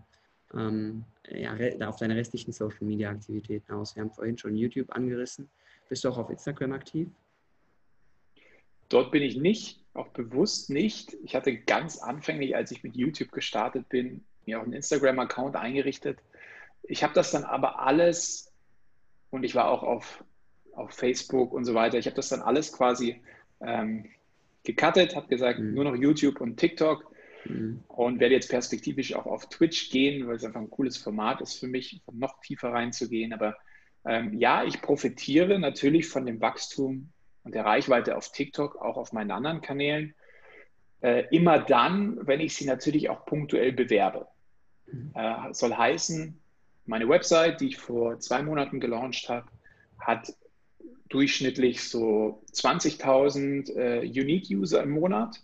ähm, 0.55 1.05
ja, 1.29 1.57
auf 1.89 1.97
deine 1.97 2.15
restlichen 2.15 2.53
Social 2.53 2.87
Media 2.87 3.11
Aktivitäten 3.11 3.73
aus? 3.73 3.97
Wir 3.97 4.03
haben 4.03 4.13
vorhin 4.13 4.39
schon 4.39 4.55
YouTube 4.55 4.95
angerissen. 4.95 5.51
Bist 5.91 6.05
du 6.05 6.09
auch 6.09 6.17
auf 6.17 6.31
Instagram 6.31 6.73
aktiv? 6.73 7.09
Dort 8.89 9.13
bin 9.13 9.23
ich 9.23 9.37
nicht, 9.37 9.85
auch 9.93 10.09
bewusst 10.09 10.71
nicht. 10.71 11.15
Ich 11.23 11.35
hatte 11.35 11.55
ganz 11.55 11.99
anfänglich, 11.99 12.57
als 12.57 12.71
ich 12.71 12.83
mit 12.83 12.97
YouTube 12.97 13.31
gestartet 13.31 13.91
bin, 13.91 14.25
mir 14.47 14.59
auch 14.59 14.65
einen 14.65 14.73
Instagram-Account 14.73 15.57
eingerichtet. 15.57 16.19
Ich 16.85 17.03
habe 17.05 17.13
das 17.13 17.31
dann 17.31 17.45
aber 17.45 17.81
alles 17.81 18.51
und 19.29 19.45
ich 19.45 19.55
war 19.55 19.69
auch 19.69 19.83
auf, 19.83 20.25
auf 20.73 20.93
Facebook 20.93 21.53
und 21.53 21.67
so 21.67 21.75
weiter. 21.75 21.99
Ich 21.99 22.07
habe 22.07 22.17
das 22.17 22.31
dann 22.31 22.41
alles 22.41 22.73
quasi 22.73 23.21
ähm, 23.61 24.09
gecuttet, 24.65 25.15
habe 25.15 25.29
gesagt, 25.29 25.59
mhm. 25.59 25.75
nur 25.75 25.85
noch 25.85 25.95
YouTube 25.95 26.41
und 26.41 26.57
TikTok 26.57 27.11
Mhm. 27.45 27.83
Und 27.89 28.21
werde 28.21 28.35
jetzt 28.35 28.51
perspektivisch 28.51 29.15
auch 29.15 29.27
auf 29.27 29.49
Twitch 29.49 29.91
gehen, 29.91 30.27
weil 30.27 30.37
es 30.37 30.45
einfach 30.45 30.61
ein 30.61 30.71
cooles 30.71 30.97
Format 30.97 31.41
ist 31.41 31.59
für 31.59 31.69
mich, 31.69 32.03
noch 32.13 32.41
tiefer 32.41 32.73
reinzugehen. 32.73 33.33
Aber 33.33 33.57
ähm, 34.05 34.39
ja, 34.39 34.65
ich 34.65 34.81
profitiere 34.81 35.59
natürlich 35.59 36.09
von 36.09 36.27
dem 36.27 36.41
Wachstum 36.41 37.13
und 37.45 37.55
der 37.55 37.65
Reichweite 37.65 38.17
auf 38.17 38.33
TikTok, 38.33 38.77
auch 38.77 38.97
auf 38.97 39.13
meinen 39.13 39.31
anderen 39.31 39.61
Kanälen. 39.61 40.15
Äh, 41.01 41.25
immer 41.31 41.59
dann, 41.59 42.27
wenn 42.27 42.41
ich 42.41 42.55
sie 42.55 42.67
natürlich 42.67 43.09
auch 43.09 43.25
punktuell 43.25 43.73
bewerbe. 43.73 44.27
Mhm. 44.87 45.13
Äh, 45.15 45.53
soll 45.55 45.75
heißen, 45.75 46.39
meine 46.87 47.09
Website, 47.09 47.61
die 47.61 47.69
ich 47.69 47.79
vor 47.79 48.19
zwei 48.21 48.43
Monaten 48.43 48.81
gelauncht 48.81 49.29
habe, 49.29 49.47
hat 49.99 50.35
durchschnittlich 51.09 51.89
so 51.89 52.43
20.000 52.53 53.75
äh, 53.77 54.01
Unique-User 54.01 54.83
im 54.83 54.91
Monat. 54.91 55.43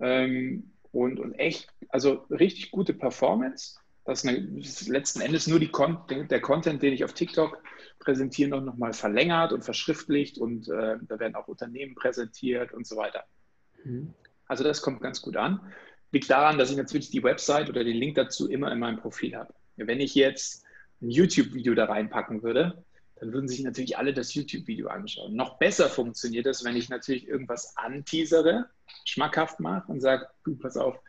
Ähm, 0.00 0.72
und, 0.92 1.18
und 1.18 1.34
echt, 1.34 1.68
also 1.88 2.24
richtig 2.30 2.70
gute 2.70 2.94
Performance. 2.94 3.78
Das 4.04 4.22
ist, 4.22 4.28
eine, 4.28 4.42
das 4.42 4.82
ist 4.82 4.88
letzten 4.88 5.20
Endes 5.20 5.46
nur 5.46 5.60
Con 5.70 5.98
der 6.08 6.40
Content, 6.40 6.82
den 6.82 6.92
ich 6.92 7.04
auf 7.04 7.14
TikTok 7.14 7.62
präsentiere, 7.98 8.50
noch, 8.50 8.60
noch 8.62 8.76
mal 8.76 8.92
verlängert 8.92 9.52
und 9.52 9.64
verschriftlicht 9.64 10.38
und 10.38 10.68
äh, 10.68 10.98
da 11.00 11.18
werden 11.18 11.34
auch 11.34 11.48
Unternehmen 11.48 11.94
präsentiert 11.94 12.72
und 12.72 12.86
so 12.86 12.96
weiter. 12.96 13.24
Mhm. 13.82 14.12
Also 14.46 14.62
das 14.62 14.82
kommt 14.82 15.00
ganz 15.00 15.22
gut 15.22 15.36
an. 15.36 15.72
Liegt 16.12 16.30
daran, 16.30 16.58
dass 16.58 16.70
ich 16.70 16.76
natürlich 16.76 17.10
die 17.10 17.22
Website 17.22 17.68
oder 17.68 17.82
den 17.82 17.96
Link 17.96 18.14
dazu 18.16 18.48
immer 18.48 18.70
in 18.70 18.78
meinem 18.78 18.98
Profil 18.98 19.34
habe. 19.34 19.54
Wenn 19.76 20.00
ich 20.00 20.14
jetzt 20.14 20.64
ein 21.00 21.10
YouTube-Video 21.10 21.74
da 21.74 21.86
reinpacken 21.86 22.42
würde, 22.42 22.84
dann 23.16 23.32
würden 23.32 23.48
sich 23.48 23.62
natürlich 23.62 23.96
alle 23.96 24.12
das 24.12 24.34
YouTube-Video 24.34 24.88
anschauen. 24.88 25.34
Noch 25.34 25.58
besser 25.58 25.88
funktioniert 25.88 26.46
das, 26.46 26.64
wenn 26.64 26.76
ich 26.76 26.88
natürlich 26.88 27.26
irgendwas 27.26 27.76
anteasere, 27.76 28.68
schmackhaft 29.04 29.60
mache 29.60 29.90
und 29.90 30.00
sage, 30.00 30.28
du, 30.44 30.56
pass 30.56 30.76
auf, 30.76 31.00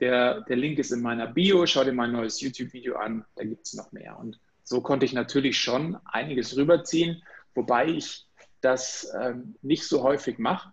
der, 0.00 0.42
der 0.42 0.56
Link 0.56 0.78
ist 0.78 0.90
in 0.90 1.02
meiner 1.02 1.26
Bio, 1.26 1.66
schau 1.66 1.84
dir 1.84 1.92
mein 1.92 2.12
neues 2.12 2.40
YouTube-Video 2.40 2.96
an, 2.96 3.24
da 3.36 3.44
gibt 3.44 3.66
es 3.66 3.74
noch 3.74 3.92
mehr. 3.92 4.18
Und 4.18 4.40
so 4.62 4.80
konnte 4.80 5.06
ich 5.06 5.12
natürlich 5.12 5.58
schon 5.58 5.96
einiges 6.04 6.56
rüberziehen, 6.56 7.22
wobei 7.54 7.86
ich 7.88 8.26
das 8.60 9.12
ähm, 9.20 9.56
nicht 9.62 9.84
so 9.84 10.02
häufig 10.02 10.38
mache, 10.38 10.72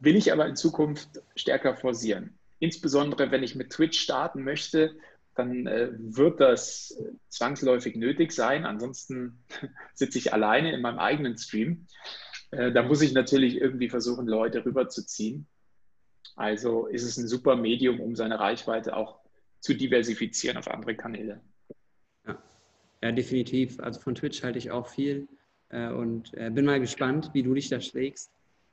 will 0.00 0.16
ich 0.16 0.32
aber 0.32 0.46
in 0.46 0.56
Zukunft 0.56 1.22
stärker 1.34 1.76
forcieren. 1.76 2.38
Insbesondere, 2.58 3.30
wenn 3.30 3.42
ich 3.42 3.54
mit 3.54 3.70
Twitch 3.70 3.98
starten 3.98 4.44
möchte, 4.44 4.94
dann 5.34 5.66
äh, 5.66 5.88
wird 5.92 6.40
das 6.40 6.96
zwangsläufig 7.28 7.96
nötig 7.96 8.32
sein. 8.32 8.66
Ansonsten 8.66 9.42
sitze 9.94 10.18
ich 10.18 10.32
alleine 10.32 10.72
in 10.72 10.82
meinem 10.82 10.98
eigenen 10.98 11.38
Stream. 11.38 11.86
Äh, 12.50 12.72
da 12.72 12.82
muss 12.82 13.00
ich 13.00 13.12
natürlich 13.12 13.56
irgendwie 13.56 13.88
versuchen, 13.88 14.26
Leute 14.26 14.64
rüberzuziehen. 14.64 15.46
Also 16.36 16.86
ist 16.86 17.04
es 17.04 17.16
ein 17.16 17.28
super 17.28 17.56
Medium, 17.56 18.00
um 18.00 18.16
seine 18.16 18.38
Reichweite 18.38 18.96
auch 18.96 19.20
zu 19.60 19.74
diversifizieren 19.74 20.56
auf 20.56 20.68
andere 20.68 20.94
Kanäle. 20.94 21.40
Ja, 22.26 22.42
ja 23.02 23.12
definitiv. 23.12 23.78
Also 23.80 24.00
von 24.00 24.14
Twitch 24.14 24.42
halte 24.42 24.58
ich 24.58 24.70
auch 24.70 24.86
viel 24.86 25.28
äh, 25.68 25.88
und 25.90 26.32
äh, 26.34 26.50
bin 26.50 26.64
mal 26.64 26.80
gespannt, 26.80 27.30
wie 27.32 27.42
du 27.42 27.54
dich 27.54 27.68
da 27.68 27.80
schlägst, 27.80 28.30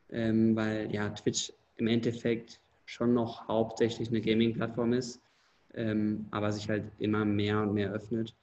ähm, 0.09 0.55
weil 0.55 0.93
ja 0.93 1.09
Twitch 1.09 1.51
im 1.75 1.87
Endeffekt 1.87 2.59
schon 2.85 3.13
noch 3.13 3.47
hauptsächlich 3.47 4.07
eine 4.07 4.21
Gaming-Plattform 4.21 4.93
ist 4.93 5.21
ähm, 5.77 6.27
aber 6.31 6.51
sich 6.51 6.67
halt 6.67 6.91
immer 6.97 7.23
mehr 7.23 7.61
und 7.61 7.73
mehr 7.73 7.91
öffnet. 7.91 8.35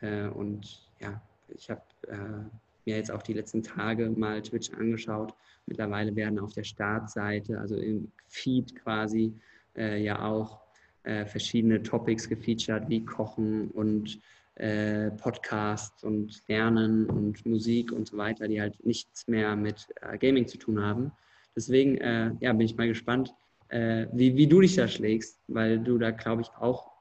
Äh, 0.00 0.26
und 0.28 0.90
ja, 0.98 1.20
ich 1.48 1.70
habe 1.70 1.82
äh, 2.08 2.44
mir 2.88 2.96
jetzt 2.96 3.10
auch 3.10 3.22
die 3.22 3.34
letzten 3.34 3.62
Tage 3.62 4.10
mal 4.10 4.40
Twitch 4.42 4.72
angeschaut. 4.72 5.34
Mittlerweile 5.66 6.16
werden 6.16 6.38
auf 6.38 6.52
der 6.54 6.64
Startseite, 6.64 7.58
also 7.58 7.76
im 7.76 8.10
Feed 8.26 8.74
quasi, 8.76 9.32
äh, 9.76 10.02
ja 10.02 10.24
auch 10.24 10.60
äh, 11.02 11.26
verschiedene 11.26 11.82
Topics 11.82 12.28
gefeatured, 12.28 12.88
wie 12.88 13.04
Kochen 13.04 13.68
und 13.72 14.18
äh, 14.54 15.10
Podcasts 15.10 16.02
und 16.02 16.42
Lernen 16.48 17.06
und 17.06 17.44
Musik 17.44 17.92
und 17.92 18.08
so 18.08 18.16
weiter, 18.16 18.48
die 18.48 18.60
halt 18.60 18.84
nichts 18.84 19.28
mehr 19.28 19.54
mit 19.54 19.86
äh, 20.00 20.16
Gaming 20.16 20.46
zu 20.48 20.58
tun 20.58 20.82
haben. 20.82 21.12
Deswegen 21.54 21.96
ja, 22.40 22.52
bin 22.52 22.60
ich 22.60 22.76
mal 22.76 22.86
gespannt, 22.86 23.34
äh, 23.68 24.06
wie, 24.12 24.36
wie 24.36 24.46
du 24.46 24.60
dich 24.60 24.76
da 24.76 24.86
schlägst, 24.86 25.40
weil 25.48 25.80
du 25.80 25.98
da, 25.98 26.12
glaube 26.12 26.42
ich, 26.42 26.48
auch 26.56 26.92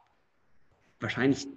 wahrscheinlich 1.00 1.48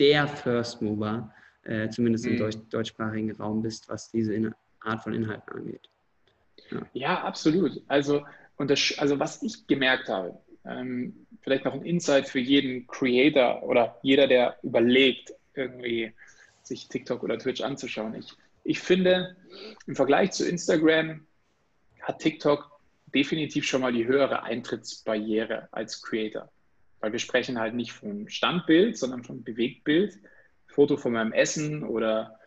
der 0.00 0.26
First 0.26 0.82
Mover, 0.82 1.32
äh, 1.32 1.47
zumindest 1.90 2.24
mhm. 2.26 2.32
im 2.32 2.38
deutsch, 2.38 2.58
deutschsprachigen 2.70 3.30
Raum 3.32 3.62
bist, 3.62 3.88
was 3.88 4.10
diese 4.10 4.34
In 4.34 4.54
Art 4.80 5.02
von 5.02 5.14
Inhalten 5.14 5.52
angeht. 5.52 5.88
Ja, 6.70 6.86
ja 6.92 7.22
absolut. 7.24 7.82
Also, 7.88 8.24
und 8.56 8.70
das, 8.70 8.94
also 8.98 9.18
was 9.18 9.42
ich 9.42 9.66
gemerkt 9.66 10.08
habe, 10.08 10.38
ähm, 10.64 11.26
vielleicht 11.40 11.64
noch 11.64 11.74
ein 11.74 11.84
Insight 11.84 12.28
für 12.28 12.40
jeden 12.40 12.86
Creator 12.86 13.62
oder 13.62 13.98
jeder, 14.02 14.26
der 14.26 14.58
überlegt, 14.62 15.32
irgendwie 15.54 16.12
sich 16.62 16.88
TikTok 16.88 17.22
oder 17.22 17.38
Twitch 17.38 17.62
anzuschauen. 17.62 18.14
Ich, 18.14 18.34
ich 18.64 18.80
finde, 18.80 19.36
im 19.86 19.96
Vergleich 19.96 20.32
zu 20.32 20.46
Instagram 20.46 21.26
hat 22.02 22.20
TikTok 22.20 22.70
definitiv 23.14 23.64
schon 23.64 23.80
mal 23.80 23.92
die 23.92 24.06
höhere 24.06 24.42
Eintrittsbarriere 24.42 25.68
als 25.72 26.02
Creator. 26.02 26.50
Weil 27.00 27.12
wir 27.12 27.18
sprechen 27.18 27.58
halt 27.58 27.74
nicht 27.74 27.92
von 27.92 28.28
Standbild, 28.28 28.98
sondern 28.98 29.24
von 29.24 29.42
Bewegtbild. 29.42 30.18
Foto 30.78 30.96
von 30.96 31.12
meinem 31.12 31.32
Essen 31.32 31.82
oder 31.82 32.38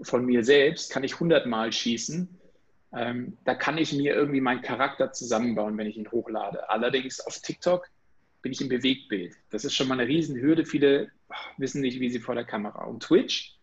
von 0.00 0.24
mir 0.24 0.42
selbst 0.42 0.90
kann 0.90 1.04
ich 1.04 1.20
hundertmal 1.20 1.70
schießen. 1.70 2.40
Ähm, 2.96 3.36
da 3.44 3.54
kann 3.54 3.76
ich 3.76 3.92
mir 3.92 4.14
irgendwie 4.14 4.40
meinen 4.40 4.62
Charakter 4.62 5.12
zusammenbauen, 5.12 5.76
wenn 5.76 5.86
ich 5.86 5.98
ihn 5.98 6.10
hochlade. 6.10 6.70
Allerdings 6.70 7.20
auf 7.20 7.38
TikTok 7.40 7.90
bin 8.40 8.52
ich 8.52 8.62
im 8.62 8.70
Bewegtbild. 8.70 9.34
Das 9.50 9.66
ist 9.66 9.74
schon 9.74 9.86
mal 9.88 10.00
eine 10.00 10.08
Riesenhürde. 10.08 10.64
Viele 10.64 11.10
wissen 11.58 11.82
nicht, 11.82 12.00
wie 12.00 12.08
sie 12.08 12.20
vor 12.20 12.34
der 12.34 12.46
Kamera. 12.46 12.84
Und 12.84 13.02
Twitch 13.02 13.58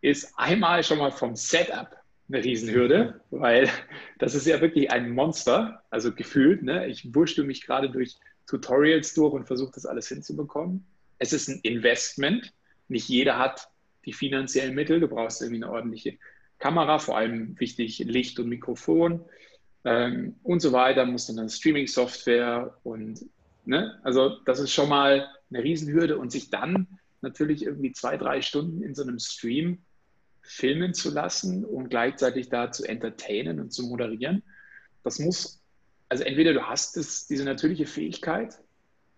ist 0.00 0.32
einmal 0.36 0.82
schon 0.82 0.98
mal 0.98 1.12
vom 1.12 1.36
Setup 1.36 1.96
eine 2.28 2.42
Riesenhürde, 2.42 3.20
weil 3.30 3.70
das 4.18 4.34
ist 4.34 4.48
ja 4.48 4.60
wirklich 4.60 4.90
ein 4.90 5.12
Monster, 5.12 5.84
also 5.90 6.12
gefühlt. 6.12 6.64
Ne? 6.64 6.88
Ich 6.88 7.14
wurschtel 7.14 7.44
mich 7.44 7.64
gerade 7.64 7.90
durch 7.90 8.16
Tutorials 8.48 9.14
durch 9.14 9.34
und 9.34 9.46
versuche 9.46 9.70
das 9.72 9.86
alles 9.86 10.08
hinzubekommen. 10.08 10.84
Es 11.20 11.32
ist 11.32 11.46
ein 11.46 11.60
Investment. 11.62 12.52
Nicht 12.88 13.08
jeder 13.08 13.38
hat 13.38 13.68
die 14.04 14.12
finanziellen 14.12 14.74
Mittel. 14.74 15.00
Du 15.00 15.08
brauchst 15.08 15.42
irgendwie 15.42 15.62
eine 15.62 15.72
ordentliche 15.72 16.18
Kamera, 16.58 16.98
vor 16.98 17.16
allem 17.16 17.58
wichtig 17.58 17.98
Licht 17.98 18.38
und 18.38 18.48
Mikrofon. 18.48 19.24
ähm, 19.84 20.36
und 20.42 20.60
so 20.60 20.72
weiter, 20.72 21.04
muss 21.04 21.26
dann 21.26 21.38
eine 21.38 21.48
Streaming-Software 21.48 22.76
und 22.82 23.24
ne, 23.64 24.00
also 24.02 24.38
das 24.44 24.58
ist 24.58 24.72
schon 24.72 24.88
mal 24.88 25.28
eine 25.50 25.62
Riesenhürde 25.62 26.18
und 26.18 26.32
sich 26.32 26.50
dann 26.50 26.86
natürlich 27.20 27.64
irgendwie 27.64 27.92
zwei, 27.92 28.16
drei 28.16 28.40
Stunden 28.42 28.82
in 28.82 28.94
so 28.94 29.02
einem 29.02 29.18
Stream 29.18 29.78
filmen 30.42 30.94
zu 30.94 31.12
lassen 31.12 31.64
und 31.64 31.88
gleichzeitig 31.88 32.48
da 32.48 32.70
zu 32.70 32.84
entertainen 32.84 33.60
und 33.60 33.72
zu 33.72 33.86
moderieren. 33.86 34.42
Das 35.02 35.18
muss, 35.18 35.60
also 36.08 36.24
entweder 36.24 36.52
du 36.52 36.62
hast 36.62 36.96
es, 36.96 37.26
diese 37.26 37.44
natürliche 37.44 37.86
Fähigkeit 37.86 38.58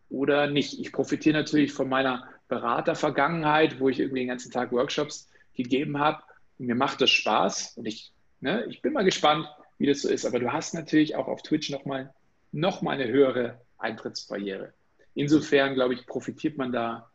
oder 0.09 0.49
nicht. 0.49 0.81
Ich 0.81 0.93
profitiere 0.93 1.37
natürlich 1.37 1.73
von 1.73 1.89
meiner 1.89 2.29
Beratervergangenheit, 2.49 3.79
wo 3.81 3.89
ich 3.89 4.01
irgendwie 4.01 4.21
den 4.21 4.29
ganzen 4.29 4.51
Tag 4.51 4.73
Workshops 4.73 5.29
gegeben 5.55 5.99
habe. 5.99 6.23
Mir 6.59 6.75
macht 6.75 7.01
das 7.01 7.11
Spaß 7.11 7.77
und 7.77 7.87
ich, 7.87 8.13
ne, 8.41 8.65
ich 8.69 8.83
bin 8.83 8.93
mal 8.93 9.05
gespannt, 9.05 9.47
wie 9.79 9.87
das 9.87 10.03
so 10.03 10.09
ist. 10.09 10.25
Aber 10.25 10.41
du 10.41 10.53
hast 10.53 10.75
natürlich 10.75 11.15
auch 11.15 11.29
auf 11.29 11.43
Twitch 11.43 11.71
nochmal 11.71 12.13
noch 12.51 12.83
mal 12.83 12.93
eine 12.93 13.09
höhere 13.09 13.61
Eintrittsbarriere. 13.79 14.73
Insofern, 15.15 15.75
glaube 15.75 15.95
ich, 15.95 16.07
profitiert 16.07 16.57
man 16.57 16.73
da 16.73 17.11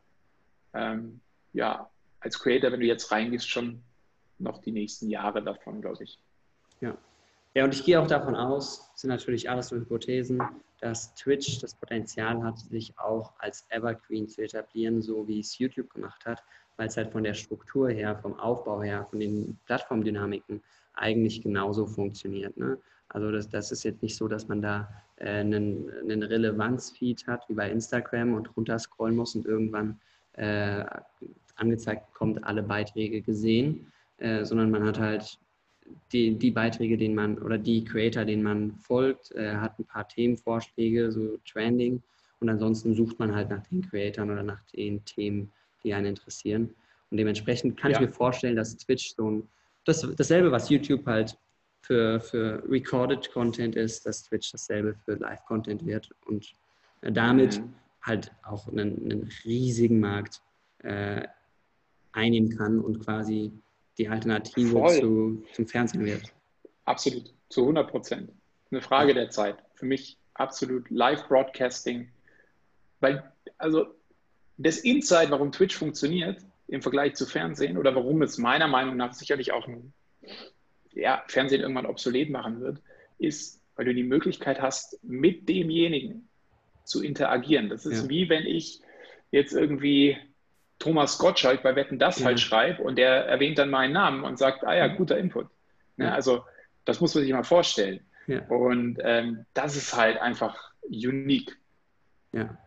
ähm, 0.74 1.22
ja, 1.54 1.90
als 2.20 2.40
Creator, 2.40 2.72
wenn 2.72 2.80
du 2.80 2.86
jetzt 2.86 3.12
reingehst, 3.12 3.50
schon 3.50 3.84
noch 4.40 4.60
die 4.60 4.72
nächsten 4.72 5.10
Jahre 5.10 5.44
davon, 5.44 5.82
glaube 5.82 6.04
ich. 6.04 6.20
Ja. 6.82 6.98
Ja, 7.56 7.64
und 7.64 7.74
ich 7.74 7.84
gehe 7.84 8.02
auch 8.02 8.08
davon 8.08 8.36
aus, 8.36 8.92
sind 8.96 9.10
natürlich 9.10 9.50
alles 9.50 9.72
nur 9.72 9.82
Hypothesen, 9.82 10.42
dass 10.80 11.14
Twitch 11.16 11.60
das 11.60 11.76
Potenzial 11.76 12.44
hat, 12.44 12.58
sich 12.60 12.98
auch 12.98 13.34
als 13.38 13.66
Evergreen 13.70 14.28
zu 14.28 14.42
etablieren, 14.42 15.02
so 15.02 15.28
wie 15.28 15.40
es 15.40 15.58
YouTube 15.60 15.94
gemacht 15.94 16.26
hat, 16.26 16.44
weil 16.78 16.88
es 16.88 16.98
halt 16.98 17.12
von 17.12 17.24
der 17.24 17.36
Struktur 17.36 17.90
her, 17.90 18.18
vom 18.18 18.40
Aufbau 18.40 18.82
her, 18.82 19.06
von 19.10 19.20
den 19.20 19.58
Plattformdynamiken 19.66 20.62
eigentlich 20.96 21.42
genauso 21.42 21.86
funktioniert. 21.86 22.58
Ne? 22.58 22.80
Also 23.10 23.32
das, 23.32 23.48
das 23.50 23.72
ist 23.72 23.84
jetzt 23.84 24.02
nicht 24.02 24.16
so, 24.16 24.28
dass 24.28 24.48
man 24.48 24.62
da 24.62 24.90
äh, 25.18 25.30
einen, 25.30 25.92
einen 26.02 26.24
Relevanzfeed 26.24 27.28
hat, 27.28 27.48
wie 27.50 27.54
bei 27.54 27.70
Instagram 27.70 28.34
und 28.34 28.56
runterscrollen 28.58 29.16
muss 29.16 29.36
und 29.36 29.46
irgendwann 29.46 30.00
äh, 30.34 30.84
angezeigt 31.56 32.12
bekommt, 32.12 32.44
alle 32.44 32.64
Beiträge 32.64 33.22
gesehen, 33.22 33.92
äh, 34.18 34.44
sondern 34.44 34.72
man 34.72 34.84
hat 34.86 35.00
halt 35.00 35.40
die, 36.12 36.36
die 36.36 36.52
Beiträge, 36.52 36.98
denen 36.98 37.16
man 37.16 37.38
oder 37.38 37.58
die 37.58 37.84
Creator, 37.84 38.26
denen 38.26 38.44
man 38.44 38.76
folgt, 38.78 39.32
äh, 39.32 39.56
hat 39.56 39.80
ein 39.80 39.86
paar 39.86 40.08
Themenvorschläge, 40.08 41.12
so 41.12 41.38
Trending 41.46 42.02
und 42.40 42.50
ansonsten 42.50 42.94
sucht 42.94 43.20
man 43.20 43.34
halt 43.34 43.50
nach 43.50 43.66
den 43.68 43.82
Creatoren 43.82 44.30
oder 44.30 44.44
nach 44.44 44.62
den 44.76 45.04
Themen, 45.06 45.52
die 45.84 45.94
einen 45.94 46.08
interessieren. 46.08 46.74
Und 47.10 47.18
dementsprechend 47.18 47.78
kann 47.80 47.92
ja. 47.92 47.98
ich 47.98 48.08
mir 48.08 48.12
vorstellen, 48.12 48.56
dass 48.56 48.76
Twitch 48.76 49.16
so 49.16 49.32
ein, 49.32 49.50
das, 49.86 50.08
dasselbe, 50.18 50.52
was 50.52 50.70
YouTube 50.70 51.06
halt 51.06 51.38
für, 51.82 52.20
für 52.20 52.64
Recorded 52.68 53.32
Content 53.32 53.76
ist, 53.76 54.06
dass 54.06 54.24
Twitch 54.24 54.52
dasselbe 54.52 54.96
für 55.06 55.16
Live-Content 55.16 55.86
wird 55.86 56.10
und 56.26 56.54
äh, 57.02 57.12
damit 57.12 57.60
mhm. 57.60 57.74
halt 58.02 58.32
auch 58.44 58.68
einen, 58.68 59.04
einen 59.04 59.30
riesigen 59.46 60.00
Markt 60.00 60.42
äh, 60.80 61.28
einnehmen 62.14 62.50
kann 62.58 62.80
und 62.80 63.00
quasi 63.00 63.52
die 63.98 64.08
Alternative 64.08 64.88
zu, 65.00 65.44
zum 65.54 65.68
Fernsehen 65.68 66.06
wird. 66.06 66.34
Absolut, 66.86 67.34
zu 67.50 67.62
100 67.62 67.90
Prozent. 67.90 68.32
Eine 68.72 68.82
Frage 68.82 69.14
der 69.14 69.30
Zeit. 69.30 69.58
Für 69.76 69.86
mich 69.86 70.18
absolut 70.34 70.90
Live-Broadcasting. 70.90 72.10
Weil, 73.00 73.32
also 73.58 73.88
das 74.58 74.80
Insight, 74.80 75.30
warum 75.32 75.52
Twitch 75.52 75.76
funktioniert 75.76 76.42
im 76.68 76.82
Vergleich 76.82 77.16
zu 77.16 77.26
Fernsehen 77.26 77.78
oder 77.78 77.94
warum 77.96 78.22
es 78.22 78.38
meiner 78.38 78.68
Meinung 78.68 78.98
nach 78.98 79.14
sicherlich 79.14 79.52
auch 79.52 79.68
ein 79.68 79.94
ja, 80.94 81.24
Fernsehen 81.28 81.62
irgendwann 81.62 81.86
obsolet 81.86 82.30
machen 82.30 82.62
wird, 82.62 82.80
ist, 83.18 83.62
weil 83.76 83.86
du 83.86 83.94
die 83.94 84.04
Möglichkeit 84.04 84.62
hast, 84.62 85.04
mit 85.04 85.48
demjenigen 85.50 86.28
zu 86.84 87.04
interagieren. 87.04 87.70
Das 87.70 87.86
ist 87.86 88.04
ja. 88.04 88.10
wie 88.10 88.30
wenn 88.30 88.46
ich 88.46 88.82
jetzt 89.32 89.54
irgendwie 89.54 90.18
Thomas 90.84 91.18
Gottschalk 91.18 91.64
bei 91.64 91.78
Wetten 91.78 91.98
das 91.98 92.20
ja. 92.20 92.26
halt 92.26 92.42
schreibe 92.42 92.84
und 92.84 92.98
der 92.98 93.26
erwähnt 93.26 93.58
dann 93.58 93.70
meinen 93.70 93.94
Namen 93.94 94.26
und 94.26 94.38
sagt, 94.38 94.66
ah 94.66 94.76
ja, 94.76 94.88
guter 94.88 95.18
Input. 95.18 95.48
Ne? 95.96 96.12
Also 96.12 96.44
das 96.84 97.00
muss 97.00 97.16
man 97.16 97.24
sich 97.24 97.32
mal 97.32 97.44
vorstellen. 97.44 98.02
Ja. 98.28 98.46
Und 98.50 98.98
ähm, 99.02 99.46
das 99.54 99.78
ist 99.78 99.96
halt 99.96 100.20
einfach 100.20 100.74
unique. 100.90 101.58
Ja. 102.34 102.58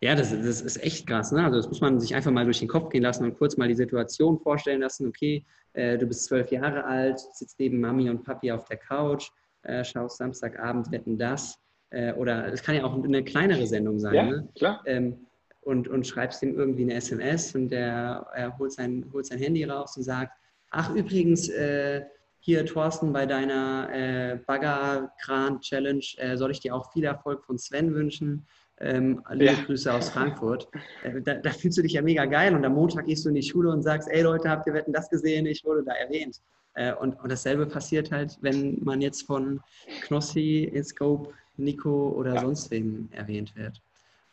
Ja, 0.00 0.14
das, 0.14 0.30
das 0.30 0.62
ist 0.62 0.82
echt 0.82 1.06
krass. 1.06 1.32
Ne? 1.32 1.44
Also 1.44 1.58
das 1.58 1.68
muss 1.68 1.82
man 1.82 2.00
sich 2.00 2.14
einfach 2.14 2.30
mal 2.30 2.44
durch 2.44 2.60
den 2.60 2.68
Kopf 2.68 2.88
gehen 2.88 3.02
lassen 3.02 3.24
und 3.24 3.36
kurz 3.36 3.58
mal 3.58 3.68
die 3.68 3.74
Situation 3.74 4.38
vorstellen 4.38 4.80
lassen. 4.80 5.06
Okay, 5.08 5.44
äh, 5.74 5.98
du 5.98 6.06
bist 6.06 6.24
zwölf 6.24 6.50
Jahre 6.50 6.84
alt, 6.84 7.18
sitzt 7.18 7.58
neben 7.58 7.78
Mami 7.78 8.08
und 8.08 8.24
Papi 8.24 8.52
auf 8.52 8.64
der 8.64 8.78
Couch, 8.78 9.28
äh, 9.62 9.84
schaust 9.84 10.16
Samstagabend 10.16 10.90
Wetten 10.90 11.18
das. 11.18 11.58
Äh, 11.90 12.14
oder 12.14 12.50
es 12.52 12.62
kann 12.62 12.74
ja 12.74 12.84
auch 12.84 12.94
eine 13.02 13.22
kleinere 13.22 13.66
Sendung 13.66 13.98
sein. 13.98 14.14
Ja, 14.14 14.22
ne? 14.24 14.48
klar. 14.56 14.82
Ähm, 14.86 15.26
und, 15.66 15.88
und 15.88 16.06
schreibst 16.06 16.42
ihm 16.44 16.54
irgendwie 16.54 16.82
eine 16.82 16.94
SMS 16.94 17.54
und 17.54 17.70
der 17.70 18.26
er 18.34 18.56
holt, 18.56 18.72
sein, 18.72 19.04
holt 19.12 19.26
sein 19.26 19.38
Handy 19.38 19.64
raus 19.64 19.96
und 19.96 20.04
sagt, 20.04 20.32
ach 20.70 20.94
übrigens, 20.94 21.48
äh, 21.48 22.02
hier 22.38 22.64
Thorsten 22.64 23.12
bei 23.12 23.26
deiner 23.26 23.88
äh, 23.92 24.38
Baggerkran-Challenge 24.46 26.04
äh, 26.18 26.36
soll 26.36 26.52
ich 26.52 26.60
dir 26.60 26.72
auch 26.72 26.92
viel 26.92 27.02
Erfolg 27.02 27.44
von 27.44 27.58
Sven 27.58 27.92
wünschen. 27.92 28.46
Ähm, 28.78 29.24
liebe 29.30 29.54
ja. 29.54 29.64
Grüße 29.64 29.92
aus 29.92 30.10
Frankfurt. 30.10 30.68
Äh, 31.02 31.20
da, 31.22 31.34
da, 31.34 31.50
fühlst 31.50 31.78
du 31.78 31.82
dich 31.82 31.94
ja 31.94 32.02
mega 32.02 32.26
geil 32.26 32.54
und 32.54 32.64
am 32.64 32.74
Montag 32.74 33.06
gehst 33.06 33.24
du 33.24 33.30
in 33.30 33.34
die 33.34 33.42
Schule 33.42 33.70
und 33.70 33.82
sagst, 33.82 34.08
ey 34.08 34.22
Leute, 34.22 34.48
habt 34.48 34.68
ihr 34.68 34.74
Wetten 34.74 34.92
das 34.92 35.10
gesehen? 35.10 35.46
Ich 35.46 35.64
wurde 35.64 35.82
da 35.82 35.94
erwähnt. 35.94 36.40
Äh, 36.74 36.94
und, 36.94 37.18
und 37.20 37.32
dasselbe 37.32 37.66
passiert 37.66 38.12
halt, 38.12 38.38
wenn 38.40 38.78
man 38.84 39.00
jetzt 39.00 39.22
von 39.22 39.60
Knossi, 40.02 40.72
Scope, 40.84 41.32
Nico 41.56 42.10
oder 42.10 42.34
ja. 42.34 42.40
sonst 42.42 42.70
wem 42.70 43.08
erwähnt 43.10 43.56
wird. 43.56 43.82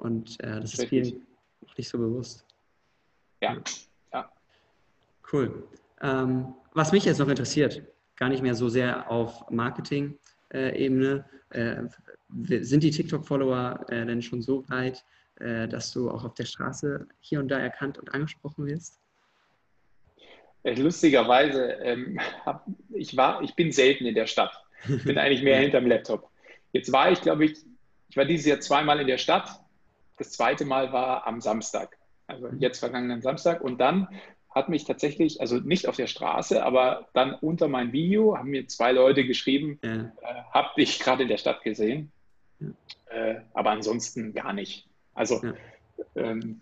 Und 0.03 0.37
äh, 0.43 0.59
das 0.59 0.73
ist 0.73 0.89
vielen 0.89 1.25
noch 1.61 1.77
nicht 1.77 1.87
so 1.87 1.97
bewusst. 1.97 2.45
Ja, 3.41 3.57
ja. 4.11 4.29
Cool. 5.31 5.63
Ähm, 6.01 6.53
was 6.73 6.91
mich 6.91 7.05
jetzt 7.05 7.19
noch 7.19 7.29
interessiert, 7.29 7.81
gar 8.17 8.27
nicht 8.27 8.43
mehr 8.43 8.53
so 8.53 8.67
sehr 8.67 9.09
auf 9.09 9.49
Marketing-Ebene, 9.49 11.25
äh, 11.51 11.83
sind 12.61 12.83
die 12.83 12.91
TikTok-Follower 12.91 13.85
äh, 13.89 14.05
denn 14.05 14.21
schon 14.21 14.41
so 14.41 14.67
weit, 14.69 15.05
äh, 15.39 15.69
dass 15.69 15.93
du 15.93 16.11
auch 16.11 16.25
auf 16.25 16.33
der 16.33 16.45
Straße 16.45 17.07
hier 17.21 17.39
und 17.39 17.47
da 17.47 17.59
erkannt 17.59 17.97
und 17.97 18.13
angesprochen 18.13 18.65
wirst? 18.65 18.99
Äh, 20.63 20.73
lustigerweise, 20.73 21.63
ähm, 21.81 22.19
hab, 22.45 22.67
ich, 22.89 23.15
war, 23.15 23.41
ich 23.41 23.55
bin 23.55 23.71
selten 23.71 24.05
in 24.05 24.15
der 24.15 24.27
Stadt. 24.27 24.51
Ich 24.89 25.05
bin 25.05 25.17
eigentlich 25.17 25.43
mehr 25.43 25.59
hinterm 25.61 25.87
Laptop. 25.87 26.29
Jetzt 26.73 26.91
war 26.91 27.09
ich, 27.09 27.21
glaube 27.21 27.45
ich, 27.45 27.57
ich 28.09 28.17
war 28.17 28.25
dieses 28.25 28.45
Jahr 28.45 28.59
zweimal 28.59 28.99
in 28.99 29.07
der 29.07 29.17
Stadt 29.17 29.62
das 30.17 30.31
zweite 30.31 30.65
Mal 30.65 30.91
war 30.91 31.27
am 31.27 31.41
Samstag, 31.41 31.97
also 32.27 32.47
mhm. 32.47 32.59
jetzt 32.59 32.79
vergangenen 32.79 33.21
Samstag. 33.21 33.61
Und 33.61 33.79
dann 33.79 34.07
hat 34.49 34.69
mich 34.69 34.85
tatsächlich, 34.85 35.41
also 35.41 35.57
nicht 35.57 35.87
auf 35.87 35.95
der 35.95 36.07
Straße, 36.07 36.63
aber 36.63 37.07
dann 37.13 37.33
unter 37.33 37.67
mein 37.67 37.91
Video 37.91 38.37
haben 38.37 38.49
mir 38.49 38.67
zwei 38.67 38.91
Leute 38.91 39.25
geschrieben, 39.25 39.79
ja. 39.83 40.11
äh, 40.21 40.43
hab 40.51 40.75
dich 40.75 40.99
gerade 40.99 41.23
in 41.23 41.29
der 41.29 41.37
Stadt 41.37 41.63
gesehen. 41.63 42.11
Ja. 42.59 42.67
Äh, 43.07 43.41
aber 43.53 43.71
ansonsten 43.71 44.33
gar 44.33 44.53
nicht. 44.53 44.87
Also 45.13 45.41
ja. 45.43 45.53
ähm, 46.15 46.61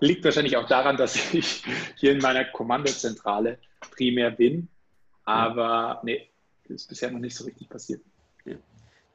liegt 0.00 0.24
wahrscheinlich 0.24 0.56
auch 0.56 0.66
daran, 0.66 0.96
dass 0.96 1.34
ich 1.34 1.62
hier 1.96 2.12
in 2.12 2.18
meiner 2.18 2.44
Kommandozentrale 2.46 3.58
primär 3.90 4.30
bin. 4.30 4.68
Aber 5.24 6.00
nee, 6.04 6.28
das 6.64 6.82
ist 6.82 6.88
bisher 6.88 7.10
noch 7.10 7.18
nicht 7.18 7.36
so 7.36 7.44
richtig 7.44 7.68
passiert. 7.68 8.00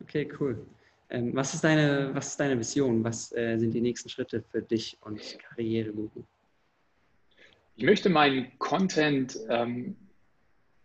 Okay, 0.04 0.30
cool. 0.40 0.66
Ähm, 1.10 1.36
was, 1.36 1.54
ist 1.54 1.64
deine, 1.64 2.14
was 2.14 2.30
ist 2.30 2.40
deine 2.40 2.58
Vision? 2.58 3.04
Was 3.04 3.32
äh, 3.34 3.58
sind 3.58 3.72
die 3.72 3.82
nächsten 3.82 4.10
Schritte 4.10 4.44
für 4.52 4.62
dich 4.62 4.98
und 5.02 5.20
Karriereguru? 5.40 6.24
Ich 7.76 7.84
möchte 7.84 8.10
meinen 8.10 8.58
Content 8.60 9.38
ähm, 9.50 9.96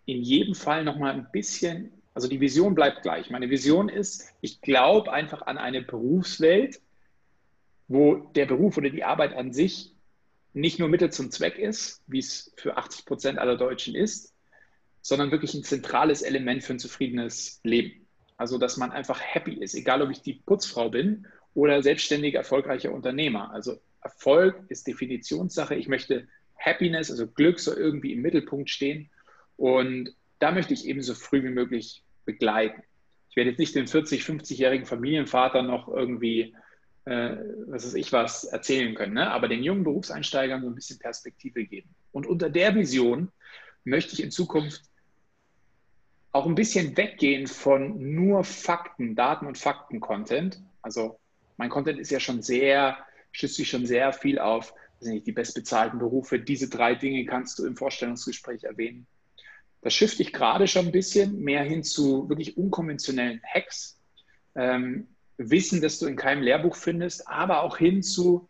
in 0.06 0.22
jedem 0.22 0.54
Fall 0.54 0.84
nochmal 0.84 1.14
ein 1.14 1.28
bisschen, 1.32 1.92
also 2.14 2.28
die 2.28 2.40
Vision 2.40 2.74
bleibt 2.74 3.02
gleich. 3.02 3.30
Meine 3.30 3.50
Vision 3.50 3.88
ist, 3.88 4.32
ich 4.40 4.60
glaube 4.60 5.12
einfach 5.12 5.42
an 5.42 5.58
eine 5.58 5.82
Berufswelt, 5.82 6.80
wo 7.88 8.16
der 8.16 8.46
Beruf 8.46 8.76
oder 8.76 8.90
die 8.90 9.04
Arbeit 9.04 9.34
an 9.34 9.52
sich 9.52 9.94
nicht 10.54 10.78
nur 10.78 10.88
Mittel 10.88 11.10
zum 11.10 11.30
Zweck 11.30 11.58
ist, 11.58 12.02
wie 12.06 12.18
es 12.18 12.52
für 12.56 12.76
80 12.76 13.04
Prozent 13.04 13.38
aller 13.38 13.56
Deutschen 13.56 13.94
ist, 13.94 14.34
sondern 15.02 15.30
wirklich 15.30 15.54
ein 15.54 15.62
zentrales 15.62 16.22
Element 16.22 16.64
für 16.64 16.74
ein 16.74 16.78
zufriedenes 16.78 17.60
Leben. 17.64 17.97
Also, 18.38 18.56
dass 18.56 18.76
man 18.76 18.92
einfach 18.92 19.20
happy 19.20 19.54
ist, 19.54 19.74
egal 19.74 20.00
ob 20.00 20.10
ich 20.10 20.22
die 20.22 20.34
Putzfrau 20.34 20.88
bin 20.88 21.26
oder 21.54 21.82
selbstständiger, 21.82 22.38
erfolgreicher 22.38 22.92
Unternehmer. 22.92 23.50
Also 23.52 23.80
Erfolg 24.00 24.62
ist 24.68 24.86
Definitionssache. 24.86 25.74
Ich 25.74 25.88
möchte 25.88 26.28
Happiness, 26.56 27.10
also 27.10 27.26
Glück, 27.26 27.58
so 27.58 27.76
irgendwie 27.76 28.12
im 28.12 28.22
Mittelpunkt 28.22 28.70
stehen. 28.70 29.10
Und 29.56 30.14
da 30.38 30.52
möchte 30.52 30.72
ich 30.72 30.86
eben 30.86 31.02
so 31.02 31.14
früh 31.14 31.42
wie 31.42 31.50
möglich 31.50 32.04
begleiten. 32.24 32.82
Ich 33.30 33.36
werde 33.36 33.50
jetzt 33.50 33.58
nicht 33.58 33.74
den 33.74 33.86
40-, 33.86 34.24
50-jährigen 34.24 34.86
Familienvater 34.86 35.62
noch 35.62 35.88
irgendwie, 35.88 36.54
äh, 37.06 37.36
was 37.66 37.86
weiß 37.86 37.94
ich 37.94 38.12
was, 38.12 38.44
erzählen 38.44 38.94
können, 38.94 39.14
ne? 39.14 39.30
aber 39.32 39.48
den 39.48 39.64
jungen 39.64 39.82
Berufseinsteigern 39.82 40.62
so 40.62 40.68
ein 40.68 40.76
bisschen 40.76 41.00
Perspektive 41.00 41.64
geben. 41.64 41.88
Und 42.12 42.26
unter 42.26 42.50
der 42.50 42.76
Vision 42.76 43.32
möchte 43.84 44.12
ich 44.12 44.22
in 44.22 44.30
Zukunft 44.30 44.82
auch 46.32 46.46
ein 46.46 46.54
bisschen 46.54 46.96
weggehen 46.96 47.46
von 47.46 48.14
nur 48.14 48.44
Fakten, 48.44 49.14
Daten 49.14 49.46
und 49.46 49.58
Fakten-Content. 49.58 50.62
Also 50.82 51.18
mein 51.56 51.70
Content 51.70 51.98
ist 51.98 52.10
ja 52.10 52.20
schon 52.20 52.42
sehr, 52.42 52.98
schützt 53.32 53.56
sich 53.56 53.68
schon 53.68 53.86
sehr 53.86 54.12
viel 54.12 54.38
auf 54.38 54.74
nicht, 55.00 55.26
die 55.26 55.32
bestbezahlten 55.32 55.98
Berufe. 55.98 56.38
Diese 56.38 56.68
drei 56.68 56.94
Dinge 56.94 57.24
kannst 57.24 57.58
du 57.58 57.66
im 57.66 57.76
Vorstellungsgespräch 57.76 58.64
erwähnen. 58.64 59.06
Da 59.80 59.90
shifte 59.90 60.22
ich 60.22 60.32
gerade 60.32 60.66
schon 60.66 60.86
ein 60.86 60.92
bisschen 60.92 61.40
mehr 61.40 61.62
hin 61.62 61.84
zu 61.84 62.28
wirklich 62.28 62.56
unkonventionellen 62.56 63.40
Hacks. 63.44 64.00
Ähm, 64.56 65.08
Wissen, 65.36 65.80
das 65.80 66.00
du 66.00 66.06
in 66.06 66.16
keinem 66.16 66.42
Lehrbuch 66.42 66.74
findest, 66.74 67.28
aber 67.28 67.62
auch 67.62 67.78
hin 67.78 68.02
zu 68.02 68.48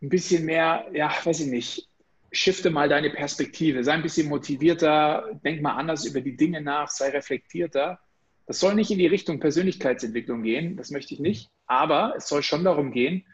ein 0.00 0.10
bisschen 0.10 0.44
mehr, 0.44 0.86
ja, 0.92 1.12
weiß 1.24 1.40
ich 1.40 1.48
nicht, 1.48 1.87
shifte 2.30 2.70
mal 2.70 2.88
deine 2.88 3.10
Perspektive, 3.10 3.84
sei 3.84 3.92
ein 3.92 4.02
bisschen 4.02 4.28
motivierter, 4.28 5.40
denk 5.44 5.62
mal 5.62 5.76
anders 5.76 6.04
über 6.04 6.20
die 6.20 6.36
Dinge 6.36 6.60
nach, 6.60 6.90
sei 6.90 7.10
reflektierter. 7.10 8.00
Das 8.46 8.60
soll 8.60 8.74
nicht 8.74 8.90
in 8.90 8.98
die 8.98 9.06
Richtung 9.06 9.40
Persönlichkeitsentwicklung 9.40 10.42
gehen, 10.42 10.76
das 10.76 10.90
möchte 10.90 11.14
ich 11.14 11.20
nicht, 11.20 11.50
aber 11.66 12.14
es 12.16 12.28
soll 12.28 12.42
schon 12.42 12.64
darum 12.64 12.92
gehen, 12.92 13.24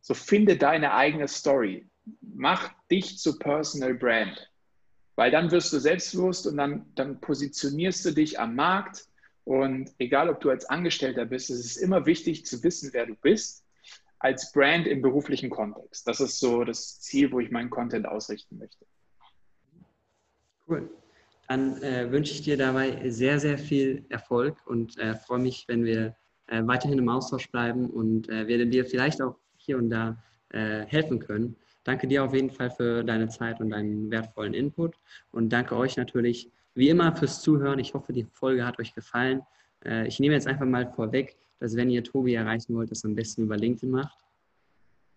so 0.00 0.14
finde 0.14 0.56
deine 0.56 0.94
eigene 0.94 1.28
Story. 1.28 1.86
Mach 2.20 2.70
dich 2.90 3.18
zu 3.18 3.38
Personal 3.38 3.94
Brand, 3.94 4.50
weil 5.14 5.30
dann 5.30 5.50
wirst 5.50 5.72
du 5.72 5.78
selbstbewusst 5.78 6.46
und 6.46 6.56
dann, 6.56 6.86
dann 6.94 7.20
positionierst 7.20 8.04
du 8.04 8.10
dich 8.12 8.40
am 8.40 8.54
Markt 8.56 9.06
und 9.44 9.90
egal, 9.98 10.28
ob 10.28 10.40
du 10.40 10.50
als 10.50 10.64
Angestellter 10.66 11.24
bist, 11.24 11.50
es 11.50 11.64
ist 11.64 11.76
immer 11.76 12.06
wichtig 12.06 12.46
zu 12.46 12.62
wissen, 12.62 12.90
wer 12.92 13.06
du 13.06 13.14
bist 13.14 13.61
als 14.22 14.52
Brand 14.52 14.86
im 14.86 15.02
beruflichen 15.02 15.50
Kontext. 15.50 16.06
Das 16.06 16.20
ist 16.20 16.38
so 16.38 16.62
das 16.62 17.00
Ziel, 17.00 17.32
wo 17.32 17.40
ich 17.40 17.50
meinen 17.50 17.70
Content 17.70 18.06
ausrichten 18.06 18.56
möchte. 18.56 18.86
Cool. 20.68 20.88
Dann 21.48 21.82
äh, 21.82 22.10
wünsche 22.10 22.32
ich 22.32 22.42
dir 22.42 22.56
dabei 22.56 23.10
sehr, 23.10 23.40
sehr 23.40 23.58
viel 23.58 24.04
Erfolg 24.08 24.56
und 24.64 24.96
äh, 24.98 25.16
freue 25.16 25.40
mich, 25.40 25.64
wenn 25.66 25.84
wir 25.84 26.14
äh, 26.46 26.62
weiterhin 26.64 26.98
im 26.98 27.08
Austausch 27.08 27.50
bleiben 27.50 27.90
und 27.90 28.28
äh, 28.28 28.46
werde 28.46 28.66
dir 28.68 28.86
vielleicht 28.86 29.20
auch 29.20 29.36
hier 29.56 29.76
und 29.76 29.90
da 29.90 30.22
äh, 30.50 30.86
helfen 30.86 31.18
können. 31.18 31.56
Danke 31.82 32.06
dir 32.06 32.22
auf 32.22 32.32
jeden 32.32 32.50
Fall 32.50 32.70
für 32.70 33.02
deine 33.02 33.28
Zeit 33.28 33.60
und 33.60 33.70
deinen 33.70 34.08
wertvollen 34.12 34.54
Input 34.54 34.94
und 35.32 35.52
danke 35.52 35.76
euch 35.76 35.96
natürlich 35.96 36.48
wie 36.74 36.88
immer 36.88 37.14
fürs 37.16 37.42
Zuhören. 37.42 37.80
Ich 37.80 37.92
hoffe, 37.92 38.12
die 38.12 38.24
Folge 38.32 38.64
hat 38.64 38.78
euch 38.78 38.94
gefallen. 38.94 39.42
Äh, 39.84 40.06
ich 40.06 40.20
nehme 40.20 40.34
jetzt 40.34 40.46
einfach 40.46 40.64
mal 40.64 40.86
vorweg, 40.86 41.36
dass 41.62 41.76
wenn 41.76 41.90
ihr 41.90 42.02
Tobi 42.02 42.34
erreichen 42.34 42.74
wollt, 42.74 42.90
das 42.90 43.04
am 43.04 43.14
besten 43.14 43.44
über 43.44 43.56
LinkedIn 43.56 43.88
macht. 43.88 44.18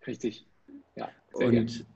Richtig. 0.06 0.46
Ja. 0.94 1.08
und 1.32 1.50
gern. 1.50 1.86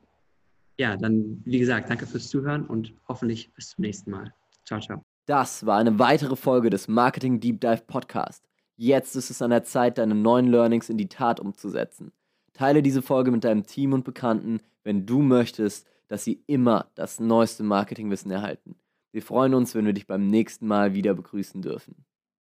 ja, 0.77 0.97
dann, 0.97 1.41
wie 1.45 1.61
gesagt, 1.61 1.89
danke 1.89 2.05
fürs 2.05 2.29
Zuhören 2.29 2.67
und 2.67 2.93
hoffentlich 3.07 3.53
bis 3.53 3.69
zum 3.69 3.83
nächsten 3.83 4.11
Mal. 4.11 4.35
Ciao, 4.65 4.81
ciao. 4.81 5.05
Das 5.27 5.65
war 5.67 5.79
eine 5.79 6.01
weitere 6.01 6.35
Folge 6.35 6.69
des 6.69 6.89
Marketing 6.89 7.39
Deep 7.39 7.61
Dive 7.61 7.85
Podcast. 7.87 8.43
Jetzt 8.77 9.15
ist 9.15 9.31
es 9.31 9.41
an 9.41 9.51
der 9.51 9.63
Zeit, 9.63 9.99
deine 9.99 10.17
neuen 10.17 10.49
Learnings 10.49 10.91
in 10.91 10.99
die 10.99 11.09
Tat 11.09 11.39
umzusetzen. 11.39 12.11
Teile 12.53 12.83
diese 12.83 13.03
Folge 13.03 13.31
mit 13.31 13.45
deinem 13.45 13.65
Team 13.65 13.93
und 13.93 14.05
Bekannten, 14.05 14.59
wenn 14.83 15.07
du 15.07 15.23
möchtest, 15.23 15.87
dass 16.09 16.25
sie 16.25 16.43
immer 16.49 16.91
das 16.97 17.21
neueste 17.21 17.63
Marketingwissen 17.63 18.33
erhalten. 18.33 18.75
Wir 19.13 19.23
freuen 19.23 19.55
uns, 19.55 19.77
wenn 19.77 19.87
wir 19.87 19.93
dich 19.93 20.09
beim 20.09 20.27
nächsten 20.27 20.67
Mal 20.67 20.93
wieder 20.93 21.15
begrüßen 21.15 21.63
dürfen. 21.63 22.05